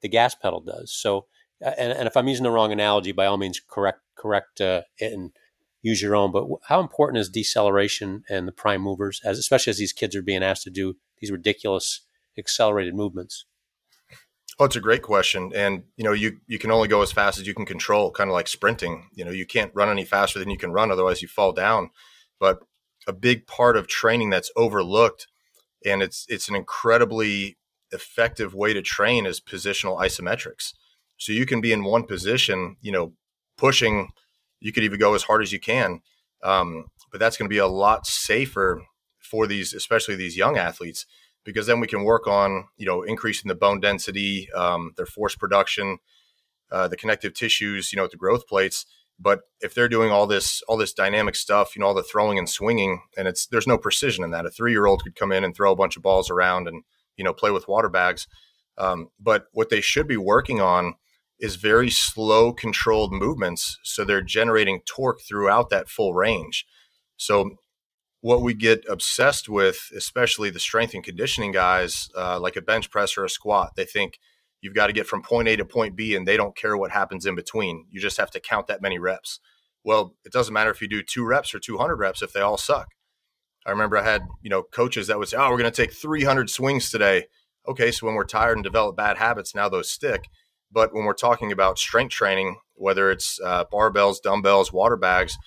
the 0.00 0.08
gas 0.08 0.34
pedal 0.34 0.60
does, 0.60 0.92
so 0.92 1.26
and, 1.60 1.92
and 1.92 2.06
if 2.06 2.16
I'm 2.16 2.28
using 2.28 2.44
the 2.44 2.50
wrong 2.50 2.72
analogy, 2.72 3.12
by 3.12 3.26
all 3.26 3.36
means, 3.36 3.60
correct 3.60 4.00
correct 4.16 4.60
uh, 4.62 4.82
it 4.96 5.12
and 5.12 5.32
use 5.82 6.00
your 6.00 6.16
own. 6.16 6.32
But 6.32 6.46
how 6.68 6.80
important 6.80 7.20
is 7.20 7.28
deceleration 7.28 8.22
and 8.30 8.48
the 8.48 8.52
prime 8.52 8.80
movers, 8.80 9.20
as 9.24 9.38
especially 9.38 9.72
as 9.72 9.78
these 9.78 9.92
kids 9.92 10.16
are 10.16 10.22
being 10.22 10.42
asked 10.42 10.64
to 10.64 10.70
do 10.70 10.96
these 11.18 11.30
ridiculous 11.30 12.00
accelerated 12.38 12.94
movements? 12.94 13.44
Oh, 14.58 14.64
it's 14.64 14.76
a 14.76 14.80
great 14.80 15.02
question, 15.02 15.52
and 15.54 15.84
you 15.96 16.02
know, 16.04 16.12
you 16.12 16.40
you 16.48 16.58
can 16.58 16.72
only 16.72 16.88
go 16.88 17.00
as 17.02 17.12
fast 17.12 17.38
as 17.38 17.46
you 17.46 17.54
can 17.54 17.64
control, 17.64 18.10
kind 18.10 18.28
of 18.28 18.34
like 18.34 18.48
sprinting. 18.48 19.08
You 19.14 19.24
know, 19.24 19.30
you 19.30 19.46
can't 19.46 19.70
run 19.74 19.88
any 19.88 20.04
faster 20.04 20.38
than 20.40 20.50
you 20.50 20.58
can 20.58 20.72
run, 20.72 20.90
otherwise 20.90 21.22
you 21.22 21.28
fall 21.28 21.52
down. 21.52 21.90
But 22.40 22.58
a 23.06 23.12
big 23.12 23.46
part 23.46 23.76
of 23.76 23.86
training 23.86 24.30
that's 24.30 24.50
overlooked, 24.56 25.28
and 25.86 26.02
it's 26.02 26.26
it's 26.28 26.48
an 26.48 26.56
incredibly 26.56 27.58
effective 27.92 28.54
way 28.54 28.74
to 28.74 28.82
train 28.82 29.26
is 29.26 29.40
positional 29.40 30.00
isometrics. 30.00 30.74
So 31.18 31.32
you 31.32 31.46
can 31.46 31.60
be 31.60 31.72
in 31.72 31.84
one 31.84 32.04
position, 32.04 32.76
you 32.80 32.92
know, 32.92 33.14
pushing. 33.58 34.10
You 34.60 34.72
could 34.72 34.84
even 34.84 34.98
go 35.00 35.14
as 35.14 35.24
hard 35.24 35.42
as 35.42 35.52
you 35.52 35.60
can, 35.60 36.00
um, 36.42 36.86
but 37.12 37.20
that's 37.20 37.36
going 37.36 37.48
to 37.48 37.54
be 37.54 37.58
a 37.58 37.66
lot 37.68 38.06
safer 38.06 38.82
for 39.18 39.46
these, 39.46 39.74
especially 39.74 40.16
these 40.16 40.36
young 40.36 40.56
athletes, 40.56 41.06
because 41.44 41.66
then 41.66 41.80
we 41.80 41.86
can 41.86 42.04
work 42.04 42.26
on, 42.26 42.66
you 42.76 42.86
know, 42.86 43.02
increasing 43.02 43.48
the 43.48 43.54
bone 43.54 43.80
density, 43.80 44.48
um, 44.54 44.92
their 44.96 45.06
force 45.06 45.34
production, 45.34 45.98
uh, 46.70 46.88
the 46.88 46.96
connective 46.96 47.34
tissues, 47.34 47.92
you 47.92 47.96
know, 47.96 48.06
the 48.06 48.16
growth 48.16 48.46
plates. 48.46 48.84
But 49.20 49.40
if 49.60 49.74
they're 49.74 49.88
doing 49.88 50.12
all 50.12 50.26
this, 50.26 50.62
all 50.68 50.76
this 50.76 50.92
dynamic 50.92 51.34
stuff, 51.34 51.74
you 51.74 51.80
know, 51.80 51.86
all 51.88 51.94
the 51.94 52.02
throwing 52.02 52.38
and 52.38 52.48
swinging, 52.48 53.02
and 53.16 53.26
it's 53.26 53.46
there's 53.46 53.66
no 53.66 53.78
precision 53.78 54.22
in 54.22 54.30
that. 54.30 54.46
A 54.46 54.50
three 54.50 54.72
year 54.72 54.86
old 54.86 55.02
could 55.02 55.16
come 55.16 55.32
in 55.32 55.42
and 55.42 55.54
throw 55.54 55.72
a 55.72 55.76
bunch 55.76 55.96
of 55.96 56.02
balls 56.02 56.30
around 56.30 56.68
and 56.68 56.84
you 57.16 57.24
know 57.24 57.32
play 57.32 57.50
with 57.50 57.68
water 57.68 57.88
bags. 57.88 58.28
Um, 58.76 59.08
but 59.18 59.46
what 59.52 59.70
they 59.70 59.80
should 59.80 60.06
be 60.06 60.16
working 60.16 60.60
on 60.60 60.94
is 61.40 61.56
very 61.56 61.90
slow 61.90 62.52
controlled 62.52 63.12
movements 63.12 63.78
so 63.82 64.04
they're 64.04 64.22
generating 64.22 64.80
torque 64.86 65.20
throughout 65.20 65.70
that 65.70 65.88
full 65.88 66.14
range 66.14 66.66
so 67.16 67.50
what 68.20 68.42
we 68.42 68.54
get 68.54 68.84
obsessed 68.88 69.48
with 69.48 69.90
especially 69.96 70.50
the 70.50 70.58
strength 70.58 70.94
and 70.94 71.04
conditioning 71.04 71.52
guys 71.52 72.08
uh, 72.16 72.38
like 72.38 72.56
a 72.56 72.62
bench 72.62 72.90
press 72.90 73.16
or 73.16 73.24
a 73.24 73.30
squat 73.30 73.72
they 73.76 73.84
think 73.84 74.18
you've 74.60 74.74
got 74.74 74.88
to 74.88 74.92
get 74.92 75.06
from 75.06 75.22
point 75.22 75.48
a 75.48 75.56
to 75.56 75.64
point 75.64 75.96
b 75.96 76.14
and 76.14 76.26
they 76.26 76.36
don't 76.36 76.56
care 76.56 76.76
what 76.76 76.90
happens 76.90 77.26
in 77.26 77.34
between. 77.34 77.86
You 77.90 78.00
just 78.00 78.16
have 78.18 78.30
to 78.32 78.40
count 78.40 78.66
that 78.66 78.82
many 78.82 78.98
reps. 78.98 79.40
Well 79.84 80.14
it 80.24 80.32
doesn't 80.32 80.54
matter 80.54 80.70
if 80.70 80.82
you 80.82 80.88
do 80.88 81.02
two 81.02 81.24
reps 81.24 81.54
or 81.54 81.60
200 81.60 81.96
reps 81.96 82.22
if 82.22 82.32
they 82.32 82.40
all 82.40 82.58
suck. 82.58 82.88
I 83.66 83.70
remember 83.70 83.96
i 83.96 84.04
had 84.04 84.22
you 84.42 84.50
know 84.50 84.62
coaches 84.62 85.06
that 85.06 85.18
would 85.18 85.28
say 85.28 85.36
oh 85.36 85.50
we're 85.50 85.58
going 85.58 85.70
to 85.70 85.82
take 85.82 85.92
300 85.92 86.50
swings 86.50 86.90
today. 86.90 87.26
Okay 87.66 87.92
so 87.92 88.06
when 88.06 88.14
we're 88.14 88.24
tired 88.24 88.56
and 88.56 88.64
develop 88.64 88.96
bad 88.96 89.18
habits 89.18 89.54
now 89.54 89.68
those 89.68 89.90
stick. 89.90 90.28
But 90.70 90.92
when 90.92 91.04
we're 91.04 91.14
talking 91.14 91.50
about 91.50 91.78
strength 91.78 92.10
training, 92.12 92.58
whether 92.74 93.10
it's 93.10 93.40
uh, 93.42 93.64
barbells, 93.72 94.20
dumbbells, 94.22 94.70
water 94.70 94.96
bags, 94.96 95.38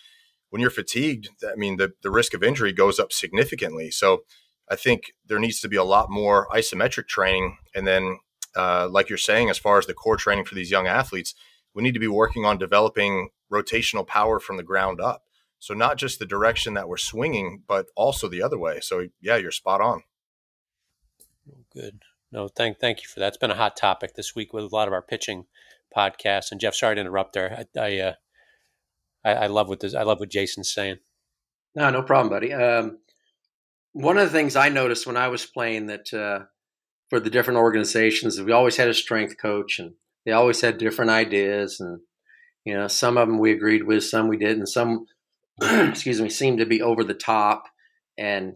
when 0.51 0.61
you're 0.61 0.69
fatigued, 0.69 1.29
I 1.43 1.55
mean, 1.55 1.77
the, 1.77 1.93
the 2.03 2.11
risk 2.11 2.33
of 2.33 2.43
injury 2.43 2.71
goes 2.71 2.99
up 2.99 3.11
significantly. 3.11 3.89
So 3.89 4.23
I 4.69 4.75
think 4.75 5.13
there 5.25 5.39
needs 5.39 5.59
to 5.61 5.67
be 5.67 5.75
a 5.75 5.83
lot 5.83 6.09
more 6.09 6.47
isometric 6.53 7.07
training. 7.07 7.57
And 7.73 7.87
then, 7.87 8.19
uh, 8.55 8.87
like 8.89 9.09
you're 9.09 9.17
saying, 9.17 9.49
as 9.49 9.57
far 9.57 9.79
as 9.79 9.87
the 9.87 9.93
core 9.93 10.17
training 10.17 10.45
for 10.45 10.55
these 10.55 10.69
young 10.69 10.87
athletes, 10.87 11.33
we 11.73 11.81
need 11.81 11.93
to 11.93 11.99
be 11.99 12.07
working 12.07 12.45
on 12.45 12.57
developing 12.57 13.29
rotational 13.51 14.05
power 14.05 14.39
from 14.39 14.57
the 14.57 14.63
ground 14.63 15.01
up. 15.01 15.23
So 15.57 15.73
not 15.73 15.97
just 15.97 16.19
the 16.19 16.25
direction 16.25 16.73
that 16.75 16.87
we're 16.87 16.97
swinging, 16.97 17.63
but 17.67 17.87
also 17.95 18.27
the 18.27 18.43
other 18.43 18.57
way. 18.57 18.79
So 18.81 19.07
yeah, 19.21 19.37
you're 19.37 19.51
spot 19.51 19.81
on. 19.81 20.03
Good 21.73 22.01
no, 22.31 22.47
thank 22.47 22.79
thank 22.79 23.01
you 23.01 23.07
for 23.07 23.19
that. 23.19 23.29
It's 23.29 23.37
been 23.37 23.51
a 23.51 23.55
hot 23.55 23.75
topic 23.75 24.15
this 24.15 24.35
week 24.35 24.53
with 24.53 24.63
a 24.63 24.75
lot 24.75 24.87
of 24.87 24.93
our 24.93 25.01
pitching 25.01 25.45
podcasts. 25.95 26.51
And 26.51 26.61
Jeff, 26.61 26.75
sorry 26.75 26.95
to 26.95 27.01
interrupt 27.01 27.33
there. 27.33 27.65
I 27.75 27.79
I, 27.79 27.99
uh, 27.99 28.13
I, 29.23 29.31
I 29.33 29.47
love 29.47 29.69
what 29.69 29.79
this. 29.79 29.95
I 29.95 30.03
love 30.03 30.19
what 30.19 30.29
Jason's 30.29 30.73
saying. 30.73 30.97
No, 31.75 31.89
no 31.89 32.01
problem, 32.01 32.29
buddy. 32.29 32.53
Um, 32.53 32.99
one 33.93 34.17
of 34.17 34.23
the 34.23 34.37
things 34.37 34.55
I 34.55 34.69
noticed 34.69 35.07
when 35.07 35.17
I 35.17 35.27
was 35.27 35.45
playing 35.45 35.87
that 35.87 36.13
uh, 36.13 36.45
for 37.09 37.19
the 37.19 37.29
different 37.29 37.59
organizations, 37.59 38.41
we 38.41 38.51
always 38.51 38.77
had 38.77 38.89
a 38.89 38.93
strength 38.93 39.37
coach, 39.37 39.79
and 39.79 39.93
they 40.25 40.31
always 40.31 40.61
had 40.61 40.77
different 40.77 41.11
ideas, 41.11 41.79
and 41.79 41.99
you 42.65 42.73
know, 42.73 42.87
some 42.87 43.17
of 43.17 43.27
them 43.27 43.39
we 43.39 43.51
agreed 43.51 43.83
with, 43.83 44.03
some 44.03 44.27
we 44.27 44.37
didn't, 44.37 44.67
some, 44.67 45.07
excuse 45.61 46.21
me, 46.21 46.29
seemed 46.29 46.59
to 46.59 46.65
be 46.65 46.81
over 46.81 47.03
the 47.03 47.13
top, 47.13 47.63
and 48.17 48.55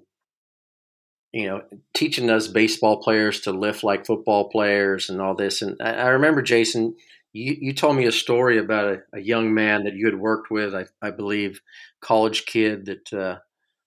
you 1.34 1.48
know, 1.48 1.62
teaching 1.94 2.30
us 2.30 2.48
baseball 2.48 3.02
players 3.02 3.42
to 3.42 3.52
lift 3.52 3.84
like 3.84 4.06
football 4.06 4.48
players 4.50 5.10
and 5.10 5.22
all 5.22 5.36
this. 5.36 5.62
And 5.62 5.76
I, 5.82 5.92
I 5.92 6.08
remember, 6.10 6.42
Jason, 6.42 6.96
you, 7.36 7.58
you 7.60 7.74
told 7.74 7.98
me 7.98 8.06
a 8.06 8.12
story 8.14 8.58
about 8.58 8.86
a, 8.86 9.18
a, 9.18 9.20
young 9.20 9.54
man 9.54 9.84
that 9.84 9.94
you 9.94 10.06
had 10.06 10.18
worked 10.18 10.50
with, 10.50 10.74
I, 10.74 10.86
I 11.02 11.12
believe, 11.12 11.60
college 12.00 12.46
kid 12.46 12.86
that, 12.86 13.14
uh, 13.14 13.40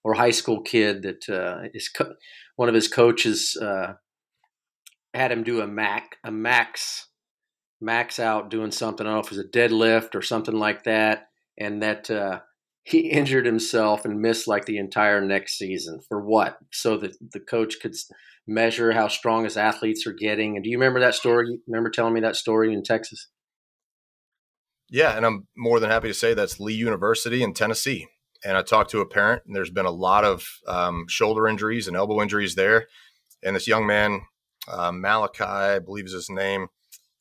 or 0.05 0.13
high 0.13 0.33
school 0.33 0.61
kid 0.61 1.03
that 1.03 1.29
uh, 1.31 1.69
is 1.73 1.89
co- 1.89 2.15
one 2.57 2.69
of 2.69 2.75
his 2.75 2.89
coaches 2.89 3.57
uh, 3.61 3.95
had 5.15 5.33
him 5.33 5.45
do 5.45 5.63
a 5.63 5.67
mac, 5.67 6.17
a 6.25 6.31
max, 6.31 7.09
max 7.81 8.19
out 8.19 8.51
doing 8.51 8.71
something. 8.71 9.07
I 9.07 9.11
don't 9.11 9.17
know 9.17 9.21
if 9.21 9.33
it 9.33 9.37
was 9.37 9.47
a 9.47 9.49
deadlift 9.49 10.15
or 10.15 10.21
something 10.21 10.57
like 10.57 10.85
that, 10.85 11.29
and 11.59 11.83
that 11.83 12.11
uh, 12.11 12.41
he 12.85 12.99
injured 13.11 13.47
himself 13.47 14.05
and 14.05 14.21
missed 14.21 14.47
like 14.47 14.67
the 14.67 14.77
entire 14.77 15.23
next 15.23 15.57
season 15.57 16.01
for 16.07 16.21
what? 16.21 16.59
So 16.71 16.99
that 16.99 17.17
the 17.33 17.41
coach 17.41 17.77
could 17.81 17.95
measure 18.47 18.93
how 18.93 19.09
strong 19.09 19.45
his 19.45 19.57
athletes 19.57 20.07
are 20.07 20.13
getting. 20.13 20.57
And 20.57 20.65
do 20.65 20.71
you 20.71 20.77
remember 20.77 21.01
that 21.01 21.15
story? 21.15 21.61
Remember 21.67 21.89
telling 21.89 22.13
me 22.13 22.21
that 22.21 22.37
story 22.37 22.75
in 22.75 22.83
Texas? 22.83 23.29
Yeah, 24.91 25.17
and 25.17 25.27
I'm 25.27 25.47
more 25.57 25.81
than 25.81 25.91
happy 25.91 26.09
to 26.09 26.15
say 26.15 26.35
that's 26.35 26.61
Lee 26.61 26.75
University 26.75 27.43
in 27.43 27.53
Tennessee. 27.53 28.09
And 28.45 28.57
I 28.57 28.63
talked 28.63 28.91
to 28.93 29.01
a 29.01 29.07
parent, 29.07 29.43
and 29.47 29.55
there's 29.55 29.71
been 29.71 29.87
a 29.87 29.91
lot 29.91 30.25
of 30.25 30.47
um, 30.67 31.07
shoulder 31.09 31.47
injuries 31.49 31.89
and 31.89 31.97
elbow 31.97 32.23
injuries 32.23 32.55
there. 32.55 32.87
And 33.43 33.57
this 33.57 33.67
young 33.67 33.87
man, 33.87 34.23
uh, 34.71 34.93
Malachi, 34.93 35.45
I 35.45 35.79
believe 35.81 36.07
is 36.07 36.13
his 36.13 36.31
name, 36.31 36.69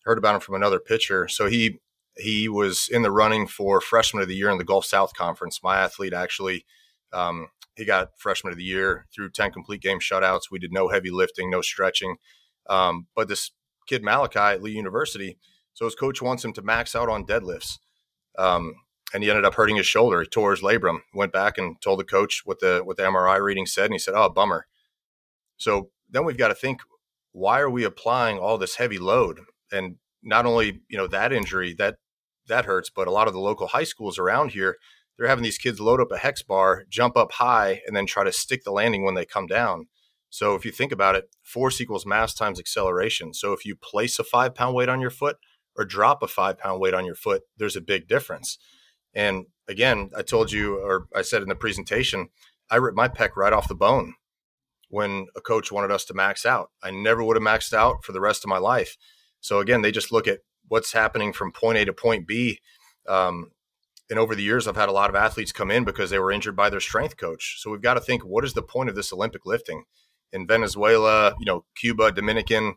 heard 0.06 0.18
about 0.18 0.36
him 0.36 0.42
from 0.42 0.56
another 0.56 0.80
pitcher. 0.80 1.28
So 1.28 1.48
he 1.48 1.80
he 2.16 2.48
was 2.48 2.90
in 2.92 3.04
the 3.04 3.12
running 3.12 3.46
for 3.46 3.80
freshman 3.80 4.24
of 4.24 4.30
the 4.30 4.36
year 4.36 4.50
in 4.50 4.58
the 4.58 4.64
Gulf 4.64 4.86
South 4.86 5.14
Conference. 5.14 5.60
My 5.62 5.78
athlete 5.78 6.14
actually, 6.14 6.66
um, 7.14 7.50
he 7.76 7.86
got 7.86 8.18
freshman 8.18 8.52
of 8.52 8.58
the 8.58 8.64
year 8.64 9.06
through 9.14 9.30
10 9.30 9.52
complete 9.52 9.82
game 9.82 10.00
shutouts. 10.00 10.50
We 10.50 10.58
did 10.58 10.74
no 10.74 10.88
heavy 10.88 11.12
lifting, 11.12 11.52
no 11.52 11.62
stretching. 11.62 12.16
Um, 12.68 13.06
but 13.16 13.28
this 13.28 13.52
kid, 13.88 14.04
Malachi 14.04 14.40
at 14.40 14.64
Lee 14.64 14.72
University, 14.72 15.38
so 15.78 15.86
his 15.86 15.94
coach 15.94 16.24
wants 16.24 16.44
him 16.44 16.54
to 16.54 16.64
max 16.64 16.96
out 16.96 17.08
on 17.08 17.24
deadlifts. 17.24 17.78
Um, 18.36 18.74
and 19.14 19.24
he 19.24 19.30
ended 19.30 19.46
up 19.46 19.54
hurting 19.54 19.76
his 19.76 19.86
shoulder. 19.86 20.22
He 20.22 20.28
tore 20.28 20.50
his 20.50 20.62
labrum. 20.62 21.02
Went 21.14 21.32
back 21.32 21.60
and 21.60 21.80
told 21.82 22.00
the 22.00 22.04
coach 22.04 22.42
what 22.46 22.60
the 22.62 22.82
what 22.84 22.98
the 22.98 23.04
MRI 23.04 23.40
reading 23.40 23.68
said, 23.68 23.86
and 23.86 23.94
he 23.94 24.00
said, 24.00 24.16
"Oh, 24.16 24.28
bummer." 24.28 24.66
So 25.58 25.92
then 26.10 26.26
we've 26.26 26.38
got 26.38 26.48
to 26.48 26.56
think: 26.56 26.82
Why 27.32 27.60
are 27.60 27.70
we 27.70 27.84
applying 27.84 28.40
all 28.40 28.58
this 28.58 28.78
heavy 28.78 28.98
load? 28.98 29.42
And 29.72 29.98
not 30.24 30.48
only 30.48 30.82
you 30.90 30.98
know 30.98 31.06
that 31.08 31.32
injury 31.32 31.76
that 31.78 31.98
that 32.48 32.66
hurts. 32.66 32.90
But 32.90 33.08
a 33.08 33.12
lot 33.12 33.28
of 33.28 33.36
the 33.36 33.40
local 33.40 33.68
high 33.68 33.84
schools 33.84 34.18
around 34.18 34.54
here, 34.54 34.78
they're 35.16 35.28
having 35.28 35.44
these 35.44 35.60
kids 35.60 35.80
load 35.80 36.02
up 36.02 36.12
a 36.12 36.18
hex 36.18 36.42
bar, 36.42 36.86
jump 36.90 37.16
up 37.16 37.34
high, 37.34 37.82
and 37.86 37.96
then 37.96 38.08
try 38.08 38.24
to 38.24 38.32
stick 38.32 38.64
the 38.64 38.72
landing 38.72 39.06
when 39.06 39.14
they 39.14 39.26
come 39.26 39.46
down. 39.46 39.90
So 40.30 40.56
if 40.56 40.66
you 40.66 40.72
think 40.72 40.92
about 40.92 41.16
it, 41.16 41.30
force 41.44 41.80
equals 41.80 42.06
mass 42.06 42.34
times 42.34 42.60
acceleration. 42.60 43.36
So 43.36 43.54
if 43.54 43.64
you 43.64 43.76
place 43.76 44.18
a 44.18 44.24
five 44.24 44.56
pound 44.56 44.76
weight 44.76 44.90
on 44.90 45.02
your 45.02 45.12
foot 45.12 45.38
or 45.78 45.86
drop 45.86 46.24
a 46.24 46.28
five 46.28 46.58
pound 46.58 46.80
weight 46.80 46.94
on 46.94 47.06
your 47.06 47.16
foot, 47.16 47.44
there's 47.58 47.76
a 47.76 47.82
big 47.82 48.08
difference. 48.08 48.58
And 49.14 49.46
again, 49.68 50.12
I 50.16 50.22
told 50.22 50.52
you, 50.52 50.78
or 50.78 51.08
I 51.16 51.22
said 51.22 51.42
in 51.42 51.50
the 51.50 51.56
presentation, 51.56 52.30
I 52.70 52.78
ripped 52.78 52.98
my 52.98 53.08
pec 53.08 53.36
right 53.36 53.54
off 53.54 53.68
the 53.68 53.76
bone 53.76 54.16
when 54.90 55.28
a 55.36 55.42
coach 55.42 55.72
wanted 55.72 55.92
us 55.92 56.06
to 56.06 56.14
max 56.14 56.46
out. 56.46 56.72
I 56.82 56.92
never 56.92 57.24
would 57.24 57.36
have 57.36 57.44
maxed 57.44 57.74
out 57.74 58.04
for 58.04 58.12
the 58.12 58.22
rest 58.22 58.44
of 58.44 58.50
my 58.50 58.58
life. 58.58 58.98
So 59.40 59.60
again, 59.60 59.82
they 59.82 59.92
just 59.92 60.12
look 60.12 60.28
at 60.28 60.40
what's 60.68 60.94
happening 60.94 61.34
from 61.34 61.52
point 61.52 61.78
A 61.78 61.86
to 61.86 61.94
point 61.94 62.28
B. 62.28 62.60
Um, 63.08 63.52
and 64.10 64.20
over 64.20 64.36
the 64.36 64.44
years, 64.44 64.68
I've 64.68 64.76
had 64.76 64.90
a 64.90 64.94
lot 64.94 65.10
of 65.10 65.16
athletes 65.16 65.52
come 65.52 65.70
in 65.70 65.84
because 65.84 66.10
they 66.10 66.20
were 66.20 66.32
injured 66.32 66.56
by 66.56 66.70
their 66.70 66.80
strength 66.80 67.18
coach. 67.18 67.58
So 67.60 67.70
we've 67.70 67.82
got 67.82 67.96
to 67.96 68.02
think, 68.02 68.24
what 68.24 68.46
is 68.46 68.54
the 68.54 68.62
point 68.62 68.90
of 68.90 68.96
this 68.96 69.12
Olympic 69.12 69.46
lifting? 69.46 69.84
In 70.32 70.48
Venezuela, 70.48 71.34
you 71.40 71.46
know, 71.46 71.66
Cuba, 71.76 72.12
Dominican, 72.12 72.76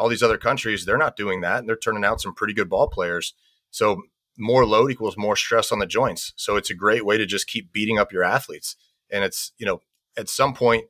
all 0.00 0.08
these 0.08 0.22
other 0.22 0.38
countries, 0.38 0.84
they're 0.84 0.96
not 0.96 1.14
doing 1.14 1.42
that, 1.42 1.58
and 1.58 1.68
they're 1.68 1.76
turning 1.76 2.04
out 2.04 2.22
some 2.22 2.34
pretty 2.34 2.54
good 2.54 2.70
ball 2.70 2.88
players. 2.88 3.34
So 3.70 4.02
more 4.38 4.64
load 4.64 4.90
equals 4.90 5.18
more 5.18 5.36
stress 5.36 5.70
on 5.70 5.78
the 5.78 5.86
joints. 5.86 6.32
So 6.36 6.56
it's 6.56 6.70
a 6.70 6.74
great 6.74 7.04
way 7.04 7.18
to 7.18 7.26
just 7.26 7.46
keep 7.46 7.70
beating 7.70 7.98
up 7.98 8.10
your 8.10 8.24
athletes. 8.24 8.76
And 9.12 9.22
it's, 9.22 9.52
you 9.58 9.66
know, 9.66 9.82
at 10.16 10.30
some 10.30 10.54
point, 10.54 10.86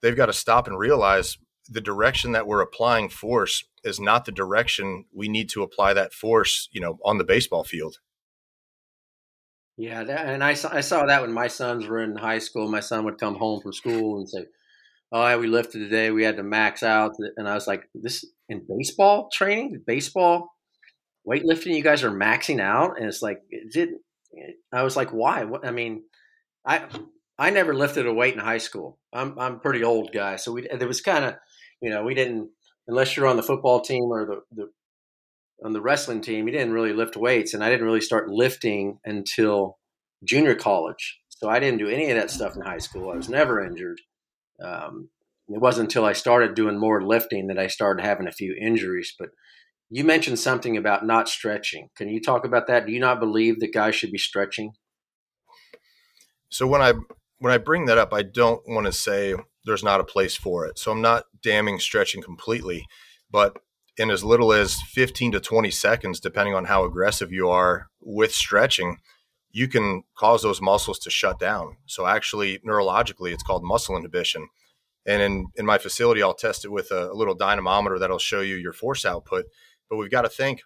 they've 0.00 0.16
got 0.16 0.26
to 0.26 0.32
stop 0.32 0.66
and 0.66 0.78
realize 0.78 1.36
the 1.68 1.82
direction 1.82 2.32
that 2.32 2.46
we're 2.46 2.62
applying 2.62 3.10
force 3.10 3.64
is 3.84 4.00
not 4.00 4.24
the 4.24 4.32
direction 4.32 5.04
we 5.14 5.28
need 5.28 5.50
to 5.50 5.62
apply 5.62 5.92
that 5.92 6.14
force, 6.14 6.70
you 6.72 6.80
know, 6.80 6.98
on 7.04 7.18
the 7.18 7.24
baseball 7.24 7.64
field. 7.64 7.98
Yeah, 9.76 10.02
that, 10.04 10.26
and 10.26 10.42
I 10.42 10.54
saw 10.54 10.74
I 10.74 10.80
saw 10.80 11.06
that 11.06 11.22
when 11.22 11.32
my 11.32 11.46
sons 11.46 11.86
were 11.86 12.02
in 12.02 12.16
high 12.16 12.40
school. 12.40 12.68
My 12.68 12.80
son 12.80 13.04
would 13.04 13.18
come 13.18 13.36
home 13.36 13.60
from 13.60 13.72
school 13.72 14.18
and 14.18 14.28
say, 14.28 14.46
"Oh, 15.12 15.24
yeah, 15.24 15.36
we 15.36 15.46
lifted 15.46 15.78
today. 15.78 16.10
We 16.10 16.24
had 16.24 16.36
to 16.38 16.42
max 16.42 16.82
out." 16.82 17.12
And 17.36 17.48
I 17.48 17.54
was 17.54 17.68
like, 17.68 17.88
"This 17.94 18.24
in 18.48 18.64
baseball 18.68 19.28
training, 19.32 19.82
baseball 19.86 20.50
weightlifting, 21.26 21.74
you 21.74 21.82
guys 21.82 22.04
are 22.04 22.10
maxing 22.10 22.60
out?" 22.60 22.98
And 22.98 23.06
it's 23.06 23.22
like, 23.22 23.42
it 23.50 23.72
did. 23.72 23.90
I 24.72 24.82
was 24.82 24.96
like, 24.96 25.10
"Why? 25.10 25.44
What? 25.44 25.66
I 25.66 25.70
mean, 25.70 26.04
I 26.66 26.86
I 27.38 27.50
never 27.50 27.74
lifted 27.74 28.06
a 28.06 28.12
weight 28.12 28.34
in 28.34 28.40
high 28.40 28.58
school. 28.58 28.98
I'm 29.12 29.38
I'm 29.38 29.60
pretty 29.60 29.84
old 29.84 30.12
guy, 30.12 30.36
so 30.36 30.52
we 30.52 30.68
there 30.68 30.88
was 30.88 31.00
kind 31.00 31.24
of 31.24 31.34
you 31.80 31.90
know, 31.90 32.02
we 32.04 32.14
didn't 32.14 32.50
unless 32.86 33.16
you're 33.16 33.26
on 33.26 33.36
the 33.36 33.42
football 33.42 33.80
team 33.80 34.04
or 34.04 34.26
the, 34.26 34.40
the 34.52 34.70
on 35.64 35.72
the 35.72 35.80
wrestling 35.80 36.20
team, 36.20 36.46
you 36.46 36.52
didn't 36.52 36.72
really 36.72 36.92
lift 36.92 37.16
weights, 37.16 37.52
and 37.52 37.64
I 37.64 37.68
didn't 37.68 37.86
really 37.86 38.00
start 38.00 38.28
lifting 38.28 38.98
until 39.04 39.78
junior 40.24 40.54
college. 40.54 41.18
So 41.28 41.48
I 41.48 41.58
didn't 41.58 41.78
do 41.78 41.88
any 41.88 42.10
of 42.10 42.16
that 42.16 42.30
stuff 42.30 42.54
in 42.54 42.62
high 42.62 42.78
school. 42.78 43.10
I 43.10 43.16
was 43.16 43.28
never 43.28 43.64
injured. 43.64 44.00
Um, 44.62 45.08
it 45.48 45.60
wasn't 45.60 45.86
until 45.86 46.04
I 46.04 46.12
started 46.12 46.54
doing 46.54 46.78
more 46.78 47.02
lifting 47.02 47.46
that 47.46 47.58
I 47.58 47.66
started 47.68 48.04
having 48.04 48.26
a 48.26 48.32
few 48.32 48.54
injuries. 48.60 49.14
But 49.18 49.30
you 49.90 50.04
mentioned 50.04 50.38
something 50.38 50.76
about 50.76 51.06
not 51.06 51.28
stretching. 51.28 51.88
Can 51.96 52.08
you 52.08 52.20
talk 52.20 52.44
about 52.44 52.66
that? 52.66 52.86
Do 52.86 52.92
you 52.92 53.00
not 53.00 53.20
believe 53.20 53.60
that 53.60 53.72
guys 53.72 53.94
should 53.94 54.12
be 54.12 54.18
stretching? 54.18 54.72
So 56.50 56.66
when 56.66 56.82
I 56.82 56.94
when 57.38 57.52
I 57.52 57.58
bring 57.58 57.86
that 57.86 57.98
up, 57.98 58.12
I 58.12 58.22
don't 58.22 58.62
want 58.66 58.86
to 58.86 58.92
say 58.92 59.34
there's 59.64 59.84
not 59.84 60.00
a 60.00 60.04
place 60.04 60.36
for 60.36 60.66
it. 60.66 60.78
So 60.78 60.90
I'm 60.90 61.00
not 61.00 61.24
damning 61.42 61.78
stretching 61.78 62.22
completely, 62.22 62.86
but 63.30 63.56
in 63.96 64.10
as 64.10 64.24
little 64.24 64.52
as 64.52 64.76
15 64.88 65.32
to 65.32 65.40
20 65.40 65.70
seconds, 65.70 66.20
depending 66.20 66.54
on 66.54 66.66
how 66.66 66.84
aggressive 66.84 67.32
you 67.32 67.48
are 67.48 67.88
with 68.00 68.32
stretching, 68.32 68.98
you 69.50 69.68
can 69.68 70.04
cause 70.16 70.42
those 70.42 70.60
muscles 70.60 70.98
to 71.00 71.10
shut 71.10 71.38
down. 71.38 71.76
So 71.86 72.06
actually, 72.06 72.58
neurologically, 72.60 73.32
it's 73.32 73.42
called 73.42 73.64
muscle 73.64 73.96
inhibition. 73.96 74.48
And 75.06 75.22
in, 75.22 75.46
in 75.56 75.66
my 75.66 75.78
facility, 75.78 76.22
I'll 76.22 76.34
test 76.34 76.64
it 76.64 76.70
with 76.70 76.90
a, 76.90 77.10
a 77.10 77.14
little 77.14 77.34
dynamometer 77.34 77.98
that'll 77.98 78.18
show 78.18 78.40
you 78.40 78.56
your 78.56 78.72
force 78.72 79.04
output. 79.04 79.46
But 79.88 79.96
we've 79.96 80.10
got 80.10 80.22
to 80.22 80.28
think 80.28 80.60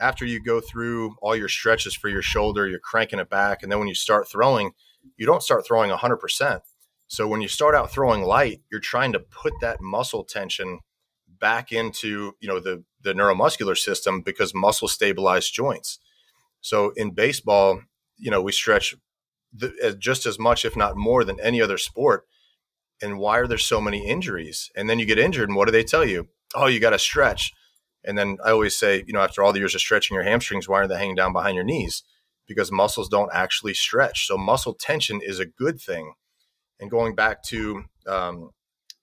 after 0.00 0.24
you 0.24 0.42
go 0.42 0.60
through 0.60 1.16
all 1.22 1.36
your 1.36 1.48
stretches 1.48 1.94
for 1.94 2.08
your 2.08 2.22
shoulder, 2.22 2.66
you're 2.66 2.78
cranking 2.78 3.18
it 3.18 3.30
back. 3.30 3.62
And 3.62 3.70
then 3.70 3.78
when 3.78 3.88
you 3.88 3.94
start 3.94 4.28
throwing, 4.28 4.72
you 5.16 5.26
don't 5.26 5.42
start 5.42 5.66
throwing 5.66 5.90
100%. 5.90 6.60
So 7.06 7.28
when 7.28 7.40
you 7.40 7.48
start 7.48 7.74
out 7.74 7.90
throwing 7.90 8.22
light, 8.22 8.62
you're 8.70 8.80
trying 8.80 9.12
to 9.12 9.20
put 9.20 9.52
that 9.60 9.80
muscle 9.80 10.24
tension 10.24 10.80
back 11.28 11.72
into, 11.72 12.32
you 12.40 12.48
know, 12.48 12.60
the 12.60 12.84
the 13.02 13.12
neuromuscular 13.12 13.76
system 13.76 14.22
because 14.22 14.54
muscle 14.54 14.88
stabilize 14.88 15.50
joints. 15.50 15.98
So 16.60 16.92
in 16.96 17.10
baseball, 17.10 17.82
you 18.16 18.30
know, 18.30 18.40
we 18.40 18.52
stretch 18.52 18.94
the, 19.52 19.96
just 19.98 20.24
as 20.24 20.38
much, 20.38 20.64
if 20.64 20.76
not 20.76 20.96
more, 20.96 21.24
than 21.24 21.40
any 21.40 21.60
other 21.60 21.78
sport. 21.78 22.26
And 23.02 23.18
why 23.18 23.38
are 23.38 23.46
there 23.46 23.58
so 23.58 23.80
many 23.80 24.06
injuries? 24.06 24.70
And 24.76 24.88
then 24.88 24.98
you 24.98 25.06
get 25.06 25.18
injured, 25.18 25.48
and 25.48 25.56
what 25.56 25.66
do 25.66 25.72
they 25.72 25.84
tell 25.84 26.04
you? 26.04 26.28
Oh, 26.54 26.66
you 26.66 26.80
got 26.80 26.90
to 26.90 26.98
stretch. 26.98 27.52
And 28.04 28.16
then 28.16 28.38
I 28.44 28.50
always 28.50 28.76
say, 28.76 29.04
you 29.06 29.12
know, 29.12 29.20
after 29.20 29.42
all 29.42 29.52
the 29.52 29.58
years 29.58 29.74
of 29.74 29.80
stretching 29.80 30.14
your 30.14 30.24
hamstrings, 30.24 30.68
why 30.68 30.78
aren't 30.78 30.90
they 30.90 30.98
hanging 30.98 31.14
down 31.14 31.32
behind 31.32 31.54
your 31.54 31.64
knees? 31.64 32.02
Because 32.46 32.72
muscles 32.72 33.08
don't 33.08 33.30
actually 33.32 33.74
stretch. 33.74 34.26
So 34.26 34.36
muscle 34.36 34.74
tension 34.74 35.20
is 35.22 35.38
a 35.38 35.46
good 35.46 35.80
thing. 35.80 36.14
And 36.80 36.90
going 36.90 37.14
back 37.14 37.42
to, 37.44 37.84
um, 38.06 38.50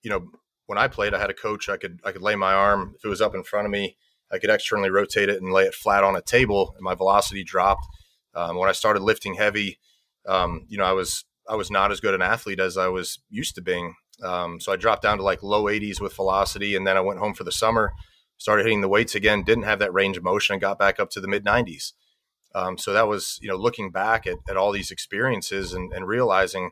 you 0.02 0.10
know, 0.10 0.28
when 0.66 0.78
I 0.78 0.86
played, 0.86 1.14
I 1.14 1.18
had 1.18 1.30
a 1.30 1.34
coach. 1.34 1.68
I 1.68 1.76
could 1.76 2.00
I 2.04 2.12
could 2.12 2.22
lay 2.22 2.36
my 2.36 2.52
arm 2.52 2.94
if 2.96 3.04
it 3.04 3.08
was 3.08 3.20
up 3.20 3.34
in 3.34 3.42
front 3.42 3.66
of 3.66 3.72
me. 3.72 3.96
I 4.30 4.38
could 4.38 4.50
externally 4.50 4.90
rotate 4.90 5.28
it 5.28 5.42
and 5.42 5.52
lay 5.52 5.64
it 5.64 5.74
flat 5.74 6.04
on 6.04 6.14
a 6.14 6.22
table, 6.22 6.74
and 6.76 6.84
my 6.84 6.94
velocity 6.94 7.42
dropped. 7.42 7.86
Um, 8.34 8.56
when 8.56 8.68
I 8.68 8.72
started 8.72 9.02
lifting 9.02 9.34
heavy, 9.34 9.80
um, 10.26 10.66
you 10.68 10.78
know, 10.78 10.84
I 10.84 10.92
was 10.92 11.24
I 11.50 11.56
was 11.56 11.70
not 11.70 11.90
as 11.90 12.00
good 12.00 12.14
an 12.14 12.22
athlete 12.22 12.60
as 12.60 12.76
I 12.76 12.88
was 12.88 13.18
used 13.28 13.54
to 13.56 13.62
being. 13.62 13.94
Um, 14.22 14.60
so 14.60 14.72
I 14.72 14.76
dropped 14.76 15.02
down 15.02 15.18
to 15.18 15.24
like 15.24 15.42
low 15.42 15.64
80s 15.64 16.00
with 16.00 16.14
velocity, 16.14 16.76
and 16.76 16.86
then 16.86 16.96
I 16.96 17.00
went 17.00 17.18
home 17.18 17.34
for 17.34 17.44
the 17.44 17.52
summer, 17.52 17.92
started 18.38 18.64
hitting 18.64 18.82
the 18.82 18.88
weights 18.88 19.14
again. 19.14 19.42
Didn't 19.42 19.64
have 19.64 19.80
that 19.80 19.92
range 19.92 20.16
of 20.16 20.22
motion, 20.22 20.54
and 20.54 20.60
got 20.60 20.78
back 20.78 21.00
up 21.00 21.10
to 21.10 21.20
the 21.20 21.28
mid 21.28 21.44
90s. 21.44 21.92
Um, 22.54 22.78
so 22.78 22.92
that 22.92 23.08
was, 23.08 23.38
you 23.40 23.48
know, 23.48 23.56
looking 23.56 23.90
back 23.90 24.26
at, 24.26 24.38
at 24.48 24.56
all 24.56 24.72
these 24.72 24.90
experiences 24.90 25.72
and, 25.72 25.92
and 25.92 26.06
realizing 26.06 26.70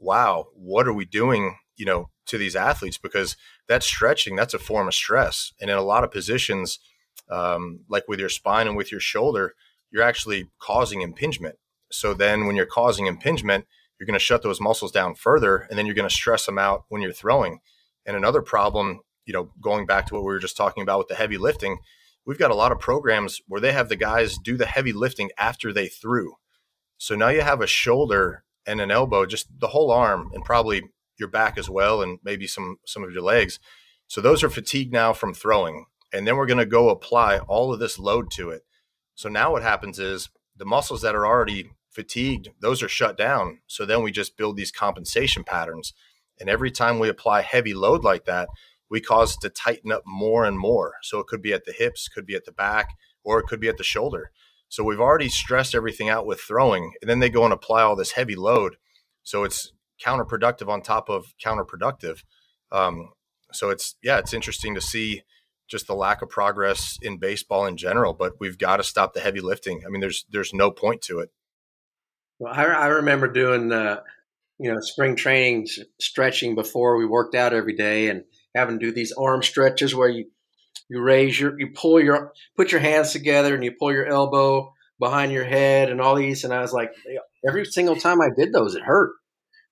wow, 0.00 0.46
what 0.54 0.88
are 0.88 0.92
we 0.92 1.04
doing, 1.04 1.56
you 1.76 1.84
know, 1.84 2.10
to 2.26 2.38
these 2.38 2.56
athletes? 2.56 2.98
Because 2.98 3.36
that 3.68 3.82
stretching, 3.82 4.34
that's 4.34 4.54
a 4.54 4.58
form 4.58 4.88
of 4.88 4.94
stress. 4.94 5.52
And 5.60 5.70
in 5.70 5.76
a 5.76 5.82
lot 5.82 6.02
of 6.02 6.10
positions, 6.10 6.78
um, 7.30 7.80
like 7.88 8.08
with 8.08 8.18
your 8.18 8.28
spine 8.28 8.66
and 8.66 8.76
with 8.76 8.90
your 8.90 9.00
shoulder, 9.00 9.54
you're 9.90 10.02
actually 10.02 10.48
causing 10.58 11.02
impingement. 11.02 11.56
So 11.92 12.14
then 12.14 12.46
when 12.46 12.56
you're 12.56 12.66
causing 12.66 13.06
impingement, 13.06 13.66
you're 14.00 14.06
going 14.06 14.18
to 14.18 14.24
shut 14.24 14.42
those 14.42 14.60
muscles 14.60 14.90
down 14.90 15.14
further 15.14 15.66
and 15.68 15.78
then 15.78 15.84
you're 15.84 15.94
going 15.94 16.08
to 16.08 16.14
stress 16.14 16.46
them 16.46 16.58
out 16.58 16.84
when 16.88 17.02
you're 17.02 17.12
throwing. 17.12 17.60
And 18.06 18.16
another 18.16 18.40
problem, 18.40 19.00
you 19.26 19.34
know, 19.34 19.50
going 19.60 19.84
back 19.84 20.06
to 20.06 20.14
what 20.14 20.22
we 20.22 20.32
were 20.32 20.38
just 20.38 20.56
talking 20.56 20.82
about 20.82 20.98
with 20.98 21.08
the 21.08 21.14
heavy 21.14 21.36
lifting, 21.36 21.78
we've 22.24 22.38
got 22.38 22.50
a 22.50 22.56
lot 22.56 22.72
of 22.72 22.80
programs 22.80 23.42
where 23.46 23.60
they 23.60 23.72
have 23.72 23.90
the 23.90 23.96
guys 23.96 24.38
do 24.38 24.56
the 24.56 24.64
heavy 24.64 24.94
lifting 24.94 25.30
after 25.36 25.70
they 25.70 25.86
threw. 25.86 26.34
So 26.96 27.14
now 27.14 27.28
you 27.28 27.42
have 27.42 27.60
a 27.60 27.66
shoulder 27.66 28.42
and 28.66 28.80
an 28.80 28.90
elbow, 28.90 29.26
just 29.26 29.48
the 29.60 29.68
whole 29.68 29.90
arm 29.90 30.30
and 30.32 30.44
probably 30.44 30.82
your 31.18 31.28
back 31.28 31.58
as 31.58 31.68
well 31.68 32.00
and 32.00 32.18
maybe 32.24 32.46
some 32.46 32.78
some 32.86 33.04
of 33.04 33.12
your 33.12 33.22
legs. 33.22 33.58
So 34.06 34.22
those 34.22 34.42
are 34.42 34.50
fatigued 34.50 34.92
now 34.92 35.12
from 35.12 35.34
throwing. 35.34 35.84
And 36.12 36.26
then 36.26 36.36
we're 36.36 36.46
going 36.46 36.58
to 36.58 36.66
go 36.66 36.88
apply 36.88 37.38
all 37.38 37.72
of 37.72 37.78
this 37.78 37.98
load 37.98 38.30
to 38.32 38.50
it. 38.50 38.62
So 39.14 39.28
now 39.28 39.52
what 39.52 39.62
happens 39.62 39.98
is 39.98 40.30
the 40.56 40.64
muscles 40.64 41.02
that 41.02 41.14
are 41.14 41.26
already 41.26 41.70
fatigued, 41.90 42.50
those 42.60 42.82
are 42.82 42.88
shut 42.88 43.16
down. 43.16 43.60
So 43.66 43.84
then 43.84 44.02
we 44.02 44.10
just 44.12 44.36
build 44.36 44.56
these 44.56 44.72
compensation 44.72 45.44
patterns. 45.44 45.92
And 46.38 46.48
every 46.48 46.70
time 46.70 46.98
we 46.98 47.08
apply 47.08 47.42
heavy 47.42 47.74
load 47.74 48.04
like 48.04 48.24
that, 48.24 48.48
we 48.88 49.00
cause 49.00 49.34
it 49.34 49.40
to 49.42 49.50
tighten 49.50 49.92
up 49.92 50.02
more 50.06 50.44
and 50.44 50.58
more. 50.58 50.94
So 51.02 51.18
it 51.18 51.26
could 51.26 51.42
be 51.42 51.52
at 51.52 51.64
the 51.64 51.72
hips, 51.72 52.08
could 52.08 52.26
be 52.26 52.34
at 52.34 52.44
the 52.44 52.52
back, 52.52 52.90
or 53.22 53.38
it 53.38 53.46
could 53.46 53.60
be 53.60 53.68
at 53.68 53.76
the 53.76 53.84
shoulder. 53.84 54.30
So 54.68 54.84
we've 54.84 55.00
already 55.00 55.28
stressed 55.28 55.74
everything 55.74 56.08
out 56.08 56.26
with 56.26 56.40
throwing, 56.40 56.92
and 57.00 57.10
then 57.10 57.18
they 57.18 57.28
go 57.28 57.44
and 57.44 57.52
apply 57.52 57.82
all 57.82 57.96
this 57.96 58.12
heavy 58.12 58.36
load. 58.36 58.76
So 59.22 59.44
it's 59.44 59.72
counterproductive 60.04 60.68
on 60.68 60.80
top 60.80 61.08
of 61.08 61.34
counterproductive. 61.44 62.22
Um, 62.72 63.10
so 63.52 63.70
it's 63.70 63.96
yeah, 64.02 64.18
it's 64.18 64.32
interesting 64.32 64.74
to 64.76 64.80
see 64.80 65.22
just 65.68 65.86
the 65.86 65.94
lack 65.94 66.22
of 66.22 66.28
progress 66.28 66.98
in 67.02 67.18
baseball 67.18 67.66
in 67.66 67.76
general. 67.76 68.12
But 68.12 68.34
we've 68.38 68.58
got 68.58 68.76
to 68.76 68.84
stop 68.84 69.12
the 69.12 69.20
heavy 69.20 69.40
lifting. 69.40 69.82
I 69.84 69.90
mean, 69.90 70.00
there's 70.00 70.24
there's 70.30 70.54
no 70.54 70.70
point 70.70 71.02
to 71.02 71.18
it. 71.18 71.30
Well, 72.40 72.52
I, 72.52 72.64
I 72.64 72.86
remember 72.86 73.28
doing 73.28 73.70
uh, 73.70 74.00
you 74.58 74.72
know 74.72 74.80
spring 74.80 75.14
training 75.14 75.68
stretching 76.00 76.56
before 76.56 76.96
we 76.96 77.06
worked 77.06 77.36
out 77.36 77.52
every 77.52 77.76
day, 77.76 78.08
and 78.08 78.24
having 78.56 78.80
to 78.80 78.86
do 78.86 78.92
these 78.92 79.12
arm 79.12 79.42
stretches 79.42 79.94
where 79.94 80.08
you 80.08 80.26
you 80.88 81.00
raise 81.00 81.38
your 81.38 81.58
you 81.60 81.68
pull 81.74 82.00
your 82.00 82.32
put 82.56 82.72
your 82.72 82.80
hands 82.80 83.12
together 83.12 83.54
and 83.54 83.62
you 83.62 83.72
pull 83.78 83.92
your 83.92 84.06
elbow 84.06 84.72
behind 84.98 85.32
your 85.32 85.44
head 85.44 85.90
and 85.90 86.00
all 86.00 86.16
these. 86.16 86.42
And 86.42 86.52
I 86.52 86.60
was 86.60 86.72
like, 86.72 86.90
every 87.46 87.64
single 87.64 87.96
time 87.96 88.20
I 88.20 88.28
did 88.36 88.52
those, 88.52 88.74
it 88.74 88.82
hurt. 88.82 89.12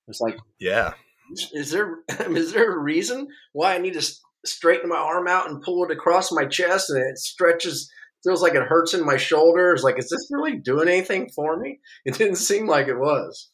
It's 0.07 0.21
like, 0.21 0.37
yeah, 0.59 0.93
is 1.53 1.71
there 1.71 1.97
is 2.29 2.53
there 2.53 2.71
a 2.71 2.79
reason 2.79 3.27
why 3.53 3.75
I 3.75 3.79
need 3.79 3.93
to 3.93 4.11
straighten 4.45 4.89
my 4.89 4.97
arm 4.97 5.27
out 5.27 5.49
and 5.49 5.61
pull 5.61 5.83
it 5.83 5.91
across 5.91 6.31
my 6.31 6.45
chest 6.45 6.89
and 6.89 6.99
it 6.99 7.17
stretches 7.17 7.91
feels 8.23 8.41
like 8.41 8.55
it 8.55 8.63
hurts 8.63 8.93
in 8.93 9.05
my 9.05 9.17
shoulders 9.17 9.83
like 9.83 9.97
is 9.97 10.09
this 10.09 10.27
really 10.31 10.57
doing 10.57 10.87
anything 10.87 11.29
for 11.35 11.57
me? 11.57 11.79
It 12.05 12.17
didn't 12.17 12.37
seem 12.37 12.67
like 12.67 12.87
it 12.87 12.97
was. 12.97 13.49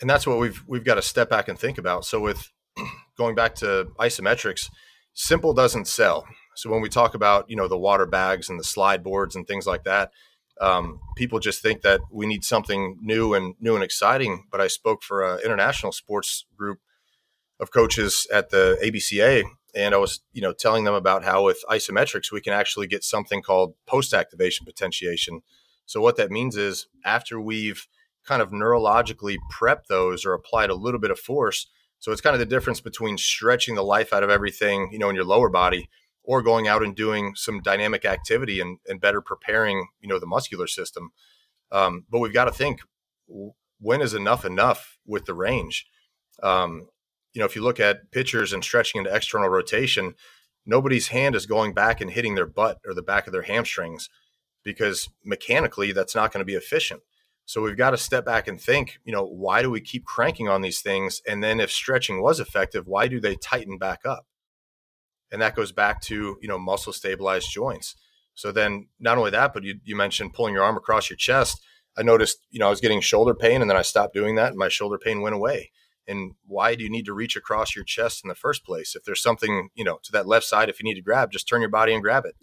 And 0.00 0.08
that's 0.10 0.26
what 0.26 0.38
we've 0.38 0.62
we've 0.66 0.84
got 0.84 0.96
to 0.96 1.02
step 1.02 1.30
back 1.30 1.48
and 1.48 1.58
think 1.58 1.78
about. 1.78 2.04
So 2.04 2.20
with 2.20 2.50
going 3.18 3.34
back 3.34 3.54
to 3.56 3.88
isometrics 3.98 4.70
simple 5.14 5.54
doesn't 5.54 5.86
sell. 5.86 6.26
So 6.56 6.70
when 6.70 6.80
we 6.80 6.88
talk 6.88 7.14
about 7.14 7.48
you 7.48 7.56
know 7.56 7.68
the 7.68 7.78
water 7.78 8.06
bags 8.06 8.48
and 8.48 8.58
the 8.58 8.64
slide 8.64 9.02
boards 9.02 9.36
and 9.36 9.46
things 9.46 9.66
like 9.66 9.84
that 9.84 10.10
um, 10.60 11.00
people 11.16 11.38
just 11.38 11.62
think 11.62 11.82
that 11.82 12.00
we 12.10 12.26
need 12.26 12.44
something 12.44 12.98
new 13.02 13.34
and 13.34 13.54
new 13.60 13.74
and 13.74 13.84
exciting. 13.84 14.44
But 14.50 14.60
i 14.60 14.68
spoke 14.68 15.02
for 15.02 15.22
an 15.22 15.40
international 15.44 15.92
sports 15.92 16.46
group 16.56 16.78
of 17.58 17.70
coaches 17.70 18.26
at 18.32 18.50
the 18.50 18.78
abca 18.82 19.44
and 19.76 19.94
I 19.94 19.98
was, 19.98 20.20
you 20.32 20.42
know, 20.42 20.52
telling 20.52 20.84
them 20.84 20.94
about 20.94 21.22
how 21.22 21.44
with 21.44 21.62
isometrics 21.70 22.32
we 22.32 22.40
can 22.40 22.54
actually 22.54 22.86
get 22.86 23.04
something 23.04 23.42
called 23.42 23.74
post-activation 23.86 24.64
potentiation. 24.64 25.42
So 25.84 26.00
what 26.00 26.16
that 26.16 26.30
means 26.30 26.56
is 26.56 26.88
after 27.04 27.40
we've 27.40 27.86
kind 28.24 28.42
of 28.42 28.50
neurologically 28.50 29.36
prepped 29.52 29.86
those 29.88 30.24
or 30.24 30.32
applied 30.32 30.70
a 30.70 30.74
little 30.74 30.98
bit 30.98 31.12
of 31.12 31.20
force, 31.20 31.68
so 31.98 32.10
it's 32.10 32.20
kind 32.20 32.34
of 32.34 32.40
the 32.40 32.46
difference 32.46 32.80
between 32.80 33.18
stretching 33.18 33.74
the 33.74 33.82
life 33.82 34.12
out 34.12 34.22
of 34.22 34.30
everything, 34.30 34.88
you 34.92 34.98
know, 34.98 35.08
in 35.08 35.14
your 35.14 35.24
lower 35.24 35.48
body 35.48 35.88
or 36.22 36.42
going 36.42 36.66
out 36.66 36.82
and 36.82 36.96
doing 36.96 37.34
some 37.36 37.60
dynamic 37.60 38.04
activity 38.04 38.60
and, 38.60 38.78
and 38.86 39.00
better 39.00 39.20
preparing, 39.20 39.86
you 40.00 40.08
know, 40.08 40.18
the 40.18 40.26
muscular 40.26 40.66
system. 40.66 41.10
Um, 41.70 42.04
but 42.10 42.18
we've 42.18 42.34
got 42.34 42.46
to 42.46 42.52
think 42.52 42.80
when 43.78 44.00
is 44.00 44.14
enough 44.14 44.44
enough 44.44 44.98
with 45.06 45.26
the 45.26 45.34
range? 45.34 45.86
Um, 46.42 46.88
you 47.36 47.40
know, 47.40 47.46
if 47.46 47.54
you 47.54 47.62
look 47.62 47.78
at 47.78 48.10
pitchers 48.12 48.54
and 48.54 48.64
stretching 48.64 48.98
into 48.98 49.14
external 49.14 49.50
rotation, 49.50 50.14
nobody's 50.64 51.08
hand 51.08 51.34
is 51.34 51.44
going 51.44 51.74
back 51.74 52.00
and 52.00 52.10
hitting 52.10 52.34
their 52.34 52.46
butt 52.46 52.78
or 52.86 52.94
the 52.94 53.02
back 53.02 53.26
of 53.26 53.32
their 53.34 53.42
hamstrings 53.42 54.08
because 54.64 55.10
mechanically 55.22 55.92
that's 55.92 56.14
not 56.14 56.32
going 56.32 56.40
to 56.40 56.46
be 56.46 56.54
efficient. 56.54 57.02
So 57.44 57.60
we've 57.60 57.76
got 57.76 57.90
to 57.90 57.98
step 57.98 58.24
back 58.24 58.48
and 58.48 58.58
think, 58.58 58.98
you 59.04 59.12
know, 59.12 59.22
why 59.22 59.60
do 59.60 59.70
we 59.70 59.82
keep 59.82 60.06
cranking 60.06 60.48
on 60.48 60.62
these 60.62 60.80
things? 60.80 61.20
And 61.28 61.44
then 61.44 61.60
if 61.60 61.70
stretching 61.70 62.22
was 62.22 62.40
effective, 62.40 62.86
why 62.86 63.06
do 63.06 63.20
they 63.20 63.36
tighten 63.36 63.76
back 63.76 64.06
up? 64.06 64.24
And 65.30 65.42
that 65.42 65.54
goes 65.54 65.72
back 65.72 66.00
to, 66.04 66.38
you 66.40 66.48
know, 66.48 66.58
muscle 66.58 66.94
stabilized 66.94 67.50
joints. 67.50 67.96
So 68.34 68.50
then 68.50 68.88
not 68.98 69.18
only 69.18 69.30
that, 69.32 69.52
but 69.52 69.62
you, 69.62 69.78
you 69.84 69.94
mentioned 69.94 70.32
pulling 70.32 70.54
your 70.54 70.64
arm 70.64 70.78
across 70.78 71.10
your 71.10 71.18
chest. 71.18 71.62
I 71.98 72.02
noticed, 72.02 72.38
you 72.50 72.60
know, 72.60 72.68
I 72.68 72.70
was 72.70 72.80
getting 72.80 73.02
shoulder 73.02 73.34
pain 73.34 73.60
and 73.60 73.70
then 73.70 73.76
I 73.76 73.82
stopped 73.82 74.14
doing 74.14 74.36
that 74.36 74.48
and 74.48 74.58
my 74.58 74.68
shoulder 74.70 74.96
pain 74.96 75.20
went 75.20 75.34
away 75.34 75.70
and 76.08 76.34
why 76.46 76.74
do 76.74 76.84
you 76.84 76.90
need 76.90 77.06
to 77.06 77.12
reach 77.12 77.36
across 77.36 77.74
your 77.74 77.84
chest 77.84 78.24
in 78.24 78.28
the 78.28 78.34
first 78.34 78.64
place? 78.64 78.94
If 78.94 79.04
there's 79.04 79.22
something 79.22 79.70
you 79.74 79.84
know 79.84 79.98
to 80.04 80.12
that 80.12 80.26
left 80.26 80.46
side 80.46 80.68
if 80.68 80.80
you 80.80 80.84
need 80.84 80.94
to 80.94 81.02
grab 81.02 81.30
just 81.30 81.48
turn 81.48 81.60
your 81.60 81.70
body 81.70 81.92
and 81.92 82.02
grab 82.02 82.24
it. 82.24 82.36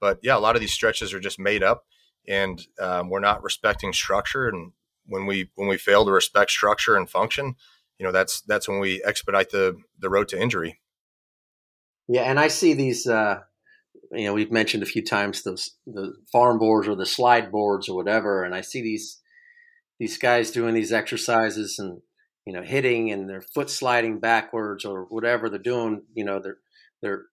But 0.00 0.18
yeah 0.22 0.36
a 0.36 0.40
lot 0.40 0.56
of 0.56 0.60
these 0.60 0.72
stretches 0.72 1.14
are 1.14 1.20
just 1.20 1.38
made 1.38 1.62
up 1.62 1.84
and 2.28 2.66
um, 2.80 3.08
we're 3.08 3.20
not 3.20 3.42
respecting 3.42 3.92
structure 3.92 4.48
and 4.48 4.72
when 5.06 5.26
we 5.26 5.50
when 5.54 5.68
we 5.68 5.76
fail 5.76 6.04
to 6.04 6.12
respect 6.12 6.50
structure 6.50 6.96
and 6.96 7.08
function 7.08 7.54
you 7.98 8.04
know 8.04 8.12
that's 8.12 8.42
that's 8.42 8.68
when 8.68 8.80
we 8.80 9.02
expedite 9.04 9.50
the 9.50 9.76
the 9.98 10.10
road 10.10 10.28
to 10.28 10.40
injury. 10.40 10.80
Yeah 12.08 12.22
and 12.22 12.38
i 12.38 12.48
see 12.48 12.74
these 12.74 13.06
uh 13.06 13.40
you 14.12 14.26
know 14.26 14.34
we've 14.34 14.52
mentioned 14.52 14.82
a 14.82 14.86
few 14.86 15.02
times 15.02 15.42
those 15.42 15.70
the 15.86 16.14
farm 16.30 16.58
boards 16.58 16.86
or 16.86 16.94
the 16.94 17.06
slide 17.06 17.50
boards 17.50 17.88
or 17.88 17.96
whatever 17.96 18.44
and 18.44 18.54
i 18.54 18.60
see 18.60 18.80
these 18.82 19.20
these 19.98 20.18
guys 20.18 20.50
doing 20.50 20.74
these 20.74 20.92
exercises 20.92 21.78
and 21.78 22.00
you 22.46 22.52
know, 22.52 22.62
hitting 22.62 23.10
and 23.10 23.28
their 23.28 23.42
foot 23.42 23.68
sliding 23.68 24.20
backwards 24.20 24.84
or 24.84 25.02
whatever 25.04 25.50
they're 25.50 25.58
doing, 25.58 26.02
you 26.14 26.24
know, 26.24 26.40
they're 26.40 26.58
they're 27.02 27.24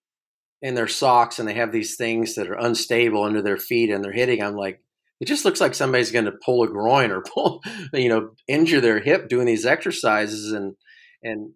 in 0.60 0.74
their 0.74 0.88
socks 0.88 1.38
and 1.38 1.48
they 1.48 1.54
have 1.54 1.72
these 1.72 1.96
things 1.96 2.34
that 2.34 2.48
are 2.48 2.58
unstable 2.58 3.22
under 3.22 3.40
their 3.40 3.56
feet 3.56 3.90
and 3.90 4.02
they're 4.02 4.12
hitting. 4.12 4.42
I'm 4.42 4.56
like, 4.56 4.82
it 5.20 5.26
just 5.26 5.44
looks 5.44 5.60
like 5.60 5.74
somebody's 5.74 6.10
going 6.10 6.24
to 6.24 6.32
pull 6.44 6.62
a 6.64 6.68
groin 6.68 7.10
or 7.10 7.20
pull, 7.34 7.62
you 7.92 8.08
know, 8.08 8.30
injure 8.48 8.80
their 8.80 8.98
hip 8.98 9.28
doing 9.28 9.46
these 9.46 9.66
exercises. 9.66 10.52
And 10.52 10.74
and 11.22 11.52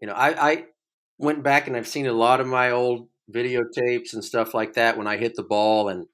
you 0.00 0.06
know, 0.06 0.14
I, 0.14 0.50
I 0.50 0.64
went 1.18 1.42
back 1.42 1.66
and 1.66 1.76
I've 1.76 1.88
seen 1.88 2.06
a 2.06 2.12
lot 2.12 2.40
of 2.40 2.46
my 2.46 2.70
old 2.70 3.08
videotapes 3.34 4.12
and 4.12 4.24
stuff 4.24 4.54
like 4.54 4.74
that 4.74 4.96
when 4.96 5.08
I 5.08 5.16
hit 5.16 5.34
the 5.34 5.42
ball 5.42 5.88
and 5.88 6.06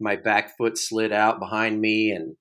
my 0.00 0.16
back 0.16 0.56
foot 0.56 0.76
slid 0.76 1.12
out 1.12 1.38
behind 1.38 1.80
me 1.80 2.10
and 2.10 2.36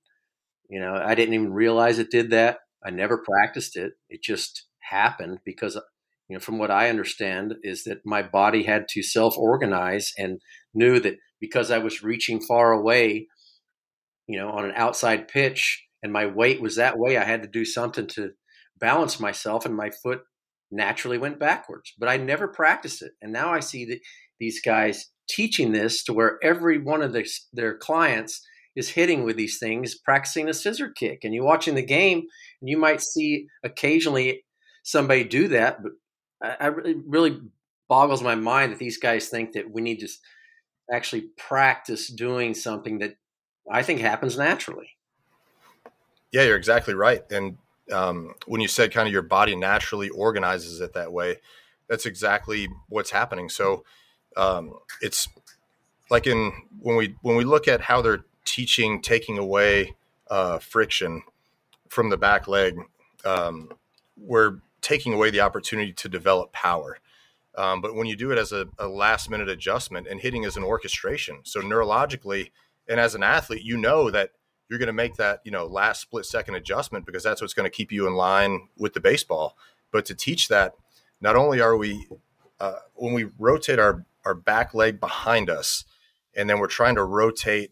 you 0.69 0.79
know 0.79 0.93
I 0.93 1.15
didn't 1.15 1.35
even 1.35 1.53
realize 1.53 1.99
it 1.99 2.09
did 2.09 2.31
that 2.31 2.57
I 2.85 2.91
never 2.91 3.17
practiced 3.17 3.75
it. 3.75 3.93
It 4.09 4.21
just 4.21 4.65
happened 4.79 5.39
because, 5.43 5.75
you 6.29 6.35
know, 6.35 6.39
from 6.39 6.59
what 6.59 6.71
I 6.71 6.89
understand, 6.89 7.55
is 7.63 7.83
that 7.85 8.05
my 8.05 8.21
body 8.21 8.63
had 8.63 8.87
to 8.89 9.03
self 9.03 9.37
organize 9.37 10.13
and 10.17 10.39
knew 10.73 10.99
that 10.99 11.15
because 11.39 11.71
I 11.71 11.79
was 11.79 12.03
reaching 12.03 12.39
far 12.41 12.71
away, 12.71 13.27
you 14.27 14.37
know, 14.37 14.49
on 14.49 14.65
an 14.65 14.73
outside 14.75 15.27
pitch 15.27 15.85
and 16.03 16.13
my 16.13 16.25
weight 16.27 16.61
was 16.61 16.75
that 16.75 16.97
way, 16.97 17.17
I 17.17 17.23
had 17.23 17.41
to 17.43 17.49
do 17.49 17.65
something 17.65 18.07
to 18.07 18.31
balance 18.79 19.19
myself 19.19 19.65
and 19.65 19.75
my 19.75 19.89
foot 20.03 20.21
naturally 20.71 21.17
went 21.17 21.39
backwards. 21.39 21.93
But 21.97 22.09
I 22.09 22.17
never 22.17 22.47
practiced 22.47 23.01
it. 23.01 23.13
And 23.21 23.31
now 23.31 23.51
I 23.53 23.59
see 23.59 23.85
that 23.85 23.99
these 24.39 24.61
guys 24.61 25.09
teaching 25.29 25.71
this 25.71 26.03
to 26.03 26.13
where 26.13 26.37
every 26.43 26.77
one 26.77 27.01
of 27.01 27.13
their, 27.13 27.25
their 27.53 27.77
clients 27.77 28.45
is 28.75 28.89
hitting 28.89 29.23
with 29.23 29.37
these 29.37 29.57
things, 29.57 29.95
practicing 29.95 30.49
a 30.49 30.53
scissor 30.53 30.89
kick. 30.89 31.23
And 31.23 31.33
you're 31.33 31.45
watching 31.45 31.75
the 31.75 31.85
game, 31.85 32.23
and 32.61 32.69
you 32.69 32.77
might 32.77 33.01
see 33.01 33.47
occasionally 33.63 34.43
somebody 34.83 35.23
do 35.23 35.47
that, 35.49 35.81
but 35.81 35.93
I, 36.41 36.65
I 36.65 36.67
really, 36.67 36.95
really 37.05 37.41
boggles 37.87 38.21
my 38.21 38.35
mind 38.35 38.71
that 38.71 38.79
these 38.79 38.97
guys 38.97 39.29
think 39.29 39.53
that 39.53 39.71
we 39.71 39.81
need 39.81 39.99
to 39.99 40.07
actually 40.91 41.29
practice 41.37 42.07
doing 42.07 42.53
something 42.53 42.99
that 42.99 43.15
I 43.71 43.81
think 43.83 43.99
happens 43.99 44.37
naturally. 44.37 44.89
Yeah, 46.31 46.43
you're 46.43 46.57
exactly 46.57 46.93
right. 46.93 47.23
And 47.31 47.57
um, 47.91 48.33
when 48.45 48.61
you 48.61 48.67
said 48.67 48.91
kind 48.91 49.07
of 49.07 49.13
your 49.13 49.21
body 49.21 49.55
naturally 49.55 50.09
organizes 50.09 50.81
it 50.81 50.93
that 50.93 51.11
way, 51.11 51.37
that's 51.87 52.05
exactly 52.05 52.67
what's 52.89 53.11
happening. 53.11 53.49
So 53.49 53.83
um, 54.35 54.73
it's 55.01 55.27
like 56.09 56.27
in 56.27 56.51
when 56.79 56.95
we 56.95 57.15
when 57.21 57.35
we 57.35 57.43
look 57.43 57.67
at 57.67 57.81
how 57.81 58.01
they're 58.01 58.25
teaching 58.45 59.01
taking 59.01 59.37
away 59.37 59.95
uh, 60.29 60.59
friction 60.59 61.23
from 61.89 62.09
the 62.09 62.17
back 62.17 62.47
leg, 62.47 62.77
um, 63.25 63.69
we're 64.17 64.59
taking 64.81 65.13
away 65.13 65.29
the 65.29 65.41
opportunity 65.41 65.91
to 65.91 66.07
develop 66.07 66.51
power. 66.53 66.99
Um, 67.57 67.81
but 67.81 67.95
when 67.95 68.05
you 68.05 68.15
do 68.15 68.31
it 68.31 68.37
as 68.37 68.51
a, 68.51 68.67
a 68.77 68.87
last 68.87 69.29
minute 69.29 69.49
adjustment 69.49 70.07
and 70.07 70.19
hitting 70.19 70.43
is 70.43 70.57
an 70.57 70.63
orchestration, 70.63 71.39
so 71.43 71.61
neurologically 71.61 72.51
and 72.87 72.99
as 72.99 73.15
an 73.15 73.23
athlete, 73.23 73.63
you 73.63 73.77
know 73.77 74.11
that 74.11 74.31
you're 74.69 74.79
going 74.79 74.87
to 74.87 74.93
make 74.93 75.15
that 75.15 75.41
you 75.43 75.51
know 75.51 75.65
last 75.65 76.01
split 76.01 76.25
second 76.25 76.55
adjustment 76.55 77.05
because 77.05 77.23
that's 77.23 77.41
what's 77.41 77.53
going 77.53 77.69
to 77.69 77.75
keep 77.75 77.91
you 77.91 78.07
in 78.07 78.15
line 78.15 78.67
with 78.77 78.93
the 78.93 78.99
baseball. 78.99 79.57
But 79.91 80.05
to 80.05 80.15
teach 80.15 80.47
that, 80.49 80.73
not 81.21 81.35
only 81.35 81.61
are 81.61 81.77
we 81.77 82.07
uh, 82.59 82.79
when 82.93 83.13
we 83.13 83.27
rotate 83.37 83.79
our 83.79 84.05
our 84.23 84.33
back 84.33 84.73
leg 84.73 84.99
behind 84.99 85.49
us, 85.49 85.85
and 86.35 86.49
then 86.49 86.59
we're 86.59 86.67
trying 86.67 86.95
to 86.95 87.03
rotate 87.03 87.71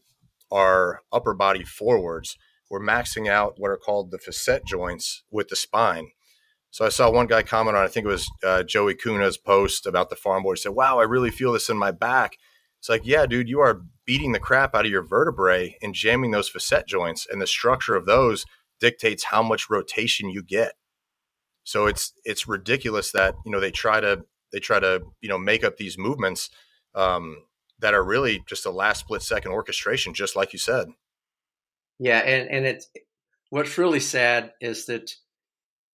our 0.53 1.01
upper 1.11 1.33
body 1.33 1.63
forwards, 1.63 2.37
we're 2.69 2.79
maxing 2.79 3.29
out 3.29 3.55
what 3.57 3.71
are 3.71 3.77
called 3.77 4.11
the 4.11 4.17
facet 4.17 4.65
joints 4.65 5.23
with 5.31 5.49
the 5.49 5.55
spine. 5.55 6.11
So 6.71 6.85
I 6.85 6.89
saw 6.89 7.11
one 7.11 7.27
guy 7.27 7.43
comment 7.43 7.77
on, 7.77 7.83
I 7.83 7.87
think 7.87 8.05
it 8.05 8.09
was 8.09 8.27
uh, 8.43 8.63
Joey 8.63 8.95
Kuna's 8.95 9.37
post 9.37 9.85
about 9.85 10.09
the 10.09 10.15
farm 10.15 10.43
boy. 10.43 10.53
He 10.53 10.57
said, 10.57 10.71
"Wow, 10.71 10.99
I 10.99 11.03
really 11.03 11.29
feel 11.29 11.51
this 11.51 11.69
in 11.69 11.77
my 11.77 11.91
back." 11.91 12.37
It's 12.79 12.89
like, 12.89 13.05
yeah, 13.05 13.25
dude, 13.25 13.47
you 13.47 13.59
are 13.59 13.83
beating 14.05 14.31
the 14.31 14.39
crap 14.39 14.75
out 14.75 14.85
of 14.85 14.91
your 14.91 15.03
vertebrae 15.03 15.77
and 15.81 15.93
jamming 15.93 16.31
those 16.31 16.49
facet 16.49 16.87
joints, 16.87 17.27
and 17.29 17.41
the 17.41 17.47
structure 17.47 17.95
of 17.95 18.05
those 18.05 18.45
dictates 18.79 19.25
how 19.25 19.43
much 19.43 19.69
rotation 19.69 20.29
you 20.29 20.41
get. 20.41 20.73
So 21.63 21.85
it's 21.85 22.13
it's 22.25 22.47
ridiculous 22.47 23.11
that 23.11 23.35
you 23.45 23.51
know 23.51 23.59
they 23.59 23.71
try 23.71 23.99
to 24.01 24.25
they 24.51 24.59
try 24.59 24.79
to 24.79 25.03
you 25.21 25.29
know 25.29 25.37
make 25.37 25.63
up 25.63 25.77
these 25.77 25.97
movements 25.97 26.49
um, 26.95 27.37
that 27.83 27.93
are 27.93 28.03
really 28.03 28.41
just 28.47 28.65
a 28.65 28.71
last 28.71 29.01
split 29.01 29.21
second 29.21 29.51
orchestration, 29.51 30.13
just 30.13 30.37
like 30.37 30.53
you 30.53 30.59
said. 30.59 30.87
Yeah, 31.99 32.19
and 32.19 32.49
and 32.49 32.65
it's 32.65 32.87
what's 33.49 33.77
really 33.77 33.99
sad 33.99 34.53
is 34.61 34.85
that 34.85 35.11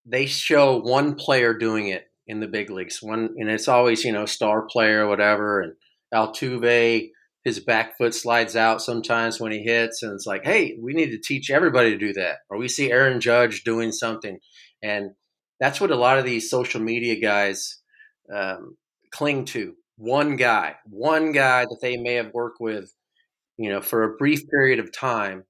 they 0.06 0.28
show 0.28 0.78
one 0.78 1.16
player 1.16 1.54
doing 1.56 1.88
it 1.88 2.06
in 2.28 2.40
the 2.40 2.48
big 2.48 2.70
leagues. 2.70 3.02
One, 3.02 3.32
and 3.38 3.50
it's 3.50 3.68
always 3.68 4.06
you 4.06 4.12
know 4.12 4.28
star 4.28 4.68
player 4.68 5.06
or 5.06 5.10
whatever. 5.10 5.62
And 5.62 5.74
Altuve, 6.14 7.10
his 7.44 7.60
back 7.60 7.98
foot 7.98 8.14
slides 8.14 8.56
out 8.56 8.84
sometimes 8.84 9.40
when 9.40 9.52
he 9.52 9.64
hits, 9.64 10.04
and 10.04 10.14
it's 10.14 10.28
like, 10.28 10.46
hey, 10.46 10.78
we 10.80 10.94
need 10.94 11.10
to 11.10 11.20
teach 11.20 11.50
everybody 11.50 11.90
to 11.90 11.98
do 11.98 12.14
that. 12.14 12.38
Or 12.52 12.60
we 12.60 12.68
see 12.68 12.92
Aaron 12.92 13.20
Judge 13.20 13.64
doing 13.64 13.92
something, 13.92 14.38
and 14.84 15.10
that's 15.60 15.82
what 15.82 15.92
a 15.92 15.96
lot 15.96 16.20
of 16.20 16.24
these 16.24 16.52
social 16.52 16.82
media 16.82 17.20
guys 17.20 17.80
um, 18.32 18.78
cling 19.12 19.46
to. 19.46 19.74
One 20.00 20.38
guy, 20.38 20.76
one 20.86 21.34
guy 21.34 21.66
that 21.66 21.80
they 21.82 21.98
may 21.98 22.14
have 22.14 22.34
worked 22.34 22.62
with, 22.62 22.94
you 23.58 23.70
know, 23.70 23.82
for 23.82 24.04
a 24.04 24.16
brief 24.16 24.40
period 24.50 24.80
of 24.80 24.94
time, 24.94 25.44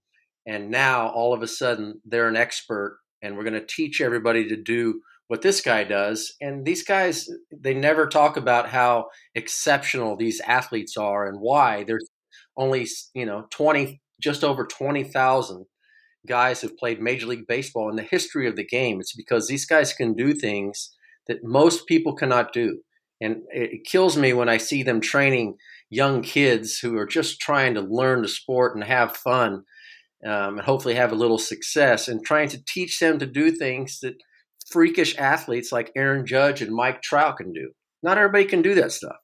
and 0.48 0.72
now 0.72 1.10
all 1.10 1.36
of 1.36 1.44
a 1.44 1.48
sudden 1.48 2.02
they're 2.04 2.28
an 2.28 2.36
expert 2.36 2.98
and 3.22 3.38
we're 3.38 3.44
going 3.44 3.54
to 3.54 3.66
teach 3.66 4.02
everybody 4.02 4.48
to 4.48 4.56
do 4.56 5.02
what 5.28 5.44
this 5.44 5.62
guy 5.62 5.84
does. 5.84 6.34
And 6.42 6.66
these 6.66 6.84
guys, 6.84 7.30
they 7.56 7.76
never 7.76 8.08
talk 8.08 8.38
about 8.38 8.70
how 8.70 9.10
exceptional 9.36 10.18
these 10.18 10.42
athletes 10.42 10.98
are 10.98 11.28
and 11.28 11.40
why 11.40 11.84
there's 11.84 12.10
only, 12.58 12.88
you 13.14 13.28
know, 13.28 13.46
20, 13.52 14.02
just 14.20 14.44
over 14.44 14.66
20,000 14.66 15.66
guys 16.28 16.62
who've 16.62 16.78
played 16.78 17.00
Major 17.00 17.28
League 17.28 17.46
Baseball 17.48 17.88
in 17.88 17.98
the 17.98 18.02
history 18.02 18.48
of 18.48 18.56
the 18.56 18.66
game. 18.66 19.00
It's 19.00 19.16
because 19.16 19.48
these 19.48 19.68
guys 19.68 19.94
can 19.94 20.16
do 20.16 20.34
things 20.34 20.90
that 21.28 21.44
most 21.44 21.86
people 21.86 22.16
cannot 22.16 22.52
do. 22.52 22.80
And 23.22 23.44
it 23.52 23.86
kills 23.86 24.16
me 24.16 24.34
when 24.34 24.50
I 24.50 24.58
see 24.58 24.84
them 24.84 25.02
training 25.02 25.58
young 25.90 26.22
kids 26.22 26.80
who 26.80 26.98
are 26.98 27.06
just 27.06 27.40
trying 27.42 27.74
to 27.74 27.82
learn 27.82 28.22
the 28.22 28.28
sport 28.28 28.76
and 28.76 28.84
have 28.84 29.18
fun 29.18 29.64
um, 30.26 30.58
and 30.58 30.62
hopefully 30.62 30.96
have 30.96 31.12
a 31.12 31.16
little 31.16 31.38
success 31.38 32.08
and 32.08 32.26
trying 32.26 32.50
to 32.50 32.64
teach 32.66 33.00
them 33.00 33.20
to 33.20 33.26
do 33.26 33.52
things 33.52 34.00
that 34.02 34.16
freakish 34.70 35.18
athletes 35.18 35.72
like 35.72 35.92
Aaron 35.96 36.26
Judge 36.26 36.62
and 36.62 36.74
Mike 36.74 37.02
Trout 37.02 37.38
can 37.38 37.52
do. 37.52 37.72
Not 38.04 38.18
everybody 38.18 38.46
can 38.46 38.62
do 38.62 38.76
that 38.76 38.92
stuff. 38.92 39.18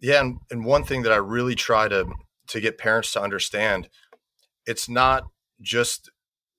Yeah, 0.00 0.20
and, 0.20 0.38
and 0.50 0.64
one 0.64 0.84
thing 0.84 1.02
that 1.02 1.12
I 1.12 1.16
really 1.16 1.54
try 1.54 1.88
to 1.88 2.06
to 2.48 2.60
get 2.60 2.76
parents 2.76 3.12
to 3.12 3.22
understand, 3.22 3.88
it's 4.66 4.88
not 4.88 5.24
just 5.62 6.10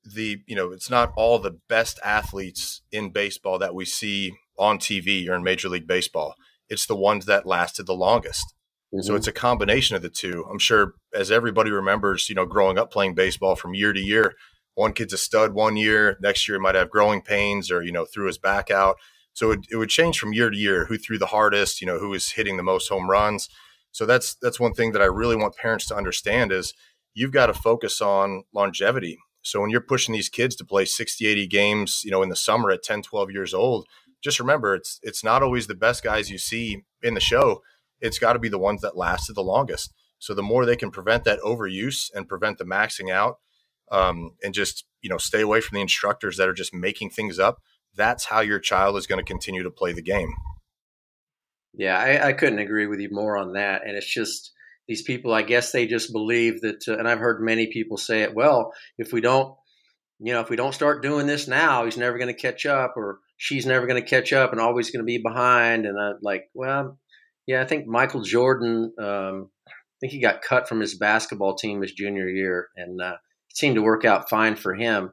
the 0.03 0.39
you 0.47 0.55
know 0.55 0.71
it's 0.71 0.89
not 0.89 1.11
all 1.15 1.39
the 1.39 1.57
best 1.67 1.99
athletes 2.03 2.81
in 2.91 3.11
baseball 3.11 3.59
that 3.59 3.75
we 3.75 3.85
see 3.85 4.33
on 4.57 4.77
TV 4.79 5.27
or 5.27 5.35
in 5.35 5.43
Major 5.43 5.69
League 5.69 5.87
Baseball. 5.87 6.35
It's 6.69 6.85
the 6.85 6.95
ones 6.95 7.25
that 7.25 7.45
lasted 7.45 7.85
the 7.85 7.93
longest. 7.93 8.53
Mm-hmm. 8.93 9.01
So 9.01 9.15
it's 9.15 9.27
a 9.27 9.31
combination 9.31 9.95
of 9.95 10.01
the 10.01 10.09
two. 10.09 10.45
I'm 10.49 10.59
sure 10.59 10.93
as 11.13 11.31
everybody 11.31 11.71
remembers, 11.71 12.29
you 12.29 12.35
know, 12.35 12.45
growing 12.45 12.77
up 12.77 12.91
playing 12.91 13.15
baseball 13.15 13.55
from 13.55 13.73
year 13.73 13.93
to 13.93 13.99
year, 13.99 14.35
one 14.75 14.93
kid's 14.93 15.13
a 15.13 15.17
stud 15.17 15.53
one 15.53 15.77
year, 15.77 16.17
next 16.21 16.47
year 16.47 16.57
he 16.57 16.61
might 16.61 16.75
have 16.75 16.89
growing 16.89 17.21
pains 17.21 17.71
or, 17.71 17.81
you 17.81 17.91
know, 17.91 18.05
threw 18.05 18.27
his 18.27 18.37
back 18.37 18.69
out. 18.69 18.97
So 19.33 19.51
it, 19.51 19.61
it 19.69 19.75
would 19.75 19.89
change 19.89 20.17
from 20.17 20.33
year 20.33 20.49
to 20.49 20.57
year 20.57 20.85
who 20.85 20.97
threw 20.97 21.17
the 21.17 21.27
hardest, 21.27 21.81
you 21.81 21.87
know, 21.87 21.99
who 21.99 22.09
was 22.09 22.31
hitting 22.31 22.57
the 22.57 22.63
most 22.63 22.87
home 22.87 23.09
runs. 23.09 23.49
So 23.91 24.05
that's 24.05 24.35
that's 24.35 24.59
one 24.59 24.73
thing 24.73 24.91
that 24.91 25.01
I 25.01 25.05
really 25.05 25.35
want 25.35 25.55
parents 25.55 25.87
to 25.87 25.95
understand 25.95 26.51
is 26.51 26.73
you've 27.13 27.31
got 27.31 27.47
to 27.47 27.53
focus 27.53 28.01
on 28.01 28.43
longevity. 28.53 29.17
So 29.41 29.61
when 29.61 29.69
you're 29.69 29.81
pushing 29.81 30.13
these 30.13 30.29
kids 30.29 30.55
to 30.55 30.65
play 30.65 30.85
60, 30.85 31.25
80 31.27 31.47
games, 31.47 32.01
you 32.03 32.11
know, 32.11 32.23
in 32.23 32.29
the 32.29 32.35
summer 32.35 32.71
at 32.71 32.83
10, 32.83 33.03
12 33.03 33.31
years 33.31 33.53
old, 33.53 33.85
just 34.25 34.39
remember 34.39 34.75
it's 34.75 34.99
it's 35.03 35.23
not 35.23 35.41
always 35.41 35.67
the 35.67 35.75
best 35.75 36.03
guys 36.03 36.29
you 36.29 36.37
see 36.37 36.83
in 37.01 37.13
the 37.13 37.19
show 37.21 37.61
it's 38.01 38.19
got 38.19 38.33
to 38.33 38.39
be 38.39 38.49
the 38.49 38.59
ones 38.59 38.81
that 38.81 38.97
lasted 38.97 39.35
the 39.35 39.43
longest. 39.43 39.93
So 40.19 40.33
the 40.33 40.43
more 40.43 40.65
they 40.65 40.75
can 40.75 40.91
prevent 40.91 41.23
that 41.25 41.39
overuse 41.39 42.09
and 42.13 42.27
prevent 42.27 42.57
the 42.57 42.65
maxing 42.65 43.11
out, 43.11 43.39
um, 43.91 44.31
and 44.43 44.53
just 44.53 44.85
you 45.01 45.09
know 45.09 45.17
stay 45.17 45.41
away 45.41 45.61
from 45.61 45.75
the 45.75 45.81
instructors 45.81 46.37
that 46.37 46.49
are 46.49 46.53
just 46.53 46.73
making 46.73 47.11
things 47.11 47.39
up. 47.39 47.61
That's 47.95 48.25
how 48.25 48.41
your 48.41 48.59
child 48.59 48.97
is 48.97 49.07
going 49.07 49.23
to 49.23 49.29
continue 49.29 49.63
to 49.63 49.71
play 49.71 49.93
the 49.93 50.01
game. 50.01 50.33
Yeah, 51.73 51.97
I, 51.97 52.29
I, 52.29 52.33
couldn't 52.33 52.59
agree 52.59 52.87
with 52.87 52.99
you 52.99 53.09
more 53.11 53.37
on 53.37 53.53
that. 53.53 53.81
And 53.85 53.97
it's 53.97 54.11
just 54.11 54.53
these 54.87 55.01
people. 55.01 55.33
I 55.33 55.41
guess 55.41 55.71
they 55.71 55.87
just 55.87 56.13
believe 56.13 56.61
that, 56.61 56.87
uh, 56.87 56.97
and 56.97 57.07
I've 57.07 57.19
heard 57.19 57.41
many 57.41 57.67
people 57.67 57.97
say 57.97 58.21
it. 58.21 58.33
Well, 58.33 58.71
if 58.97 59.11
we 59.11 59.19
don't, 59.19 59.55
you 60.19 60.33
know, 60.33 60.41
if 60.41 60.49
we 60.49 60.55
don't 60.55 60.73
start 60.73 61.03
doing 61.03 61.27
this 61.27 61.47
now, 61.47 61.85
he's 61.85 61.97
never 61.97 62.17
going 62.17 62.33
to 62.33 62.41
catch 62.41 62.65
up, 62.65 62.93
or 62.95 63.19
she's 63.37 63.65
never 63.65 63.85
going 63.85 64.01
to 64.01 64.07
catch 64.07 64.31
up, 64.31 64.51
and 64.51 64.61
always 64.61 64.91
going 64.91 65.01
to 65.01 65.05
be 65.05 65.17
behind. 65.17 65.85
And 65.85 65.99
I'm 65.99 66.17
like, 66.21 66.49
well, 66.53 66.97
yeah, 67.47 67.61
I 67.61 67.65
think 67.65 67.87
Michael 67.87 68.21
Jordan. 68.21 68.93
Um, 68.99 69.49
I 69.67 69.97
think 70.01 70.13
he 70.13 70.21
got 70.21 70.41
cut 70.41 70.67
from 70.67 70.81
his 70.81 70.97
basketball 70.97 71.55
team 71.55 71.81
his 71.81 71.93
junior 71.93 72.27
year, 72.27 72.67
and 72.75 73.01
uh, 73.01 73.15
it 73.49 73.57
seemed 73.57 73.75
to 73.75 73.81
work 73.81 74.03
out 74.03 74.29
fine 74.29 74.55
for 74.55 74.73
him. 74.73 75.11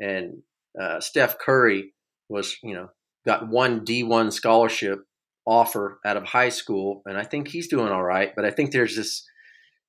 And 0.00 0.42
uh, 0.80 1.00
Steph 1.00 1.38
Curry 1.38 1.92
was, 2.28 2.56
you 2.62 2.74
know, 2.74 2.88
got 3.26 3.48
one 3.48 3.84
D 3.84 4.02
one 4.02 4.30
scholarship 4.30 5.00
offer 5.44 5.98
out 6.04 6.16
of 6.16 6.24
high 6.24 6.48
school, 6.48 7.02
and 7.04 7.18
I 7.18 7.24
think 7.24 7.48
he's 7.48 7.68
doing 7.68 7.88
all 7.88 8.02
right. 8.02 8.32
But 8.34 8.44
I 8.44 8.50
think 8.50 8.70
there's 8.72 8.96
this 8.96 9.26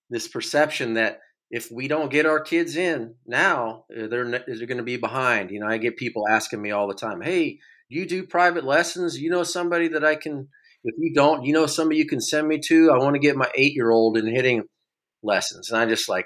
this 0.09 0.28
perception 0.28 0.95
that 0.95 1.20
if 1.54 1.72
we 1.72 1.88
don't 1.88 2.10
get 2.10 2.26
our 2.26 2.39
kids 2.39 2.76
in 2.76 3.14
now, 3.28 3.86
uh, 3.95 4.08
they're 4.08 4.26
they're 4.26 4.66
going 4.66 4.78
to 4.78 4.84
be 4.84 4.97
behind. 4.97 5.51
You 5.51 5.60
know, 5.60 5.68
I 5.68 5.78
get 5.78 5.97
people 5.97 6.28
asking 6.28 6.60
me 6.60 6.72
all 6.72 6.88
the 6.88 6.95
time, 6.95 7.22
"Hey, 7.22 7.60
you 7.88 8.08
do 8.08 8.26
private 8.26 8.66
lessons? 8.66 9.20
You 9.20 9.30
know 9.30 9.43
somebody 9.43 9.88
that 9.89 10.04
I 10.04 10.16
can?" 10.16 10.49
If 10.84 10.95
you 10.97 11.14
don't, 11.14 11.45
you 11.45 11.54
know 11.54 11.68
somebody 11.68 11.99
you 11.99 12.08
can 12.08 12.20
send 12.20 12.47
me 12.47 12.60
to? 12.66 12.91
I 12.91 12.97
want 12.97 13.14
to 13.14 13.20
get 13.20 13.38
my 13.38 13.49
eight 13.56 13.74
year 13.74 13.91
old 13.91 14.18
in 14.18 14.26
hitting 14.26 14.64
lessons. 15.22 15.70
And 15.70 15.80
I 15.80 15.86
just 15.86 16.10
like, 16.10 16.26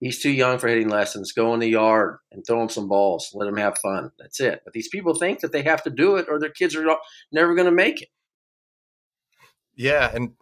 he's 0.00 0.22
too 0.22 0.30
young 0.30 0.58
for 0.58 0.68
hitting 0.68 0.90
lessons. 0.90 1.32
Go 1.32 1.54
in 1.54 1.60
the 1.60 1.68
yard 1.68 2.18
and 2.30 2.44
throw 2.46 2.62
him 2.62 2.68
some 2.68 2.88
balls. 2.88 3.30
Let 3.32 3.48
him 3.48 3.56
have 3.56 3.78
fun. 3.78 4.12
That's 4.18 4.38
it. 4.38 4.60
But 4.64 4.74
these 4.74 4.88
people 4.88 5.14
think 5.14 5.40
that 5.40 5.50
they 5.50 5.62
have 5.62 5.82
to 5.82 5.90
do 5.90 6.14
it 6.16 6.26
or 6.28 6.38
their 6.38 6.50
kids 6.50 6.76
are 6.76 6.84
never 7.32 7.56
going 7.56 7.66
to 7.66 7.72
make 7.72 8.02
it. 8.02 8.08
Yeah. 9.74 10.12
And 10.14 10.34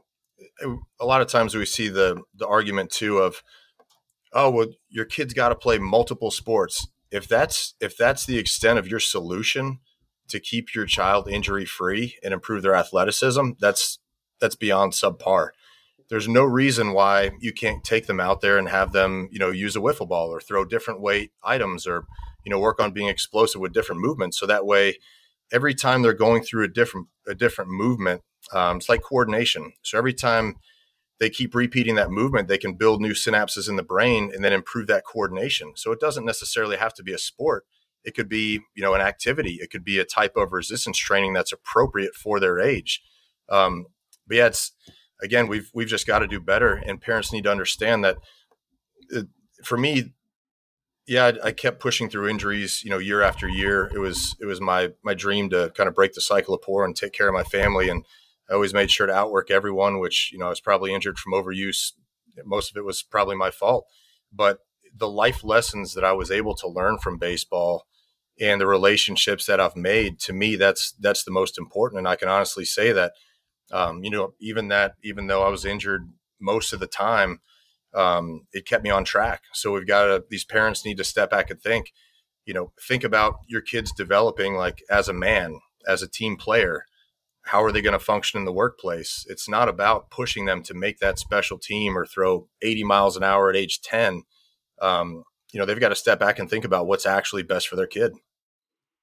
a 1.00 1.06
lot 1.06 1.22
of 1.22 1.28
times 1.28 1.54
we 1.54 1.64
see 1.64 1.88
the, 1.88 2.20
the 2.34 2.46
argument 2.46 2.90
too 2.90 3.18
of, 3.18 3.42
oh, 4.36 4.50
well, 4.50 4.66
your 4.90 5.06
kid's 5.06 5.34
got 5.34 5.48
to 5.48 5.54
play 5.56 5.78
multiple 5.78 6.30
sports. 6.30 6.86
If 7.10 7.26
that's 7.26 7.74
if 7.80 7.96
that's 7.96 8.26
the 8.26 8.38
extent 8.38 8.78
of 8.78 8.88
your 8.88 9.00
solution, 9.00 9.78
to 10.28 10.40
keep 10.40 10.74
your 10.74 10.86
child 10.86 11.28
injury 11.28 11.64
free 11.64 12.16
and 12.22 12.34
improve 12.34 12.62
their 12.62 12.74
athleticism, 12.74 13.52
that's 13.60 13.98
that's 14.40 14.56
beyond 14.56 14.92
subpar. 14.92 15.48
There's 16.08 16.28
no 16.28 16.44
reason 16.44 16.92
why 16.92 17.32
you 17.40 17.52
can't 17.52 17.82
take 17.82 18.06
them 18.06 18.20
out 18.20 18.40
there 18.40 18.58
and 18.58 18.68
have 18.68 18.92
them, 18.92 19.28
you 19.32 19.38
know, 19.38 19.50
use 19.50 19.74
a 19.74 19.80
wiffle 19.80 20.08
ball 20.08 20.28
or 20.28 20.40
throw 20.40 20.64
different 20.64 21.00
weight 21.00 21.32
items 21.42 21.86
or, 21.86 22.04
you 22.44 22.50
know, 22.50 22.60
work 22.60 22.80
on 22.80 22.92
being 22.92 23.08
explosive 23.08 23.60
with 23.60 23.72
different 23.72 24.00
movements. 24.00 24.38
So 24.38 24.46
that 24.46 24.66
way, 24.66 24.98
every 25.52 25.74
time 25.74 26.02
they're 26.02 26.12
going 26.12 26.42
through 26.42 26.64
a 26.64 26.68
different 26.68 27.08
a 27.26 27.34
different 27.34 27.70
movement, 27.70 28.22
um, 28.52 28.76
it's 28.76 28.88
like 28.88 29.02
coordination. 29.02 29.72
So 29.82 29.98
every 29.98 30.14
time 30.14 30.56
they 31.18 31.30
keep 31.30 31.54
repeating 31.54 31.94
that 31.94 32.10
movement, 32.10 32.48
they 32.48 32.58
can 32.58 32.74
build 32.74 33.00
new 33.00 33.12
synapses 33.12 33.68
in 33.68 33.76
the 33.76 33.82
brain 33.82 34.30
and 34.34 34.44
then 34.44 34.52
improve 34.52 34.86
that 34.88 35.04
coordination. 35.04 35.72
So 35.76 35.92
it 35.92 36.00
doesn't 36.00 36.24
necessarily 36.24 36.76
have 36.76 36.94
to 36.94 37.02
be 37.02 37.12
a 37.12 37.18
sport 37.18 37.64
it 38.06 38.14
could 38.14 38.28
be, 38.28 38.60
you 38.74 38.82
know, 38.82 38.94
an 38.94 39.00
activity. 39.00 39.58
It 39.60 39.70
could 39.70 39.84
be 39.84 39.98
a 39.98 40.04
type 40.04 40.36
of 40.36 40.52
resistance 40.52 40.96
training 40.96 41.32
that's 41.32 41.52
appropriate 41.52 42.14
for 42.14 42.38
their 42.38 42.60
age. 42.60 43.02
Um, 43.48 43.86
but 44.28 44.36
yeah, 44.36 44.46
it's 44.46 44.72
again, 45.20 45.48
we've 45.48 45.70
we've 45.74 45.88
just 45.88 46.06
got 46.06 46.20
to 46.20 46.28
do 46.28 46.40
better, 46.40 46.74
and 46.74 47.00
parents 47.00 47.32
need 47.32 47.44
to 47.44 47.50
understand 47.50 48.04
that. 48.04 48.18
It, 49.10 49.24
uh, 49.24 49.62
for 49.64 49.76
me, 49.76 50.14
yeah, 51.08 51.32
I, 51.42 51.48
I, 51.48 51.52
kept 51.52 51.80
pushing 51.80 52.08
through 52.08 52.28
injuries, 52.28 52.82
you 52.84 52.90
know, 52.90 52.98
year 52.98 53.22
after 53.22 53.48
year. 53.48 53.90
It 53.92 53.98
was 53.98 54.36
it 54.40 54.46
was 54.46 54.60
my 54.60 54.92
my 55.02 55.14
dream 55.14 55.50
to 55.50 55.72
kind 55.76 55.88
of 55.88 55.94
break 55.94 56.12
the 56.12 56.20
cycle 56.20 56.54
of 56.54 56.62
poor 56.62 56.84
and 56.84 56.94
take 56.94 57.12
care 57.12 57.28
of 57.28 57.34
my 57.34 57.44
family. 57.44 57.88
And 57.88 58.04
I 58.48 58.54
always 58.54 58.74
made 58.74 58.90
sure 58.90 59.06
to 59.06 59.14
outwork 59.14 59.50
everyone, 59.50 59.98
which 59.98 60.30
you 60.32 60.38
know 60.38 60.46
I 60.46 60.50
was 60.50 60.60
probably 60.60 60.94
injured 60.94 61.18
from 61.18 61.32
overuse. 61.32 61.92
Most 62.44 62.70
of 62.70 62.76
it 62.76 62.84
was 62.84 63.02
probably 63.02 63.36
my 63.36 63.50
fault, 63.50 63.86
but 64.32 64.58
the 64.94 65.08
life 65.08 65.44
lessons 65.44 65.94
that 65.94 66.04
I 66.04 66.12
was 66.12 66.30
able 66.30 66.54
to 66.56 66.68
learn 66.68 66.98
from 66.98 67.18
baseball 67.18 67.86
and 68.40 68.60
the 68.60 68.66
relationships 68.66 69.46
that 69.46 69.60
I've 69.60 69.76
made 69.76 70.18
to 70.20 70.32
me 70.32 70.56
that's 70.56 70.94
that's 71.00 71.24
the 71.24 71.30
most 71.30 71.58
important. 71.58 71.98
And 71.98 72.08
I 72.08 72.16
can 72.16 72.28
honestly 72.28 72.64
say 72.64 72.92
that, 72.92 73.12
um, 73.72 74.04
you 74.04 74.10
know, 74.10 74.34
even 74.40 74.68
that 74.68 74.94
even 75.02 75.26
though 75.26 75.42
I 75.42 75.48
was 75.48 75.64
injured 75.64 76.10
most 76.40 76.72
of 76.72 76.80
the 76.80 76.86
time 76.86 77.40
um, 77.96 78.46
it 78.52 78.66
kept 78.66 78.84
me 78.84 78.90
on 78.90 79.04
track. 79.04 79.42
So 79.54 79.72
we've 79.72 79.86
got 79.86 80.04
to, 80.04 80.24
these 80.28 80.44
parents 80.44 80.84
need 80.84 80.98
to 80.98 81.04
step 81.04 81.30
back 81.30 81.50
and 81.50 81.60
think, 81.60 81.92
you 82.44 82.52
know, 82.52 82.72
think 82.86 83.02
about 83.02 83.36
your 83.48 83.62
kids 83.62 83.90
developing 83.90 84.54
like 84.54 84.82
as 84.90 85.08
a 85.08 85.14
man, 85.14 85.60
as 85.88 86.02
a 86.02 86.08
team 86.08 86.36
player. 86.36 86.84
How 87.46 87.62
are 87.62 87.72
they 87.72 87.80
going 87.80 87.92
to 87.92 88.04
function 88.04 88.38
in 88.38 88.44
the 88.44 88.52
workplace? 88.52 89.24
It's 89.28 89.48
not 89.48 89.68
about 89.68 90.10
pushing 90.10 90.46
them 90.46 90.62
to 90.64 90.74
make 90.74 90.98
that 90.98 91.18
special 91.18 91.58
team 91.58 91.96
or 91.96 92.04
throw 92.04 92.48
80 92.62 92.84
miles 92.84 93.16
an 93.16 93.22
hour 93.22 93.48
at 93.50 93.56
age 93.56 93.80
10. 93.82 94.22
Um, 94.82 95.24
you 95.52 95.60
know, 95.60 95.66
they've 95.66 95.80
got 95.80 95.90
to 95.90 95.96
step 95.96 96.18
back 96.18 96.38
and 96.38 96.50
think 96.50 96.64
about 96.64 96.86
what's 96.86 97.06
actually 97.06 97.42
best 97.42 97.68
for 97.68 97.76
their 97.76 97.86
kid. 97.86 98.12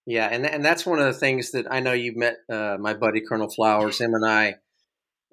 Yeah, 0.06 0.28
and 0.30 0.46
and 0.46 0.66
that's 0.66 0.86
one 0.86 1.00
of 1.00 1.06
the 1.06 1.14
things 1.14 1.52
that 1.52 1.66
I 1.72 1.80
know 1.80 1.94
you've 1.94 2.18
met 2.18 2.36
uh, 2.52 2.76
my 2.78 2.94
buddy 2.94 3.22
Colonel 3.22 3.50
Flowers. 3.50 4.02
Him 4.02 4.14
and 4.14 4.26
I 4.26 4.56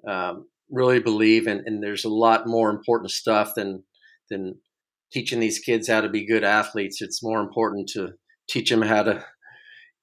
um, 0.07 0.45
really 0.71 0.99
believe 0.99 1.47
and, 1.47 1.61
and 1.67 1.83
there's 1.83 2.05
a 2.05 2.09
lot 2.09 2.47
more 2.47 2.69
important 2.69 3.11
stuff 3.11 3.53
than 3.55 3.83
than 4.29 4.55
teaching 5.11 5.39
these 5.39 5.59
kids 5.59 5.87
how 5.87 6.01
to 6.01 6.09
be 6.09 6.25
good 6.25 6.43
athletes 6.43 7.01
it's 7.01 7.21
more 7.21 7.41
important 7.41 7.89
to 7.89 8.13
teach 8.49 8.69
them 8.69 8.81
how 8.81 9.03
to 9.03 9.23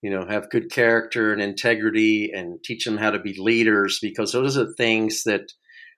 you 0.03 0.11
know 0.11 0.27
have 0.27 0.51
good 0.51 0.71
character 0.71 1.33
and 1.33 1.43
integrity 1.43 2.31
and 2.33 2.63
teach 2.63 2.85
them 2.85 2.99
how 2.99 3.11
to 3.11 3.19
be 3.19 3.35
leaders 3.39 3.99
because 4.01 4.33
those 4.33 4.57
are 4.57 4.73
things 4.77 5.23
that 5.25 5.53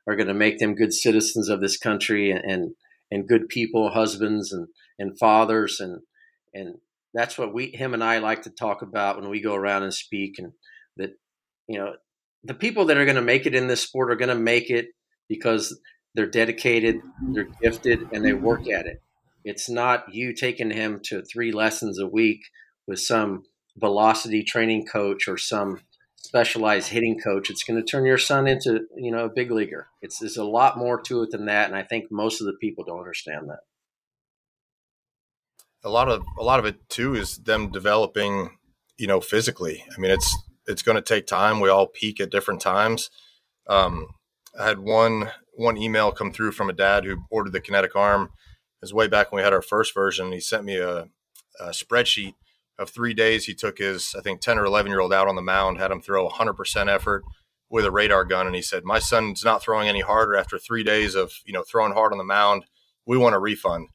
are 0.07 0.17
going 0.17 0.29
to 0.29 0.35
make 0.35 0.59
them 0.59 0.75
good 0.75 0.93
citizens 0.93 1.49
of 1.49 1.61
this 1.61 1.77
country 1.77 2.31
and 2.31 2.41
and, 2.45 2.75
and 3.11 3.29
good 3.29 3.49
people 3.49 3.91
husbands 3.91 4.53
and 4.53 4.69
and 4.99 5.19
fathers 5.19 5.81
and 5.81 6.01
and 6.55 6.77
that's 7.13 7.37
what 7.37 7.53
we 7.53 7.67
him 7.67 7.95
and 7.95 8.05
I 8.05 8.19
like 8.19 8.43
to 8.43 8.51
talk 8.51 8.83
about 8.83 9.21
when 9.21 9.29
we 9.29 9.41
go 9.41 9.55
around 9.55 9.83
and 9.83 9.95
speak 9.95 10.39
and 10.39 10.53
that 10.97 11.11
you 11.69 11.79
know 11.79 11.95
the 12.45 12.55
people 12.55 12.87
that 12.87 12.97
are 12.97 13.05
going 13.05 13.17
to 13.17 13.23
make 13.23 13.47
it 13.47 13.55
in 13.55 13.67
this 13.67 13.83
sport 13.83 14.11
are 14.11 14.17
going 14.17 14.31
to 14.31 14.35
make 14.35 14.71
it 14.71 14.89
because 15.29 15.79
they're 16.15 16.27
dedicated, 16.27 17.01
they're 17.33 17.49
gifted, 17.63 18.09
and 18.13 18.25
they 18.25 18.33
work 18.33 18.69
at 18.69 18.87
it. 18.87 19.03
It's 19.45 19.69
not 19.69 20.13
you 20.13 20.35
taking 20.35 20.71
him 20.71 21.01
to 21.05 21.23
three 21.23 21.53
lessons 21.53 21.99
a 21.99 22.07
week 22.07 22.41
with 22.87 23.01
some 23.01 23.45
velocity 23.81 24.43
training 24.43 24.87
coach 24.87 25.27
or 25.27 25.39
some 25.39 25.81
specialized 26.17 26.91
hitting 26.91 27.19
coach. 27.19 27.51
It's 27.51 27.65
going 27.65 27.81
to 27.81 27.87
turn 27.87 28.05
your 28.05 28.19
son 28.19 28.47
into 28.47 28.87
you 28.97 29.11
know 29.11 29.25
a 29.25 29.31
big 29.31 29.51
leaguer. 29.51 29.89
It's 30.03 30.19
there's 30.19 30.37
a 30.37 30.45
lot 30.45 30.79
more 30.79 31.01
to 31.03 31.23
it 31.23 31.31
than 31.31 31.47
that, 31.47 31.67
and 31.67 31.77
I 31.77 31.83
think 31.83 32.07
most 32.11 32.41
of 32.41 32.47
the 32.47 32.53
people 32.61 32.85
don't 32.85 32.99
understand 32.99 33.49
that. 33.49 33.61
A 35.83 35.91
lot 35.91 36.09
of 36.09 36.23
a 36.39 36.43
lot 36.43 36.59
of 36.59 36.67
it 36.67 36.89
too 36.89 37.15
is 37.15 37.39
them 37.39 37.71
developing, 37.71 38.59
you 38.99 39.07
know, 39.07 39.21
physically. 39.21 39.85
I 39.97 40.01
mean, 40.01 40.11
it's 40.11 40.37
it's 40.67 40.83
going 40.83 40.97
to 40.97 41.03
take 41.03 41.27
time. 41.27 41.61
We 41.61 41.69
all 41.69 41.87
peak 41.87 42.21
at 42.21 42.31
different 42.31 42.61
times. 42.61 43.11
Um, 43.67 44.09
I 44.59 44.67
had 44.67 44.79
one 44.79 45.31
one 45.55 45.77
email 45.77 46.13
come 46.13 46.33
through 46.33 46.53
from 46.53 46.71
a 46.71 46.75
dad 46.75 47.05
who 47.05 47.23
ordered 47.31 47.53
the 47.53 47.61
kinetic 47.61 47.97
arm. 47.97 48.25
It 48.25 48.85
was 48.85 48.95
way 48.95 49.09
back 49.09 49.31
when 49.31 49.41
we 49.41 49.45
had 49.45 49.53
our 49.53 49.63
first 49.63 49.95
version. 49.95 50.33
He 50.33 50.41
sent 50.41 50.65
me 50.65 50.77
a, 50.77 51.09
a 51.59 51.69
spreadsheet 51.71 52.35
of 52.81 52.91
three 52.91 53.15
days. 53.15 53.45
He 53.45 53.55
took 53.55 53.79
his, 53.79 54.15
I 54.19 54.21
think, 54.21 54.41
10 54.41 54.59
or 54.59 54.65
11 54.65 54.91
year 54.91 55.01
old 55.01 55.13
out 55.13 55.29
on 55.29 55.37
the 55.37 55.43
mound, 55.43 55.79
had 55.79 55.93
him 55.93 56.01
throw 56.01 56.29
100% 56.29 56.89
effort 56.89 57.23
with 57.69 57.85
a 57.85 57.93
radar 57.93 58.25
gun. 58.25 58.47
And 58.47 58.57
he 58.57 58.63
said, 58.63 58.85
My 58.85 58.99
son's 58.99 59.45
not 59.45 59.63
throwing 59.63 59.89
any 59.89 60.01
harder 60.01 60.35
after 60.35 60.59
three 60.59 60.83
days 60.83 61.15
of, 61.15 61.33
you 61.45 61.53
know, 61.53 61.63
throwing 61.63 61.93
hard 61.93 62.13
on 62.13 62.19
the 62.19 62.25
mound. 62.25 62.65
We 63.07 63.17
want 63.17 63.37
a 63.37 63.39
refund. 63.39 63.89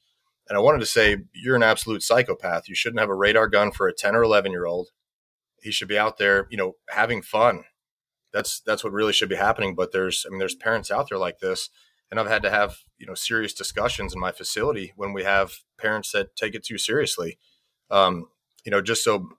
And 0.48 0.58
I 0.58 0.62
wanted 0.62 0.80
to 0.80 0.86
say, 0.86 1.18
You're 1.34 1.58
an 1.58 1.64
absolute 1.64 2.04
psychopath. 2.04 2.70
You 2.70 2.76
shouldn't 2.76 3.00
have 3.02 3.10
a 3.10 3.16
radar 3.16 3.50
gun 3.50 3.72
for 3.72 3.88
a 3.88 3.94
10 3.94 4.16
or 4.16 4.24
11 4.24 4.52
year 4.52 4.66
old 4.66 4.92
he 5.66 5.72
should 5.72 5.88
be 5.88 5.98
out 5.98 6.18
there, 6.18 6.48
you 6.52 6.58
know, 6.58 6.74
having 6.90 7.22
fun. 7.24 7.64
That's 8.32 8.60
that's 8.60 8.84
what 8.84 8.94
really 8.94 9.14
should 9.14 9.30
be 9.30 9.36
happening. 9.36 9.76
But 9.76 9.92
there's, 9.92 10.26
I 10.26 10.30
mean, 10.30 10.40
there's 10.40 10.56
parents 10.56 10.92
out 10.92 11.10
there 11.10 11.18
like 11.18 11.40
this, 11.40 11.70
and 12.12 12.20
I've 12.20 12.28
had 12.28 12.44
to 12.44 12.52
have 12.52 12.78
you 13.00 13.08
know 13.08 13.16
serious 13.16 13.54
discussions 13.54 14.14
in 14.14 14.20
my 14.20 14.32
facility 14.32 14.94
when 14.96 15.12
we 15.12 15.24
have 15.24 15.54
parents 15.78 16.12
that 16.12 16.36
take 16.36 16.54
it 16.54 16.64
too 16.64 16.78
seriously. 16.78 17.40
Um, 17.90 18.28
you 18.66 18.72
know, 18.72 18.82
just 18.82 19.04
so 19.04 19.30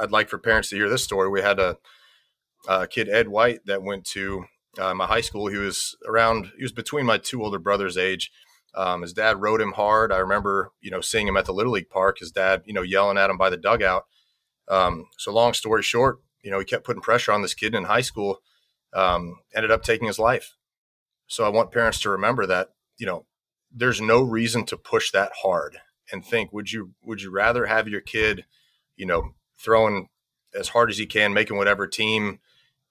I'd 0.00 0.12
like 0.12 0.28
for 0.28 0.38
parents 0.38 0.70
to 0.70 0.76
hear 0.76 0.88
this 0.88 1.04
story. 1.04 1.28
We 1.28 1.42
had 1.42 1.58
a, 1.58 1.76
a 2.66 2.86
kid 2.86 3.08
Ed 3.08 3.28
White 3.28 3.66
that 3.66 3.82
went 3.82 4.04
to 4.06 4.44
uh, 4.78 4.94
my 4.94 5.06
high 5.06 5.20
school. 5.20 5.48
He 5.48 5.58
was 5.58 5.96
around, 6.06 6.52
he 6.56 6.62
was 6.62 6.72
between 6.72 7.04
my 7.04 7.18
two 7.18 7.42
older 7.42 7.58
brothers' 7.58 7.98
age. 7.98 8.30
Um, 8.74 9.02
his 9.02 9.12
dad 9.12 9.40
rode 9.40 9.60
him 9.60 9.72
hard. 9.72 10.12
I 10.12 10.18
remember, 10.18 10.72
you 10.80 10.90
know, 10.90 11.00
seeing 11.00 11.26
him 11.26 11.36
at 11.36 11.46
the 11.46 11.52
Little 11.52 11.72
League 11.72 11.90
Park. 11.90 12.18
His 12.20 12.30
dad, 12.30 12.62
you 12.64 12.72
know, 12.72 12.82
yelling 12.82 13.18
at 13.18 13.30
him 13.30 13.36
by 13.36 13.50
the 13.50 13.56
dugout. 13.56 14.04
Um, 14.68 15.06
so 15.16 15.32
long 15.32 15.54
story 15.54 15.82
short, 15.82 16.18
you 16.42 16.50
know, 16.50 16.58
he 16.58 16.64
kept 16.64 16.84
putting 16.84 17.02
pressure 17.02 17.32
on 17.32 17.42
this 17.42 17.54
kid 17.54 17.74
in 17.74 17.84
high 17.84 18.02
school, 18.02 18.40
um, 18.94 19.38
ended 19.54 19.70
up 19.70 19.82
taking 19.82 20.06
his 20.06 20.18
life. 20.18 20.54
So 21.26 21.44
I 21.44 21.48
want 21.48 21.72
parents 21.72 22.00
to 22.02 22.10
remember 22.10 22.46
that, 22.46 22.68
you 22.98 23.06
know, 23.06 23.24
there's 23.74 24.00
no 24.00 24.22
reason 24.22 24.64
to 24.66 24.76
push 24.76 25.10
that 25.10 25.32
hard 25.42 25.78
and 26.12 26.24
think, 26.24 26.52
would 26.52 26.70
you, 26.70 26.92
would 27.02 27.22
you 27.22 27.30
rather 27.30 27.66
have 27.66 27.88
your 27.88 28.00
kid, 28.00 28.44
you 28.98 29.06
know, 29.06 29.30
throwing 29.56 30.08
as 30.54 30.68
hard 30.68 30.90
as 30.90 30.98
he 30.98 31.06
can, 31.06 31.32
making 31.32 31.56
whatever 31.56 31.86
team, 31.86 32.40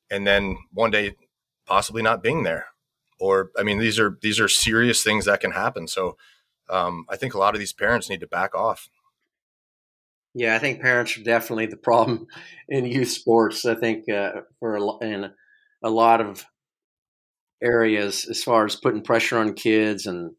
and 0.10 0.26
then 0.26 0.58
one 0.74 0.89
day 0.89 1.16
possibly 1.68 2.01
not 2.01 2.24
being 2.24 2.41
there? 2.41 2.68
Or, 3.20 3.51
I 3.58 3.64
mean, 3.64 3.78
these 3.78 3.99
are, 3.99 4.18
these 4.22 4.39
are 4.39 4.47
serious 4.47 5.03
things 5.03 5.26
that 5.26 5.41
can 5.41 5.51
happen. 5.51 5.88
So, 5.88 6.18
um, 6.70 7.05
I 7.10 7.16
think 7.16 7.34
a 7.34 7.38
lot 7.38 7.53
of 7.53 7.60
these 7.60 7.74
parents 7.74 8.10
need 8.10 8.20
to 8.22 8.28
back 8.28 8.55
off. 8.55 8.89
Yeah, 10.34 10.55
I 10.55 10.60
think 10.60 10.82
parents 10.82 11.18
are 11.18 11.24
definitely 11.24 11.66
the 11.66 11.78
problem 11.78 12.28
in 12.70 12.86
youth 12.86 13.10
sports. 13.10 13.66
I 13.66 13.76
think 13.76 14.10
uh, 14.10 14.41
for 14.60 14.76
a, 14.76 14.97
in 14.99 15.32
a 15.84 15.89
lot 15.89 16.22
of 16.22 16.45
areas, 17.62 18.28
as 18.30 18.43
far 18.43 18.66
as 18.66 18.76
putting 18.76 19.01
pressure 19.01 19.39
on 19.39 19.53
kids 19.53 20.05
and 20.05 20.32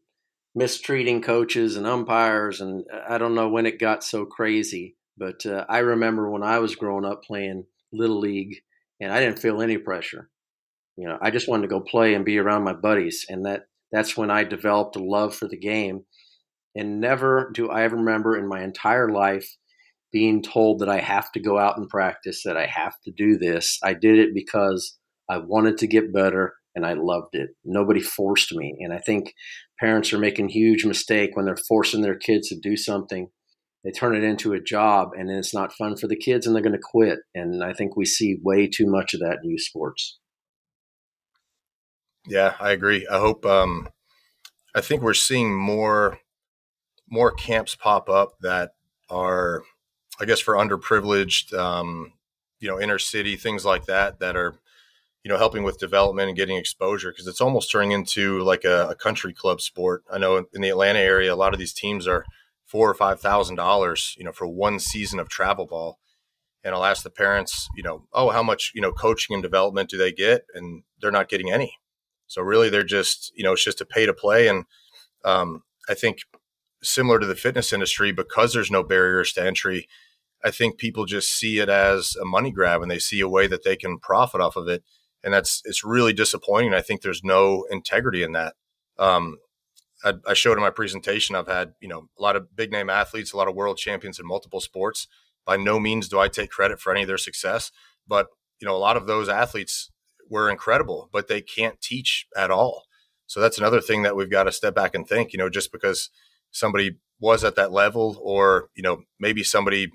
mistreating 0.55 1.21
coaches 1.21 1.75
and 1.75 1.85
umpires, 1.85 2.61
and 2.61 2.85
I 3.09 3.17
don't 3.17 3.35
know 3.35 3.49
when 3.49 3.65
it 3.65 3.79
got 3.79 4.03
so 4.03 4.25
crazy, 4.25 4.95
but 5.19 5.45
uh, 5.45 5.65
I 5.69 5.79
remember 5.79 6.31
when 6.31 6.43
I 6.43 6.59
was 6.59 6.75
growing 6.75 7.05
up 7.05 7.23
playing 7.23 7.65
little 7.91 8.19
league, 8.19 8.55
and 9.01 9.11
I 9.11 9.19
didn't 9.19 9.39
feel 9.39 9.61
any 9.61 9.77
pressure. 9.77 10.29
You 10.97 11.07
know, 11.07 11.17
I 11.21 11.31
just 11.31 11.47
wanted 11.47 11.63
to 11.63 11.67
go 11.69 11.81
play 11.81 12.13
and 12.13 12.25
be 12.25 12.37
around 12.37 12.63
my 12.63 12.73
buddies, 12.73 13.25
and 13.29 13.45
that 13.45 13.63
that's 13.91 14.15
when 14.15 14.31
I 14.31 14.43
developed 14.43 14.95
a 14.95 15.03
love 15.03 15.35
for 15.35 15.47
the 15.47 15.57
game. 15.57 16.01
And 16.75 17.01
never 17.01 17.51
do 17.53 17.69
I 17.69 17.83
ever 17.83 17.97
remember 17.97 18.37
in 18.37 18.47
my 18.47 18.63
entire 18.63 19.09
life 19.09 19.47
being 20.11 20.41
told 20.41 20.79
that 20.79 20.89
I 20.89 20.99
have 20.99 21.31
to 21.33 21.39
go 21.39 21.57
out 21.57 21.77
and 21.77 21.89
practice, 21.89 22.43
that 22.45 22.57
I 22.57 22.65
have 22.65 22.93
to 23.05 23.11
do 23.15 23.37
this. 23.37 23.77
I 23.83 23.93
did 23.93 24.17
it 24.17 24.33
because 24.33 24.97
I 25.29 25.37
wanted 25.37 25.77
to 25.79 25.87
get 25.87 26.13
better 26.13 26.53
and 26.75 26.85
I 26.85 26.93
loved 26.93 27.33
it. 27.33 27.49
Nobody 27.65 27.99
forced 27.99 28.53
me. 28.53 28.75
And 28.79 28.93
I 28.93 28.99
think 28.99 29.33
parents 29.79 30.13
are 30.13 30.19
making 30.19 30.49
huge 30.49 30.85
mistake 30.85 31.31
when 31.33 31.45
they're 31.45 31.57
forcing 31.67 32.01
their 32.01 32.17
kids 32.17 32.49
to 32.49 32.59
do 32.59 32.75
something. 32.75 33.29
They 33.83 33.91
turn 33.91 34.15
it 34.15 34.23
into 34.23 34.53
a 34.53 34.61
job 34.61 35.11
and 35.17 35.29
then 35.29 35.37
it's 35.37 35.53
not 35.53 35.73
fun 35.73 35.95
for 35.95 36.07
the 36.07 36.17
kids 36.17 36.45
and 36.45 36.55
they're 36.55 36.63
going 36.63 36.73
to 36.73 36.79
quit. 36.81 37.19
And 37.33 37.63
I 37.63 37.73
think 37.73 37.95
we 37.95 38.05
see 38.05 38.37
way 38.43 38.67
too 38.67 38.85
much 38.85 39.13
of 39.13 39.21
that 39.21 39.39
in 39.43 39.49
youth 39.49 39.61
sports. 39.61 40.19
Yeah, 42.27 42.55
I 42.59 42.71
agree. 42.71 43.07
I 43.07 43.19
hope 43.19 43.45
um 43.45 43.89
I 44.75 44.81
think 44.81 45.01
we're 45.01 45.13
seeing 45.13 45.57
more 45.57 46.19
more 47.09 47.31
camps 47.31 47.75
pop 47.75 48.09
up 48.09 48.39
that 48.41 48.71
are 49.09 49.63
I 50.19 50.25
guess 50.25 50.39
for 50.39 50.55
underprivileged, 50.55 51.57
um, 51.57 52.13
you 52.59 52.67
know, 52.67 52.79
inner 52.79 52.99
city 52.99 53.37
things 53.37 53.63
like 53.63 53.85
that 53.85 54.19
that 54.19 54.35
are, 54.35 54.55
you 55.23 55.29
know, 55.29 55.37
helping 55.37 55.63
with 55.63 55.79
development 55.79 56.27
and 56.27 56.37
getting 56.37 56.57
exposure 56.57 57.11
because 57.11 57.27
it's 57.27 57.41
almost 57.41 57.71
turning 57.71 57.91
into 57.91 58.41
like 58.41 58.65
a, 58.65 58.89
a, 58.89 58.95
country 58.95 59.33
club 59.33 59.61
sport. 59.61 60.03
I 60.11 60.17
know 60.17 60.45
in 60.53 60.61
the 60.61 60.69
Atlanta 60.69 60.99
area, 60.99 61.33
a 61.33 61.35
lot 61.35 61.53
of 61.53 61.59
these 61.59 61.73
teams 61.73 62.05
are 62.05 62.25
four 62.69 62.89
or 62.89 62.93
five 62.93 63.19
thousand 63.19 63.55
dollars, 63.55 64.13
you 64.17 64.23
know, 64.23 64.31
for 64.31 64.47
one 64.47 64.79
season 64.79 65.19
of 65.19 65.27
travel 65.27 65.65
ball. 65.65 65.97
And 66.63 66.75
I'll 66.75 66.85
ask 66.85 67.03
the 67.03 67.09
parents, 67.09 67.67
you 67.75 67.83
know, 67.83 68.03
oh, 68.13 68.29
how 68.29 68.43
much, 68.43 68.71
you 68.75 68.81
know, 68.81 68.91
coaching 68.91 69.33
and 69.33 69.41
development 69.41 69.89
do 69.89 69.97
they 69.97 70.11
get? 70.11 70.43
And 70.53 70.83
they're 71.01 71.09
not 71.09 71.29
getting 71.29 71.51
any. 71.51 71.73
So 72.27 72.41
really, 72.41 72.69
they're 72.69 72.83
just, 72.83 73.31
you 73.33 73.43
know, 73.43 73.53
it's 73.53 73.63
just 73.63 73.81
a 73.81 73.85
pay 73.85 74.05
to 74.05 74.13
play. 74.13 74.47
And 74.47 74.65
um, 75.23 75.63
I 75.87 75.93
think 75.93 76.19
similar 76.83 77.17
to 77.19 77.25
the 77.25 77.35
fitness 77.35 77.73
industry, 77.73 78.11
because 78.11 78.53
there's 78.53 78.69
no 78.69 78.83
barriers 78.83 79.33
to 79.33 79.43
entry, 79.43 79.87
I 80.43 80.51
think 80.51 80.77
people 80.77 81.05
just 81.05 81.31
see 81.31 81.59
it 81.59 81.69
as 81.69 82.15
a 82.21 82.25
money 82.25 82.51
grab 82.51 82.81
and 82.81 82.91
they 82.91 82.99
see 82.99 83.19
a 83.21 83.29
way 83.29 83.47
that 83.47 83.63
they 83.63 83.75
can 83.75 83.97
profit 83.97 84.41
off 84.41 84.55
of 84.55 84.67
it. 84.67 84.83
And 85.23 85.33
that's, 85.33 85.61
it's 85.65 85.83
really 85.83 86.13
disappointing. 86.13 86.73
I 86.73 86.81
think 86.81 87.01
there's 87.01 87.23
no 87.23 87.65
integrity 87.71 88.21
in 88.21 88.33
that. 88.33 88.53
Um, 88.97 89.37
I, 90.03 90.13
I 90.27 90.33
showed 90.33 90.57
in 90.57 90.61
my 90.63 90.69
presentation, 90.69 91.35
I've 91.35 91.47
had, 91.47 91.73
you 91.81 91.87
know, 91.87 92.09
a 92.17 92.21
lot 92.21 92.35
of 92.35 92.55
big 92.55 92.71
name 92.71 92.89
athletes, 92.89 93.33
a 93.33 93.37
lot 93.37 93.47
of 93.47 93.55
world 93.55 93.77
champions 93.77 94.19
in 94.19 94.25
multiple 94.25 94.61
sports. 94.61 95.07
By 95.45 95.57
no 95.57 95.79
means 95.79 96.07
do 96.07 96.19
I 96.19 96.27
take 96.27 96.51
credit 96.51 96.79
for 96.79 96.91
any 96.91 97.01
of 97.01 97.07
their 97.07 97.17
success, 97.17 97.71
but 98.07 98.27
you 98.59 98.67
know, 98.67 98.75
a 98.75 98.77
lot 98.77 98.97
of 98.97 99.07
those 99.07 99.29
athletes 99.29 99.89
were 100.29 100.49
incredible, 100.49 101.09
but 101.11 101.27
they 101.27 101.41
can't 101.41 101.81
teach 101.81 102.27
at 102.35 102.51
all. 102.51 102.85
So 103.25 103.39
that's 103.39 103.57
another 103.57 103.81
thing 103.81 104.03
that 104.03 104.15
we've 104.15 104.29
got 104.29 104.43
to 104.43 104.51
step 104.51 104.75
back 104.75 104.95
and 104.95 105.07
think, 105.07 105.33
you 105.33 105.39
know, 105.39 105.49
just 105.49 105.71
because 105.71 106.09
somebody 106.51 106.97
was 107.19 107.43
at 107.43 107.55
that 107.55 107.71
level 107.71 108.19
or, 108.21 108.69
you 108.75 108.83
know, 108.83 109.03
maybe 109.19 109.43
somebody 109.43 109.91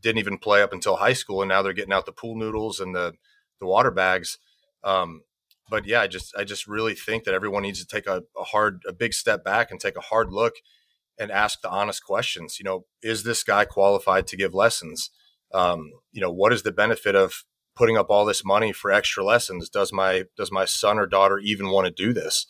didn't 0.00 0.18
even 0.18 0.38
play 0.38 0.62
up 0.62 0.72
until 0.72 0.96
high 0.96 1.12
school 1.12 1.42
and 1.42 1.48
now 1.48 1.62
they're 1.62 1.72
getting 1.72 1.92
out 1.92 2.06
the 2.06 2.12
pool 2.12 2.36
noodles 2.36 2.80
and 2.80 2.94
the, 2.94 3.12
the 3.60 3.66
water 3.66 3.90
bags. 3.90 4.38
Um, 4.84 5.22
but 5.68 5.86
yeah, 5.86 6.00
I 6.00 6.06
just 6.06 6.34
I 6.36 6.44
just 6.44 6.66
really 6.66 6.94
think 6.94 7.24
that 7.24 7.34
everyone 7.34 7.62
needs 7.62 7.80
to 7.80 7.86
take 7.86 8.06
a, 8.06 8.22
a, 8.38 8.44
hard, 8.44 8.82
a 8.86 8.92
big 8.92 9.12
step 9.12 9.44
back 9.44 9.70
and 9.70 9.80
take 9.80 9.96
a 9.96 10.00
hard 10.00 10.32
look 10.32 10.54
and 11.18 11.30
ask 11.30 11.60
the 11.60 11.70
honest 11.70 12.04
questions. 12.04 12.58
You 12.58 12.64
know, 12.64 12.84
is 13.02 13.22
this 13.22 13.42
guy 13.42 13.64
qualified 13.64 14.26
to 14.28 14.36
give 14.36 14.54
lessons? 14.54 15.10
Um, 15.52 15.90
you 16.12 16.20
know, 16.20 16.30
what 16.30 16.52
is 16.52 16.62
the 16.62 16.72
benefit 16.72 17.14
of 17.14 17.44
putting 17.74 17.96
up 17.96 18.10
all 18.10 18.24
this 18.24 18.44
money 18.44 18.72
for 18.72 18.90
extra 18.90 19.24
lessons? 19.24 19.68
Does 19.68 19.92
my 19.92 20.24
does 20.36 20.52
my 20.52 20.64
son 20.64 20.98
or 20.98 21.06
daughter 21.06 21.38
even 21.38 21.70
want 21.70 21.86
to 21.86 21.92
do 21.92 22.12
this? 22.12 22.46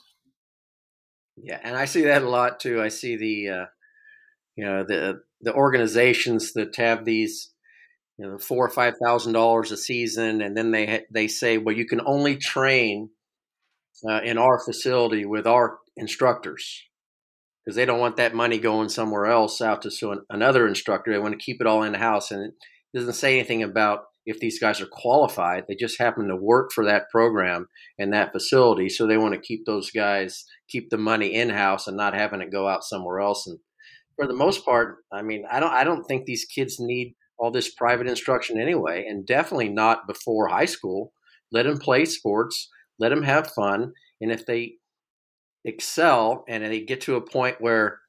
Yeah, 1.36 1.60
and 1.62 1.76
I 1.76 1.84
see 1.84 2.02
that 2.02 2.22
a 2.22 2.28
lot 2.28 2.60
too. 2.60 2.80
I 2.80 2.88
see 2.88 3.16
the 3.16 3.48
uh, 3.48 3.66
you 4.56 4.64
know 4.64 4.84
the 4.84 5.22
the 5.40 5.54
organizations 5.54 6.52
that 6.54 6.74
have 6.76 7.04
these 7.04 7.52
you 8.18 8.26
know 8.26 8.38
four 8.38 8.66
or 8.66 8.70
five 8.70 8.94
thousand 9.02 9.32
dollars 9.32 9.72
a 9.72 9.76
season, 9.76 10.40
and 10.40 10.56
then 10.56 10.70
they 10.70 11.04
they 11.12 11.28
say, 11.28 11.58
well, 11.58 11.76
you 11.76 11.86
can 11.86 12.00
only 12.04 12.36
train 12.36 13.10
uh, 14.08 14.20
in 14.22 14.38
our 14.38 14.58
facility 14.64 15.24
with 15.24 15.46
our 15.46 15.78
instructors 15.96 16.82
because 17.64 17.76
they 17.76 17.84
don't 17.84 18.00
want 18.00 18.16
that 18.16 18.34
money 18.34 18.58
going 18.58 18.88
somewhere 18.88 19.26
else 19.26 19.60
out 19.60 19.82
to 19.82 19.90
so 19.90 20.22
another 20.30 20.66
instructor. 20.66 21.12
They 21.12 21.18
want 21.18 21.38
to 21.38 21.44
keep 21.44 21.60
it 21.60 21.66
all 21.66 21.82
in 21.82 21.92
the 21.92 21.98
house, 21.98 22.30
and 22.30 22.42
it 22.42 22.54
doesn't 22.94 23.14
say 23.14 23.38
anything 23.38 23.62
about 23.62 24.04
if 24.24 24.40
these 24.40 24.58
guys 24.58 24.80
are 24.80 24.86
qualified. 24.86 25.64
They 25.68 25.74
just 25.74 26.00
happen 26.00 26.28
to 26.28 26.36
work 26.36 26.72
for 26.72 26.84
that 26.84 27.10
program 27.10 27.68
and 27.98 28.12
that 28.12 28.32
facility, 28.32 28.88
so 28.88 29.06
they 29.06 29.18
want 29.18 29.34
to 29.34 29.40
keep 29.40 29.66
those 29.66 29.90
guys 29.90 30.44
keep 30.68 30.90
the 30.90 30.98
money 30.98 31.34
in 31.34 31.48
house 31.48 31.86
and 31.86 31.96
not 31.96 32.14
having 32.14 32.40
it 32.40 32.50
go 32.50 32.68
out 32.68 32.84
somewhere 32.84 33.20
else. 33.20 33.46
And 33.46 33.58
for 34.16 34.26
the 34.26 34.34
most 34.34 34.64
part, 34.64 34.96
I 35.12 35.22
mean, 35.22 35.44
I 35.50 35.60
don't 35.60 35.72
I 35.72 35.84
don't 35.84 36.04
think 36.04 36.24
these 36.24 36.44
kids 36.44 36.76
need 36.80 37.14
all 37.38 37.50
this 37.50 37.72
private 37.74 38.06
instruction 38.06 38.60
anyway, 38.60 39.06
and 39.06 39.26
definitely 39.26 39.68
not 39.68 40.06
before 40.06 40.48
high 40.48 40.64
school. 40.64 41.12
Let 41.52 41.64
them 41.64 41.78
play 41.78 42.04
sports, 42.04 42.68
let 42.98 43.10
them 43.10 43.22
have 43.22 43.52
fun, 43.52 43.92
and 44.20 44.32
if 44.32 44.46
they 44.46 44.74
excel 45.64 46.44
and 46.48 46.64
they 46.64 46.80
get 46.80 47.02
to 47.02 47.16
a 47.16 47.20
point 47.20 47.60
where 47.60 48.00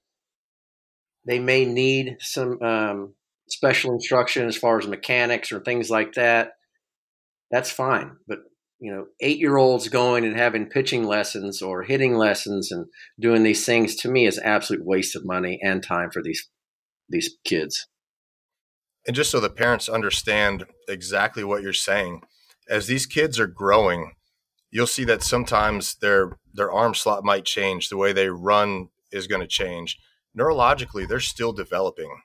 they 1.26 1.40
may 1.40 1.66
need 1.66 2.18
some 2.20 2.62
um, 2.62 3.14
special 3.50 3.94
instruction 3.94 4.48
as 4.48 4.56
far 4.56 4.80
as 4.80 4.88
mechanics 4.88 5.52
or 5.52 5.60
things 5.60 5.90
like 5.90 6.14
that, 6.14 6.54
that's 7.52 7.72
fine. 7.72 8.12
But 8.28 8.40
you 8.80 8.92
know, 8.92 9.08
eight 9.22 9.40
year 9.40 9.58
olds 9.58 9.90
going 9.90 10.24
and 10.24 10.36
having 10.36 10.68
pitching 10.70 11.04
lessons 11.04 11.62
or 11.62 11.84
hitting 11.84 12.16
lessons 12.16 12.72
and 12.72 12.86
doing 13.20 13.44
these 13.44 13.66
things 13.66 13.96
to 13.98 14.10
me 14.10 14.28
is 14.28 14.40
absolute 14.40 14.86
waste 14.86 15.16
of 15.16 15.26
money 15.26 15.60
and 15.64 15.84
time 15.84 16.12
for 16.12 16.22
these 16.22 16.48
these 17.10 17.38
kids. 17.44 17.88
And 19.08 19.16
just 19.16 19.32
so 19.32 19.40
the 19.40 19.50
parents 19.50 19.88
understand 19.88 20.66
exactly 20.90 21.46
what 21.46 21.64
you're 21.64 21.72
saying, 21.72 22.24
as 22.70 22.88
these 22.88 23.06
kids 23.06 23.40
are 23.40 23.48
growing, 23.48 24.12
you'll 24.70 24.86
see 24.86 25.06
that 25.06 25.24
sometimes 25.24 25.96
their 25.96 26.38
their 26.54 26.70
arm 26.70 26.94
slot 26.94 27.24
might 27.24 27.46
change, 27.46 27.88
the 27.88 27.98
way 27.98 28.12
they 28.12 28.28
run 28.28 28.90
is 29.12 29.28
going 29.28 29.42
to 29.42 29.48
change. 29.48 29.98
Neurologically, 30.38 31.08
they're 31.08 31.22
still 31.22 31.54
developing. 31.54 32.22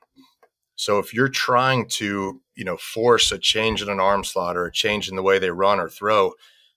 So 0.74 0.98
if 0.98 1.14
you're 1.14 1.28
trying 1.28 1.86
to, 1.90 2.40
you 2.56 2.64
know, 2.64 2.76
force 2.76 3.30
a 3.30 3.38
change 3.38 3.80
in 3.80 3.88
an 3.88 4.00
arm 4.00 4.24
slot 4.24 4.56
or 4.56 4.66
a 4.66 4.72
change 4.72 5.08
in 5.08 5.14
the 5.14 5.22
way 5.22 5.38
they 5.38 5.50
run 5.50 5.78
or 5.78 5.88
throw, 5.88 6.32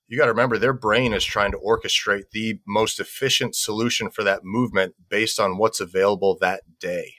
you 0.07 0.17
got 0.17 0.25
to 0.25 0.31
remember 0.31 0.59
their 0.59 0.73
brain 0.73 1.13
is 1.13 1.25
trying 1.25 1.51
to 1.51 1.57
orchestrate 1.57 2.29
the 2.31 2.59
most 2.67 2.99
efficient 2.99 3.55
solution 3.55 4.11
for 4.11 4.23
that 4.23 4.43
movement 4.43 4.93
based 5.09 5.39
on 5.39 5.57
what's 5.57 5.79
available 5.79 6.37
that 6.39 6.61
day 6.79 7.15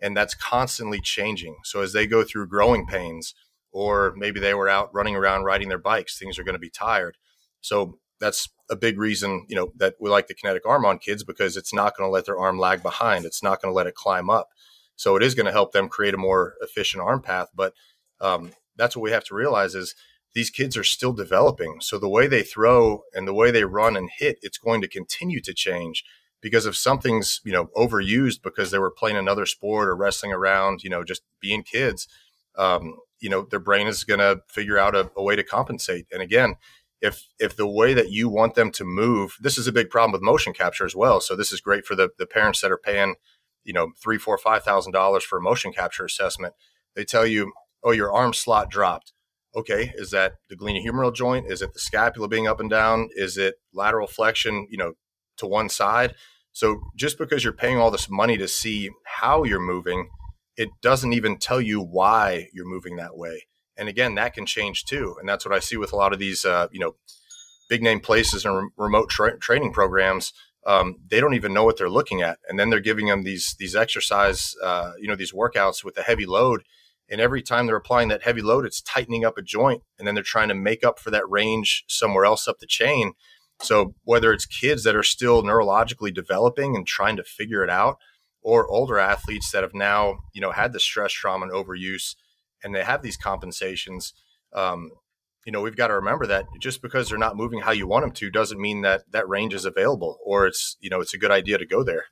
and 0.00 0.16
that's 0.16 0.34
constantly 0.34 1.00
changing. 1.00 1.56
So 1.64 1.82
as 1.82 1.92
they 1.92 2.06
go 2.06 2.24
through 2.24 2.48
growing 2.48 2.86
pains, 2.86 3.34
or 3.72 4.14
maybe 4.16 4.40
they 4.40 4.54
were 4.54 4.68
out 4.68 4.92
running 4.92 5.14
around 5.14 5.44
riding 5.44 5.68
their 5.68 5.78
bikes, 5.78 6.18
things 6.18 6.38
are 6.38 6.44
going 6.44 6.54
to 6.54 6.58
be 6.58 6.70
tired. 6.70 7.16
So 7.60 7.98
that's 8.20 8.48
a 8.68 8.76
big 8.76 8.98
reason, 8.98 9.46
you 9.48 9.56
know, 9.56 9.72
that 9.76 9.94
we 10.00 10.10
like 10.10 10.26
the 10.26 10.34
kinetic 10.34 10.66
arm 10.66 10.84
on 10.84 10.98
kids 10.98 11.24
because 11.24 11.56
it's 11.56 11.72
not 11.72 11.96
going 11.96 12.06
to 12.06 12.12
let 12.12 12.26
their 12.26 12.38
arm 12.38 12.58
lag 12.58 12.82
behind. 12.82 13.24
It's 13.24 13.42
not 13.42 13.62
going 13.62 13.72
to 13.72 13.76
let 13.76 13.86
it 13.86 13.94
climb 13.94 14.28
up. 14.28 14.48
So 14.96 15.16
it 15.16 15.22
is 15.22 15.34
going 15.34 15.46
to 15.46 15.52
help 15.52 15.72
them 15.72 15.88
create 15.88 16.14
a 16.14 16.18
more 16.18 16.54
efficient 16.60 17.02
arm 17.02 17.22
path. 17.22 17.48
But 17.54 17.72
um, 18.20 18.52
that's 18.76 18.96
what 18.96 19.02
we 19.02 19.12
have 19.12 19.24
to 19.24 19.34
realize 19.34 19.74
is 19.74 19.94
these 20.34 20.50
kids 20.50 20.76
are 20.76 20.84
still 20.84 21.12
developing. 21.12 21.80
So 21.80 21.98
the 21.98 22.08
way 22.08 22.26
they 22.26 22.42
throw 22.42 23.02
and 23.14 23.26
the 23.26 23.34
way 23.34 23.50
they 23.50 23.64
run 23.64 23.96
and 23.96 24.10
hit, 24.14 24.38
it's 24.42 24.58
going 24.58 24.80
to 24.82 24.88
continue 24.88 25.40
to 25.40 25.54
change 25.54 26.04
because 26.40 26.66
if 26.66 26.76
something's 26.76 27.40
you 27.44 27.52
know 27.52 27.66
overused 27.76 28.42
because 28.42 28.70
they 28.70 28.78
were 28.78 28.90
playing 28.90 29.16
another 29.16 29.46
sport 29.46 29.88
or 29.88 29.96
wrestling 29.96 30.32
around 30.32 30.82
you 30.82 30.90
know 30.90 31.04
just 31.04 31.22
being 31.40 31.62
kids 31.62 32.08
um, 32.56 32.96
you 33.20 33.28
know 33.28 33.42
their 33.42 33.60
brain 33.60 33.86
is 33.86 34.04
going 34.04 34.20
to 34.20 34.40
figure 34.48 34.78
out 34.78 34.94
a, 34.94 35.10
a, 35.16 35.22
way 35.22 35.36
to 35.36 35.44
compensate. 35.44 36.06
And 36.12 36.22
again 36.22 36.56
if 37.00 37.28
if 37.38 37.56
the 37.56 37.66
way 37.66 37.94
that 37.94 38.10
you 38.10 38.28
want 38.28 38.54
them 38.54 38.70
to 38.72 38.84
move 38.84 39.36
this 39.40 39.56
is 39.56 39.66
a 39.66 39.72
big 39.72 39.90
problem 39.90 40.12
with 40.12 40.22
motion 40.22 40.52
capture 40.52 40.84
as 40.84 40.96
well. 40.96 41.20
So 41.20 41.36
this 41.36 41.52
is 41.52 41.60
great 41.60 41.86
for 41.86 41.94
the, 41.94 42.10
the 42.18 42.26
parents 42.26 42.60
that 42.60 42.72
are 42.72 42.78
paying 42.78 43.14
you 43.64 43.72
know 43.72 43.92
three 44.02 44.18
four 44.18 44.38
five 44.38 44.64
thousand 44.64 44.92
dollars 44.92 45.24
for 45.24 45.38
a 45.38 45.42
motion 45.42 45.72
capture 45.72 46.04
assessment. 46.04 46.54
They 46.94 47.04
tell 47.04 47.26
you 47.26 47.52
oh 47.82 47.92
your 47.92 48.12
arm 48.12 48.34
slot 48.34 48.70
dropped. 48.70 49.12
Okay 49.54 49.92
is 49.96 50.10
that 50.10 50.34
the 50.48 50.56
glenohumeral 50.56 51.14
joint? 51.14 51.50
Is 51.50 51.62
it 51.62 51.72
the 51.72 51.80
scapula 51.80 52.28
being 52.28 52.46
up 52.46 52.60
and 52.60 52.70
down? 52.70 53.08
Is 53.14 53.36
it 53.36 53.56
lateral 53.72 54.06
flexion? 54.06 54.66
You 54.70 54.78
know 54.78 54.92
to 55.40 55.46
one 55.46 55.68
side. 55.68 56.14
So 56.52 56.80
just 56.96 57.18
because 57.18 57.44
you're 57.44 57.52
paying 57.52 57.78
all 57.78 57.90
this 57.90 58.08
money 58.08 58.36
to 58.38 58.48
see 58.48 58.90
how 59.04 59.44
you're 59.44 59.60
moving, 59.60 60.08
it 60.56 60.70
doesn't 60.82 61.12
even 61.12 61.38
tell 61.38 61.60
you 61.60 61.80
why 61.80 62.48
you're 62.52 62.68
moving 62.68 62.96
that 62.96 63.16
way. 63.16 63.46
And 63.76 63.88
again, 63.88 64.14
that 64.16 64.34
can 64.34 64.46
change 64.46 64.84
too. 64.84 65.16
And 65.18 65.28
that's 65.28 65.44
what 65.44 65.54
I 65.54 65.58
see 65.58 65.76
with 65.76 65.92
a 65.92 65.96
lot 65.96 66.12
of 66.12 66.18
these, 66.18 66.44
uh, 66.44 66.68
you 66.70 66.80
know, 66.80 66.96
big 67.68 67.82
name 67.82 68.00
places 68.00 68.44
and 68.44 68.56
re- 68.56 68.68
remote 68.76 69.08
tra- 69.08 69.38
training 69.38 69.72
programs. 69.72 70.32
Um, 70.66 70.96
they 71.08 71.20
don't 71.20 71.34
even 71.34 71.54
know 71.54 71.64
what 71.64 71.78
they're 71.78 71.88
looking 71.88 72.20
at, 72.20 72.38
and 72.46 72.58
then 72.58 72.68
they're 72.68 72.80
giving 72.80 73.06
them 73.06 73.22
these 73.22 73.56
these 73.58 73.74
exercise, 73.74 74.54
uh, 74.62 74.92
you 75.00 75.08
know, 75.08 75.16
these 75.16 75.32
workouts 75.32 75.82
with 75.82 75.96
a 75.96 76.02
heavy 76.02 76.26
load. 76.26 76.62
And 77.08 77.20
every 77.20 77.42
time 77.42 77.66
they're 77.66 77.76
applying 77.76 78.08
that 78.08 78.22
heavy 78.22 78.42
load, 78.42 78.66
it's 78.66 78.82
tightening 78.82 79.24
up 79.24 79.38
a 79.38 79.42
joint, 79.42 79.82
and 79.98 80.06
then 80.06 80.14
they're 80.14 80.22
trying 80.22 80.48
to 80.48 80.54
make 80.54 80.84
up 80.84 80.98
for 80.98 81.10
that 81.10 81.28
range 81.28 81.84
somewhere 81.88 82.26
else 82.26 82.46
up 82.46 82.58
the 82.58 82.66
chain. 82.66 83.14
So 83.62 83.94
whether 84.04 84.32
it's 84.32 84.46
kids 84.46 84.84
that 84.84 84.96
are 84.96 85.02
still 85.02 85.42
neurologically 85.42 86.12
developing 86.12 86.76
and 86.76 86.86
trying 86.86 87.16
to 87.16 87.24
figure 87.24 87.62
it 87.62 87.70
out, 87.70 87.98
or 88.42 88.66
older 88.68 88.98
athletes 88.98 89.50
that 89.50 89.62
have 89.62 89.74
now, 89.74 90.18
you 90.32 90.40
know, 90.40 90.50
had 90.50 90.72
the 90.72 90.80
stress, 90.80 91.12
trauma, 91.12 91.44
and 91.44 91.52
overuse, 91.52 92.14
and 92.64 92.74
they 92.74 92.82
have 92.82 93.02
these 93.02 93.16
compensations. 93.16 94.14
Um, 94.54 94.90
you 95.44 95.52
know, 95.52 95.60
we've 95.60 95.76
got 95.76 95.88
to 95.88 95.94
remember 95.94 96.26
that 96.26 96.46
just 96.60 96.82
because 96.82 97.08
they're 97.08 97.18
not 97.18 97.36
moving 97.36 97.60
how 97.60 97.72
you 97.72 97.86
want 97.86 98.04
them 98.04 98.12
to 98.12 98.30
doesn't 98.30 98.60
mean 98.60 98.82
that 98.82 99.02
that 99.10 99.28
range 99.28 99.54
is 99.54 99.64
available 99.64 100.18
or 100.24 100.46
it's, 100.46 100.76
you 100.80 100.90
know, 100.90 101.00
it's 101.00 101.14
a 101.14 101.18
good 101.18 101.30
idea 101.30 101.58
to 101.58 101.66
go 101.66 101.82
there. 101.82 102.04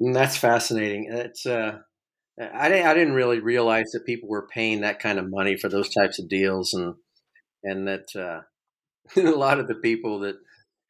And 0.00 0.14
that's 0.14 0.36
fascinating. 0.36 1.08
It's, 1.10 1.46
uh, 1.46 1.78
I 2.38 2.68
didn't, 2.68 2.86
I 2.86 2.94
didn't 2.94 3.14
really 3.14 3.40
realize 3.40 3.90
that 3.92 4.06
people 4.06 4.28
were 4.28 4.48
paying 4.48 4.82
that 4.82 5.00
kind 5.00 5.18
of 5.18 5.30
money 5.30 5.56
for 5.56 5.68
those 5.68 5.92
types 5.92 6.18
of 6.18 6.28
deals 6.28 6.74
and, 6.74 6.94
and 7.62 7.88
that, 7.88 8.14
uh, 8.14 8.42
a 9.16 9.22
lot 9.30 9.60
of 9.60 9.68
the 9.68 9.74
people 9.74 10.20
that 10.20 10.36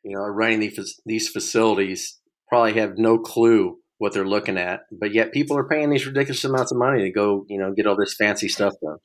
you 0.03 0.17
know 0.17 0.23
are 0.23 0.33
running 0.33 0.61
these 0.61 1.01
these 1.05 1.29
facilities 1.29 2.19
probably 2.49 2.75
have 2.75 2.99
no 2.99 3.19
clue 3.19 3.79
what 3.99 4.13
they're 4.13 4.27
looking 4.27 4.59
at, 4.59 4.81
but 4.93 5.13
yet 5.13 5.33
people 5.33 5.57
are 5.57 5.69
paying 5.69 5.91
these 5.91 6.07
ridiculous 6.07 6.45
amounts 6.45 6.71
of 6.71 6.79
money 6.79 7.03
to 7.03 7.11
go, 7.11 7.47
you 7.49 7.59
know, 7.59 7.73
get 7.73 7.87
all 7.87 7.97
this 7.97 8.15
fancy 8.15 8.49
stuff 8.49 8.75
done. 8.83 8.99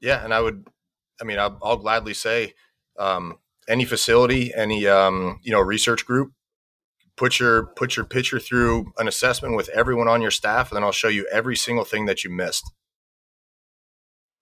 Yeah, 0.00 0.22
and 0.22 0.34
I 0.34 0.40
would, 0.40 0.66
I 1.20 1.24
mean, 1.24 1.38
I'll, 1.38 1.58
I'll 1.62 1.78
gladly 1.78 2.14
say, 2.14 2.52
um, 2.98 3.38
any 3.68 3.84
facility, 3.84 4.52
any 4.54 4.86
um, 4.86 5.40
you 5.42 5.52
know 5.52 5.60
research 5.60 6.06
group, 6.06 6.32
put 7.16 7.38
your 7.38 7.66
put 7.76 7.96
your 7.96 8.04
pitcher 8.04 8.38
through 8.38 8.92
an 8.98 9.08
assessment 9.08 9.56
with 9.56 9.68
everyone 9.70 10.08
on 10.08 10.22
your 10.22 10.30
staff, 10.30 10.70
and 10.70 10.76
then 10.76 10.84
I'll 10.84 10.92
show 10.92 11.08
you 11.08 11.26
every 11.32 11.56
single 11.56 11.84
thing 11.84 12.06
that 12.06 12.24
you 12.24 12.30
missed. 12.30 12.70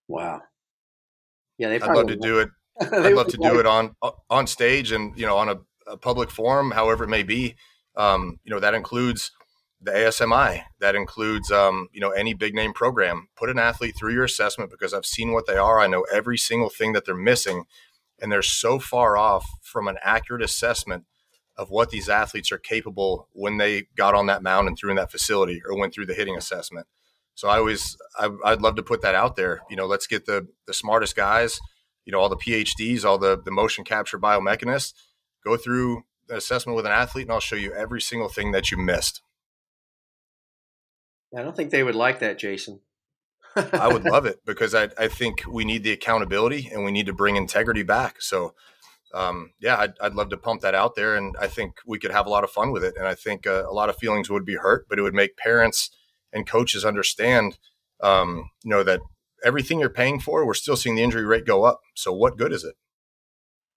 Wow. 0.08 0.42
Yeah. 1.58 1.70
I'd 1.70 1.82
love 1.82 2.08
to 2.08 2.16
do 2.16 2.38
it 2.40 2.50
I'd 2.92 3.14
love 3.14 3.28
to 3.28 3.36
do 3.36 3.58
it 3.58 3.66
on 3.66 3.96
on 4.28 4.46
stage 4.46 4.92
and 4.92 5.16
you 5.18 5.26
know 5.26 5.36
on 5.36 5.48
a, 5.48 5.56
a 5.86 5.96
public 5.96 6.30
forum, 6.30 6.72
however 6.72 7.04
it 7.04 7.08
may 7.08 7.22
be. 7.22 7.56
Um, 7.96 8.38
you 8.44 8.52
know 8.52 8.60
that 8.60 8.74
includes 8.74 9.30
the 9.80 9.92
ASMI. 9.92 10.64
That 10.80 10.94
includes 10.94 11.50
um, 11.50 11.88
you 11.92 12.00
know 12.00 12.10
any 12.10 12.34
big 12.34 12.54
name 12.54 12.72
program. 12.72 13.28
Put 13.36 13.50
an 13.50 13.58
athlete 13.58 13.94
through 13.96 14.12
your 14.12 14.24
assessment 14.24 14.70
because 14.70 14.92
I've 14.92 15.06
seen 15.06 15.32
what 15.32 15.46
they 15.46 15.56
are. 15.56 15.80
I 15.80 15.86
know 15.86 16.06
every 16.12 16.38
single 16.38 16.70
thing 16.70 16.92
that 16.92 17.06
they're 17.06 17.14
missing, 17.14 17.64
and 18.20 18.30
they're 18.30 18.42
so 18.42 18.78
far 18.78 19.16
off 19.16 19.46
from 19.62 19.88
an 19.88 19.96
accurate 20.02 20.42
assessment 20.42 21.04
of 21.56 21.70
what 21.70 21.90
these 21.90 22.08
athletes 22.08 22.52
are 22.52 22.58
capable 22.58 23.28
when 23.32 23.56
they 23.56 23.86
got 23.96 24.14
on 24.14 24.26
that 24.26 24.42
mound 24.42 24.68
and 24.68 24.76
threw 24.76 24.90
in 24.90 24.96
that 24.96 25.10
facility 25.10 25.62
or 25.66 25.78
went 25.78 25.94
through 25.94 26.04
the 26.06 26.14
hitting 26.14 26.36
assessment. 26.36 26.86
So 27.34 27.48
I 27.48 27.58
always 27.58 27.96
I, 28.18 28.28
would 28.28 28.62
love 28.62 28.76
to 28.76 28.82
put 28.82 29.02
that 29.02 29.14
out 29.14 29.36
there. 29.36 29.60
You 29.70 29.76
know, 29.76 29.86
let's 29.86 30.06
get 30.06 30.26
the 30.26 30.48
the 30.66 30.74
smartest 30.74 31.16
guys, 31.16 31.60
you 32.06 32.12
know, 32.12 32.20
all 32.20 32.30
the 32.30 32.36
PhDs, 32.36 33.04
all 33.04 33.18
the 33.18 33.38
the 33.38 33.50
motion 33.50 33.84
capture 33.84 34.18
biomechanists, 34.18 34.94
go 35.44 35.56
through 35.56 36.04
an 36.30 36.36
assessment 36.36 36.76
with 36.76 36.86
an 36.86 36.92
athlete, 36.92 37.26
and 37.26 37.32
I'll 37.32 37.40
show 37.40 37.56
you 37.56 37.74
every 37.74 38.00
single 38.00 38.28
thing 38.28 38.52
that 38.52 38.70
you 38.70 38.78
missed. 38.78 39.20
I 41.36 41.42
don't 41.42 41.54
think 41.54 41.70
they 41.70 41.82
would 41.82 41.94
like 41.94 42.20
that, 42.20 42.38
Jason. 42.38 42.80
I 43.56 43.92
would 43.92 44.04
love 44.12 44.26
it 44.26 44.40
because 44.46 44.74
I, 44.74 44.88
I 44.96 45.08
think 45.08 45.42
we 45.48 45.64
need 45.64 45.82
the 45.82 45.92
accountability 45.92 46.70
and 46.72 46.84
we 46.84 46.92
need 46.92 47.06
to 47.06 47.12
bring 47.12 47.36
integrity 47.36 47.82
back. 47.82 48.22
So, 48.22 48.54
um, 49.12 49.52
yeah, 49.60 49.76
I'd, 49.76 49.94
I'd 50.00 50.14
love 50.14 50.30
to 50.30 50.36
pump 50.36 50.62
that 50.62 50.74
out 50.74 50.94
there, 50.94 51.16
and 51.16 51.36
I 51.40 51.48
think 51.48 51.76
we 51.86 51.98
could 51.98 52.10
have 52.10 52.26
a 52.26 52.30
lot 52.30 52.44
of 52.44 52.50
fun 52.50 52.70
with 52.70 52.84
it. 52.84 52.94
And 52.96 53.06
I 53.06 53.14
think 53.14 53.46
uh, 53.46 53.64
a 53.68 53.72
lot 53.72 53.88
of 53.88 53.96
feelings 53.96 54.30
would 54.30 54.44
be 54.44 54.56
hurt, 54.56 54.86
but 54.88 54.98
it 54.98 55.02
would 55.02 55.14
make 55.14 55.36
parents 55.36 55.90
and 56.32 56.46
coaches 56.46 56.84
understand, 56.84 57.58
um, 58.02 58.50
you 58.62 58.70
know, 58.70 58.82
that 58.82 59.00
everything 59.46 59.78
you're 59.80 59.88
paying 59.88 60.20
for, 60.20 60.44
we're 60.44 60.54
still 60.54 60.76
seeing 60.76 60.96
the 60.96 61.02
injury 61.02 61.24
rate 61.24 61.46
go 61.46 61.64
up. 61.64 61.80
So, 61.94 62.12
what 62.12 62.36
good 62.36 62.52
is 62.52 62.64
it? 62.64 62.74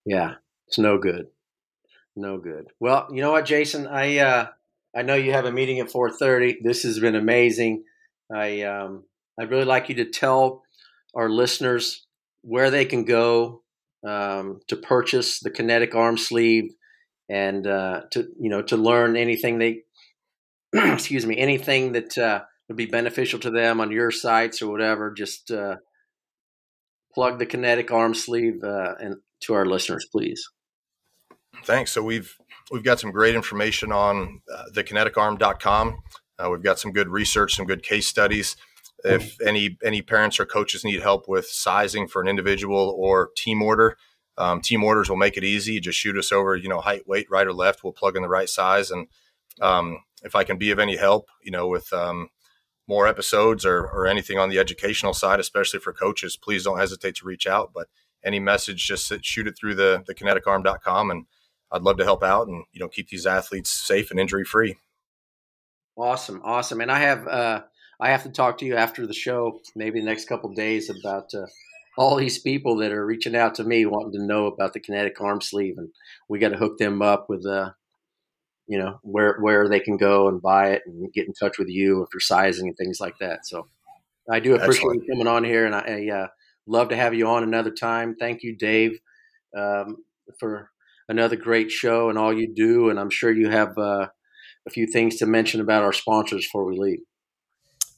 Yeah, 0.06 0.36
it's 0.68 0.80
no 0.80 0.98
good, 0.98 1.28
no 2.16 2.40
good. 2.40 2.68
Well, 2.80 3.08
you 3.12 3.22
know 3.22 3.32
what, 3.32 3.46
Jason, 3.46 3.88
I 3.88 4.18
uh, 4.18 4.48
I 4.96 5.04
know 5.04 5.16
you 5.16 5.32
have 5.32 5.46
a 5.46 5.52
meeting 5.52 5.80
at 5.80 5.92
4:30. 5.92 6.58
This 6.64 6.84
has 6.84 7.00
been 7.00 7.16
amazing. 7.16 7.84
I 8.34 8.64
um, 8.64 9.04
I'd 9.40 9.52
really 9.52 9.66
like 9.66 9.90
you 9.90 9.96
to 9.96 10.06
tell 10.06 10.64
our 11.16 11.30
listeners 11.30 12.06
where 12.42 12.72
they 12.72 12.86
can 12.86 13.06
go 13.06 13.62
um, 14.06 14.62
to 14.68 14.76
purchase 14.76 15.40
the 15.40 15.52
kinetic 15.52 15.96
arm 15.96 16.18
sleeve 16.18 16.74
and 17.30 17.68
uh, 17.68 18.02
to 18.12 18.28
you 18.40 18.50
know 18.50 18.62
to 18.64 18.78
learn 18.78 19.16
anything 19.16 19.60
they 19.60 19.84
excuse 20.74 21.26
me 21.26 21.38
anything 21.38 21.94
that 21.94 22.18
uh, 22.18 22.42
would 22.70 22.78
be 22.78 22.86
beneficial 22.86 23.40
to 23.40 23.52
them 23.52 23.82
on 23.82 23.92
your 23.92 24.12
sites 24.12 24.62
or 24.62 24.72
whatever 24.72 25.12
just 25.12 25.52
uh, 25.52 25.76
plug 27.14 27.40
the 27.40 27.46
kinetic 27.46 27.92
arm 27.92 28.14
sleeve 28.14 28.64
uh, 28.64 28.96
and 29.00 29.18
to 29.42 29.54
our 29.54 29.66
listeners 29.66 30.08
please 30.12 30.50
thanks 31.66 31.92
so 31.92 32.02
we've 32.02 32.38
we've 32.72 32.84
got 32.84 33.00
some 33.00 33.12
great 33.12 33.36
information 33.36 33.92
on 33.92 34.42
uh, 34.54 34.66
thekineticarm.com 34.74 35.98
uh, 36.38 36.50
we've 36.50 36.64
got 36.64 36.80
some 36.80 36.94
good 36.94 37.10
research 37.10 37.56
some 37.56 37.66
good 37.66 37.84
case 37.84 38.08
studies 38.08 38.56
if 39.04 39.40
any 39.42 39.78
any 39.84 40.02
parents 40.02 40.40
or 40.40 40.46
coaches 40.46 40.84
need 40.84 41.02
help 41.02 41.28
with 41.28 41.48
sizing 41.48 42.08
for 42.08 42.22
an 42.22 42.28
individual 42.28 42.96
or 42.98 43.30
team 43.36 43.62
order, 43.62 43.98
um, 44.38 44.62
team 44.62 44.84
orders 44.84 45.10
will 45.10 45.18
make 45.18 45.38
it 45.38 45.44
easy. 45.44 45.80
Just 45.80 46.00
shoot 46.00 46.18
us 46.18 46.32
over, 46.32 46.56
you 46.56 46.70
know, 46.70 46.82
height, 46.82 47.08
weight, 47.08 47.28
right 47.30 47.48
or 47.48 47.54
left. 47.54 47.84
We'll 47.84 47.94
plug 47.94 48.16
in 48.16 48.22
the 48.22 48.30
right 48.30 48.50
size. 48.50 48.92
And 48.92 49.08
um, 49.62 50.00
if 50.24 50.36
I 50.36 50.44
can 50.44 50.58
be 50.58 50.72
of 50.72 50.80
any 50.80 50.98
help, 50.98 51.28
you 51.42 51.52
know, 51.52 51.68
with 51.68 51.92
um, 51.94 52.30
more 52.90 53.08
episodes 53.08 53.66
or, 53.66 53.86
or 53.86 54.08
anything 54.08 54.40
on 54.40 54.50
the 54.50 54.58
educational 54.58 55.14
side, 55.14 55.40
especially 55.40 55.80
for 55.80 55.94
coaches, 55.94 56.36
please 56.36 56.64
don't 56.64 56.80
hesitate 56.80 57.16
to 57.16 57.26
reach 57.26 57.46
out. 57.46 57.72
But 57.74 57.88
any 58.26 58.40
message, 58.40 58.86
just 58.86 59.14
shoot 59.24 59.48
it 59.48 59.56
through 59.56 59.76
the, 59.76 60.04
the 60.08 60.16
kineticarm.com 60.16 61.12
and 61.12 61.26
I'd 61.72 61.84
love 61.84 61.98
to 61.98 62.04
help 62.04 62.24
out 62.24 62.48
and, 62.48 62.66
you 62.74 62.80
know, 62.80 62.90
keep 62.90 63.10
these 63.10 63.28
athletes 63.28 63.70
safe 63.70 64.10
and 64.10 64.20
injury 64.20 64.44
free. 64.44 64.76
Awesome. 65.96 66.42
Awesome. 66.44 66.82
And 66.82 66.92
I 66.92 67.00
have, 67.00 67.28
uh, 67.28 67.62
I 68.00 68.10
have 68.10 68.24
to 68.24 68.32
talk 68.32 68.58
to 68.58 68.66
you 68.66 68.76
after 68.76 69.06
the 69.06 69.14
show, 69.14 69.60
maybe 69.76 70.00
the 70.00 70.06
next 70.06 70.28
couple 70.28 70.52
days, 70.54 70.90
about 70.90 71.32
uh, 71.36 71.46
all 71.96 72.16
these 72.16 72.40
people 72.40 72.78
that 72.78 72.92
are 72.92 73.06
reaching 73.06 73.36
out 73.36 73.54
to 73.56 73.64
me 73.64 73.86
wanting 73.86 74.20
to 74.20 74.26
know 74.26 74.48
about 74.48 74.74
the 74.74 74.80
kinetic 74.80 75.22
arm 75.22 75.42
sleeve, 75.42 75.76
and 75.78 75.90
we 76.28 76.40
got 76.40 76.50
to 76.50 76.58
hook 76.58 76.80
them 76.80 77.04
up 77.04 77.30
with, 77.30 77.46
uh, 77.46 77.72
you 78.70 78.78
know, 78.78 79.00
where 79.04 79.38
where 79.42 79.68
they 79.68 79.80
can 79.80 79.98
go 79.98 80.30
and 80.30 80.42
buy 80.42 80.70
it 80.70 80.84
and 80.86 81.12
get 81.12 81.28
in 81.28 81.34
touch 81.34 81.58
with 81.58 81.68
you 81.68 82.08
for 82.12 82.20
sizing 82.20 82.68
and 82.68 82.78
things 82.78 83.00
like 83.02 83.18
that. 83.20 83.46
So, 83.46 83.68
I 84.32 84.40
do 84.40 84.56
appreciate 84.56 84.86
Excellent. 84.86 85.04
you 85.04 85.14
coming 85.14 85.28
on 85.28 85.44
here, 85.44 85.66
and 85.66 85.76
I, 85.76 85.80
I 86.12 86.18
uh, 86.18 86.28
love 86.68 86.90
to 86.90 86.96
have 86.96 87.14
you 87.14 87.28
on 87.28 87.44
another 87.44 87.72
time. 87.72 88.16
Thank 88.16 88.44
you, 88.44 88.56
Dave, 88.56 89.00
um, 89.58 89.98
for 90.40 90.70
another 91.10 91.36
great 91.36 91.72
show 91.72 92.10
and 92.10 92.18
all 92.18 92.32
you 92.32 92.54
do. 92.54 92.90
And 92.90 93.00
I'm 93.00 93.10
sure 93.10 93.32
you 93.32 93.50
have 93.50 93.78
uh, 93.78 94.08
a 94.68 94.70
few 94.70 94.88
things 94.88 95.18
to 95.18 95.26
mention 95.26 95.60
about 95.60 95.84
our 95.84 95.94
sponsors 95.94 96.46
before 96.46 96.66
we 96.66 96.78
leave. 96.80 97.00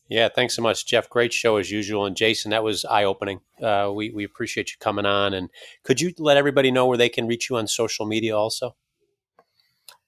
Yeah, 0.10 0.28
thanks 0.28 0.56
so 0.56 0.62
much, 0.62 0.86
Jeff. 0.86 1.10
Great 1.10 1.32
show 1.32 1.56
as 1.56 1.72
usual. 1.72 2.06
And 2.06 2.18
Jason, 2.18 2.52
that 2.52 2.64
was 2.64 2.84
eye 2.84 3.06
opening. 3.06 3.40
Uh, 3.62 3.92
we, 3.94 4.10
we 4.10 4.26
appreciate 4.26 4.70
you 4.72 4.76
coming 4.80 5.06
on. 5.06 5.34
And 5.34 5.50
could 5.84 6.02
you 6.02 6.12
let 6.18 6.36
everybody 6.36 6.70
know 6.70 6.86
where 6.86 6.98
they 6.98 7.08
can 7.08 7.28
reach 7.28 7.50
you 7.50 7.56
on 7.56 7.68
social 7.68 8.06
media 8.06 8.36
also? 8.36 8.76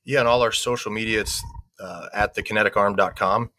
Yeah, 0.05 0.19
and 0.19 0.27
all 0.27 0.41
our 0.41 0.51
social 0.51 0.91
media, 0.91 1.21
it's 1.21 1.43
uh, 1.79 2.07
at 2.13 2.35
thekineticarm.com. 2.35 3.51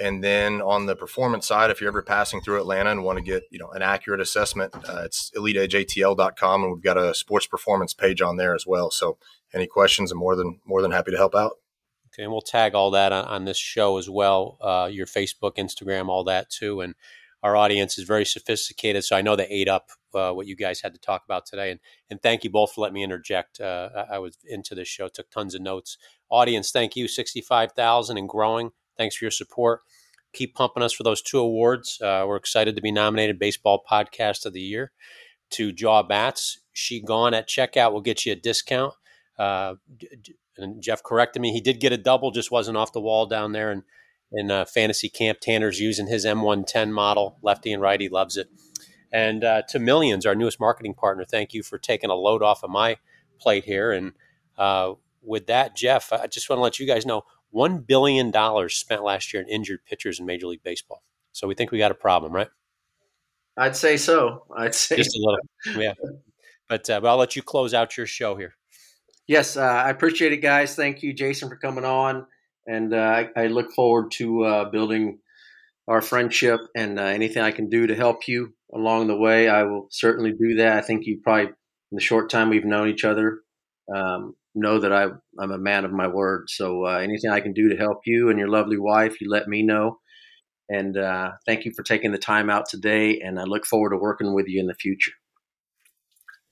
And 0.00 0.22
then 0.22 0.62
on 0.62 0.86
the 0.86 0.94
performance 0.94 1.48
side, 1.48 1.70
if 1.70 1.80
you're 1.80 1.88
ever 1.88 2.02
passing 2.02 2.40
through 2.40 2.60
Atlanta 2.60 2.90
and 2.90 3.02
want 3.02 3.18
to 3.18 3.24
get 3.24 3.42
you 3.50 3.58
know 3.58 3.70
an 3.70 3.82
accurate 3.82 4.20
assessment, 4.20 4.72
uh, 4.88 5.02
it's 5.04 5.32
eliteedgeatl.com, 5.36 6.62
and 6.62 6.72
we've 6.72 6.82
got 6.82 6.96
a 6.96 7.14
sports 7.14 7.46
performance 7.46 7.94
page 7.94 8.22
on 8.22 8.36
there 8.36 8.54
as 8.54 8.64
well. 8.66 8.90
So 8.92 9.18
any 9.52 9.66
questions, 9.66 10.12
I'm 10.12 10.18
more 10.18 10.36
than 10.36 10.60
more 10.64 10.82
than 10.82 10.92
happy 10.92 11.10
to 11.10 11.16
help 11.16 11.34
out. 11.34 11.54
Okay, 12.14 12.22
and 12.22 12.32
we'll 12.32 12.40
tag 12.40 12.74
all 12.74 12.92
that 12.92 13.12
on, 13.12 13.24
on 13.24 13.44
this 13.44 13.58
show 13.58 13.98
as 13.98 14.08
well. 14.08 14.56
Uh, 14.60 14.88
your 14.90 15.06
Facebook, 15.06 15.56
Instagram, 15.56 16.08
all 16.08 16.24
that 16.24 16.48
too. 16.48 16.80
And 16.80 16.94
our 17.42 17.56
audience 17.56 17.98
is 17.98 18.04
very 18.04 18.24
sophisticated, 18.24 19.04
so 19.04 19.16
I 19.16 19.22
know 19.22 19.34
they 19.34 19.48
ate 19.48 19.68
up 19.68 19.90
uh, 20.14 20.32
what 20.32 20.46
you 20.46 20.56
guys 20.56 20.80
had 20.80 20.94
to 20.94 21.00
talk 21.00 21.24
about 21.24 21.46
today. 21.46 21.70
And 21.70 21.80
and 22.10 22.22
thank 22.22 22.44
you 22.44 22.50
both 22.50 22.72
for 22.72 22.80
letting 22.82 22.94
me 22.94 23.04
interject. 23.04 23.60
Uh, 23.60 23.88
I, 24.10 24.18
was 24.18 24.38
into 24.44 24.74
this 24.74 24.88
show, 24.88 25.08
took 25.08 25.30
tons 25.30 25.54
of 25.54 25.62
notes. 25.62 25.98
Audience, 26.30 26.70
thank 26.70 26.96
you, 26.96 27.08
sixty 27.08 27.40
five 27.40 27.72
thousand 27.72 28.18
and 28.18 28.28
growing. 28.28 28.70
Thanks 28.96 29.16
for 29.16 29.24
your 29.24 29.30
support. 29.30 29.82
Keep 30.32 30.54
pumping 30.54 30.82
us 30.82 30.92
for 30.92 31.02
those 31.02 31.22
two 31.22 31.38
awards. 31.38 32.00
Uh, 32.00 32.24
we're 32.26 32.36
excited 32.36 32.76
to 32.76 32.82
be 32.82 32.92
nominated 32.92 33.38
Baseball 33.38 33.82
Podcast 33.90 34.44
of 34.44 34.52
the 34.52 34.60
Year 34.60 34.92
to 35.50 35.72
Jaw 35.72 36.02
Bats. 36.02 36.60
SheGone 36.74 37.32
at 37.32 37.48
checkout 37.48 37.92
will 37.92 38.02
get 38.02 38.26
you 38.26 38.32
a 38.32 38.36
discount. 38.36 38.94
Uh, 39.38 39.76
and 40.56 40.82
Jeff 40.82 41.02
corrected 41.02 41.40
me. 41.40 41.52
He 41.52 41.60
did 41.60 41.80
get 41.80 41.92
a 41.92 41.96
double, 41.96 42.30
just 42.30 42.50
wasn't 42.50 42.76
off 42.76 42.92
the 42.92 43.00
wall 43.00 43.26
down 43.26 43.52
there 43.52 43.72
in 43.72 43.84
in 44.30 44.50
uh, 44.50 44.64
fantasy 44.64 45.08
camp. 45.08 45.40
Tanner's 45.40 45.80
using 45.80 46.06
his 46.06 46.26
M110 46.26 46.90
model, 46.90 47.38
lefty 47.42 47.72
and 47.72 47.82
righty, 47.82 48.08
loves 48.08 48.36
it. 48.36 48.48
And 49.12 49.42
uh, 49.44 49.62
to 49.68 49.78
Millions, 49.78 50.26
our 50.26 50.34
newest 50.34 50.60
marketing 50.60 50.94
partner, 50.94 51.24
thank 51.24 51.54
you 51.54 51.62
for 51.62 51.78
taking 51.78 52.10
a 52.10 52.14
load 52.14 52.42
off 52.42 52.62
of 52.62 52.70
my 52.70 52.96
plate 53.38 53.64
here. 53.64 53.90
And 53.92 54.12
uh, 54.56 54.94
with 55.22 55.46
that, 55.46 55.76
Jeff, 55.76 56.12
I 56.12 56.26
just 56.26 56.48
want 56.50 56.58
to 56.58 56.62
let 56.62 56.78
you 56.78 56.86
guys 56.86 57.06
know 57.06 57.22
one 57.50 57.78
billion 57.78 58.30
dollars 58.30 58.76
spent 58.76 59.02
last 59.02 59.32
year 59.32 59.42
in 59.42 59.48
injured 59.48 59.84
pitchers 59.84 60.20
in 60.20 60.26
Major 60.26 60.46
League 60.46 60.62
Baseball. 60.62 61.02
So 61.32 61.46
we 61.46 61.54
think 61.54 61.70
we 61.70 61.78
got 61.78 61.90
a 61.90 61.94
problem, 61.94 62.32
right? 62.32 62.48
I'd 63.56 63.76
say 63.76 63.96
so. 63.96 64.44
I'd 64.56 64.74
say 64.74 64.96
just 64.96 65.16
a 65.16 65.20
little, 65.20 65.82
yeah. 65.82 65.94
But, 66.68 66.88
uh, 66.90 67.00
but 67.00 67.08
I'll 67.08 67.16
let 67.16 67.34
you 67.34 67.42
close 67.42 67.72
out 67.74 67.96
your 67.96 68.06
show 68.06 68.36
here. 68.36 68.54
Yes, 69.26 69.56
uh, 69.56 69.62
I 69.62 69.90
appreciate 69.90 70.32
it, 70.32 70.38
guys. 70.38 70.74
Thank 70.74 71.02
you, 71.02 71.12
Jason, 71.12 71.48
for 71.48 71.56
coming 71.56 71.84
on, 71.84 72.26
and 72.66 72.94
uh, 72.94 72.96
I, 72.96 73.28
I, 73.36 73.46
look 73.48 73.72
forward 73.72 74.10
to 74.12 74.44
uh, 74.44 74.70
building 74.70 75.18
our 75.88 76.02
friendship 76.02 76.60
and 76.76 76.98
uh, 76.98 77.04
anything 77.04 77.42
I 77.42 77.50
can 77.50 77.68
do 77.68 77.86
to 77.86 77.94
help 77.94 78.28
you 78.28 78.52
along 78.74 79.08
the 79.08 79.16
way. 79.16 79.48
I 79.48 79.62
will 79.62 79.88
certainly 79.90 80.32
do 80.32 80.56
that. 80.56 80.76
I 80.76 80.82
think 80.82 81.06
you 81.06 81.20
probably, 81.22 81.46
in 81.46 81.96
the 81.96 82.00
short 82.00 82.30
time 82.30 82.50
we've 82.50 82.64
known 82.64 82.88
each 82.88 83.04
other, 83.04 83.40
um, 83.94 84.34
know 84.54 84.78
that 84.80 84.92
I, 84.92 85.04
am 85.42 85.50
a 85.50 85.58
man 85.58 85.84
of 85.84 85.92
my 85.92 86.06
word. 86.06 86.50
So 86.50 86.86
uh, 86.86 86.98
anything 86.98 87.30
I 87.30 87.40
can 87.40 87.54
do 87.54 87.70
to 87.70 87.76
help 87.76 88.00
you 88.04 88.28
and 88.28 88.38
your 88.38 88.48
lovely 88.48 88.78
wife, 88.78 89.20
you 89.20 89.30
let 89.30 89.48
me 89.48 89.62
know. 89.62 89.98
And 90.68 90.98
uh, 90.98 91.30
thank 91.46 91.64
you 91.64 91.72
for 91.74 91.82
taking 91.82 92.12
the 92.12 92.18
time 92.18 92.50
out 92.50 92.68
today. 92.68 93.20
And 93.20 93.40
I 93.40 93.44
look 93.44 93.64
forward 93.64 93.90
to 93.90 93.96
working 93.96 94.34
with 94.34 94.46
you 94.46 94.60
in 94.60 94.66
the 94.66 94.74
future. 94.74 95.12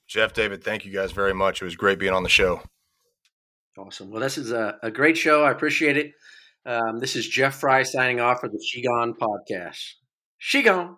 Jeff, 0.09 0.33
David, 0.33 0.65
thank 0.65 0.87
you 0.87 0.93
guys 0.93 1.13
very 1.13 1.35
much. 1.35 1.61
It 1.61 1.65
was 1.67 1.77
great 1.77 1.99
being 1.99 2.15
on 2.15 2.23
the 2.23 2.29
show. 2.31 2.63
Awesome. 3.77 4.11
Well, 4.11 4.23
this 4.23 4.39
is 4.39 4.53
a, 4.53 4.79
a 4.83 4.91
great 4.91 5.19
show. 5.19 5.45
I 5.45 5.51
appreciate 5.51 5.99
it. 5.99 6.13
Um, 6.67 6.99
this 6.99 7.15
is 7.15 7.29
Jeff 7.29 7.61
Frye 7.61 7.85
signing 7.85 8.19
off 8.19 8.41
for 8.41 8.49
the 8.49 8.59
SheGone 8.59 9.17
podcast. 9.17 9.93
She 10.39 10.63
Gone. 10.63 10.97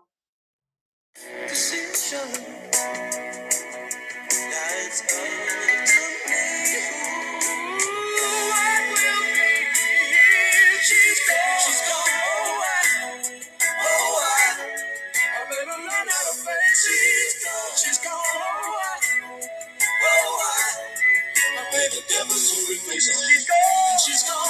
replace 22.71 23.11
us. 23.11 24.05
She's 24.07 24.23
gone. 24.29 24.48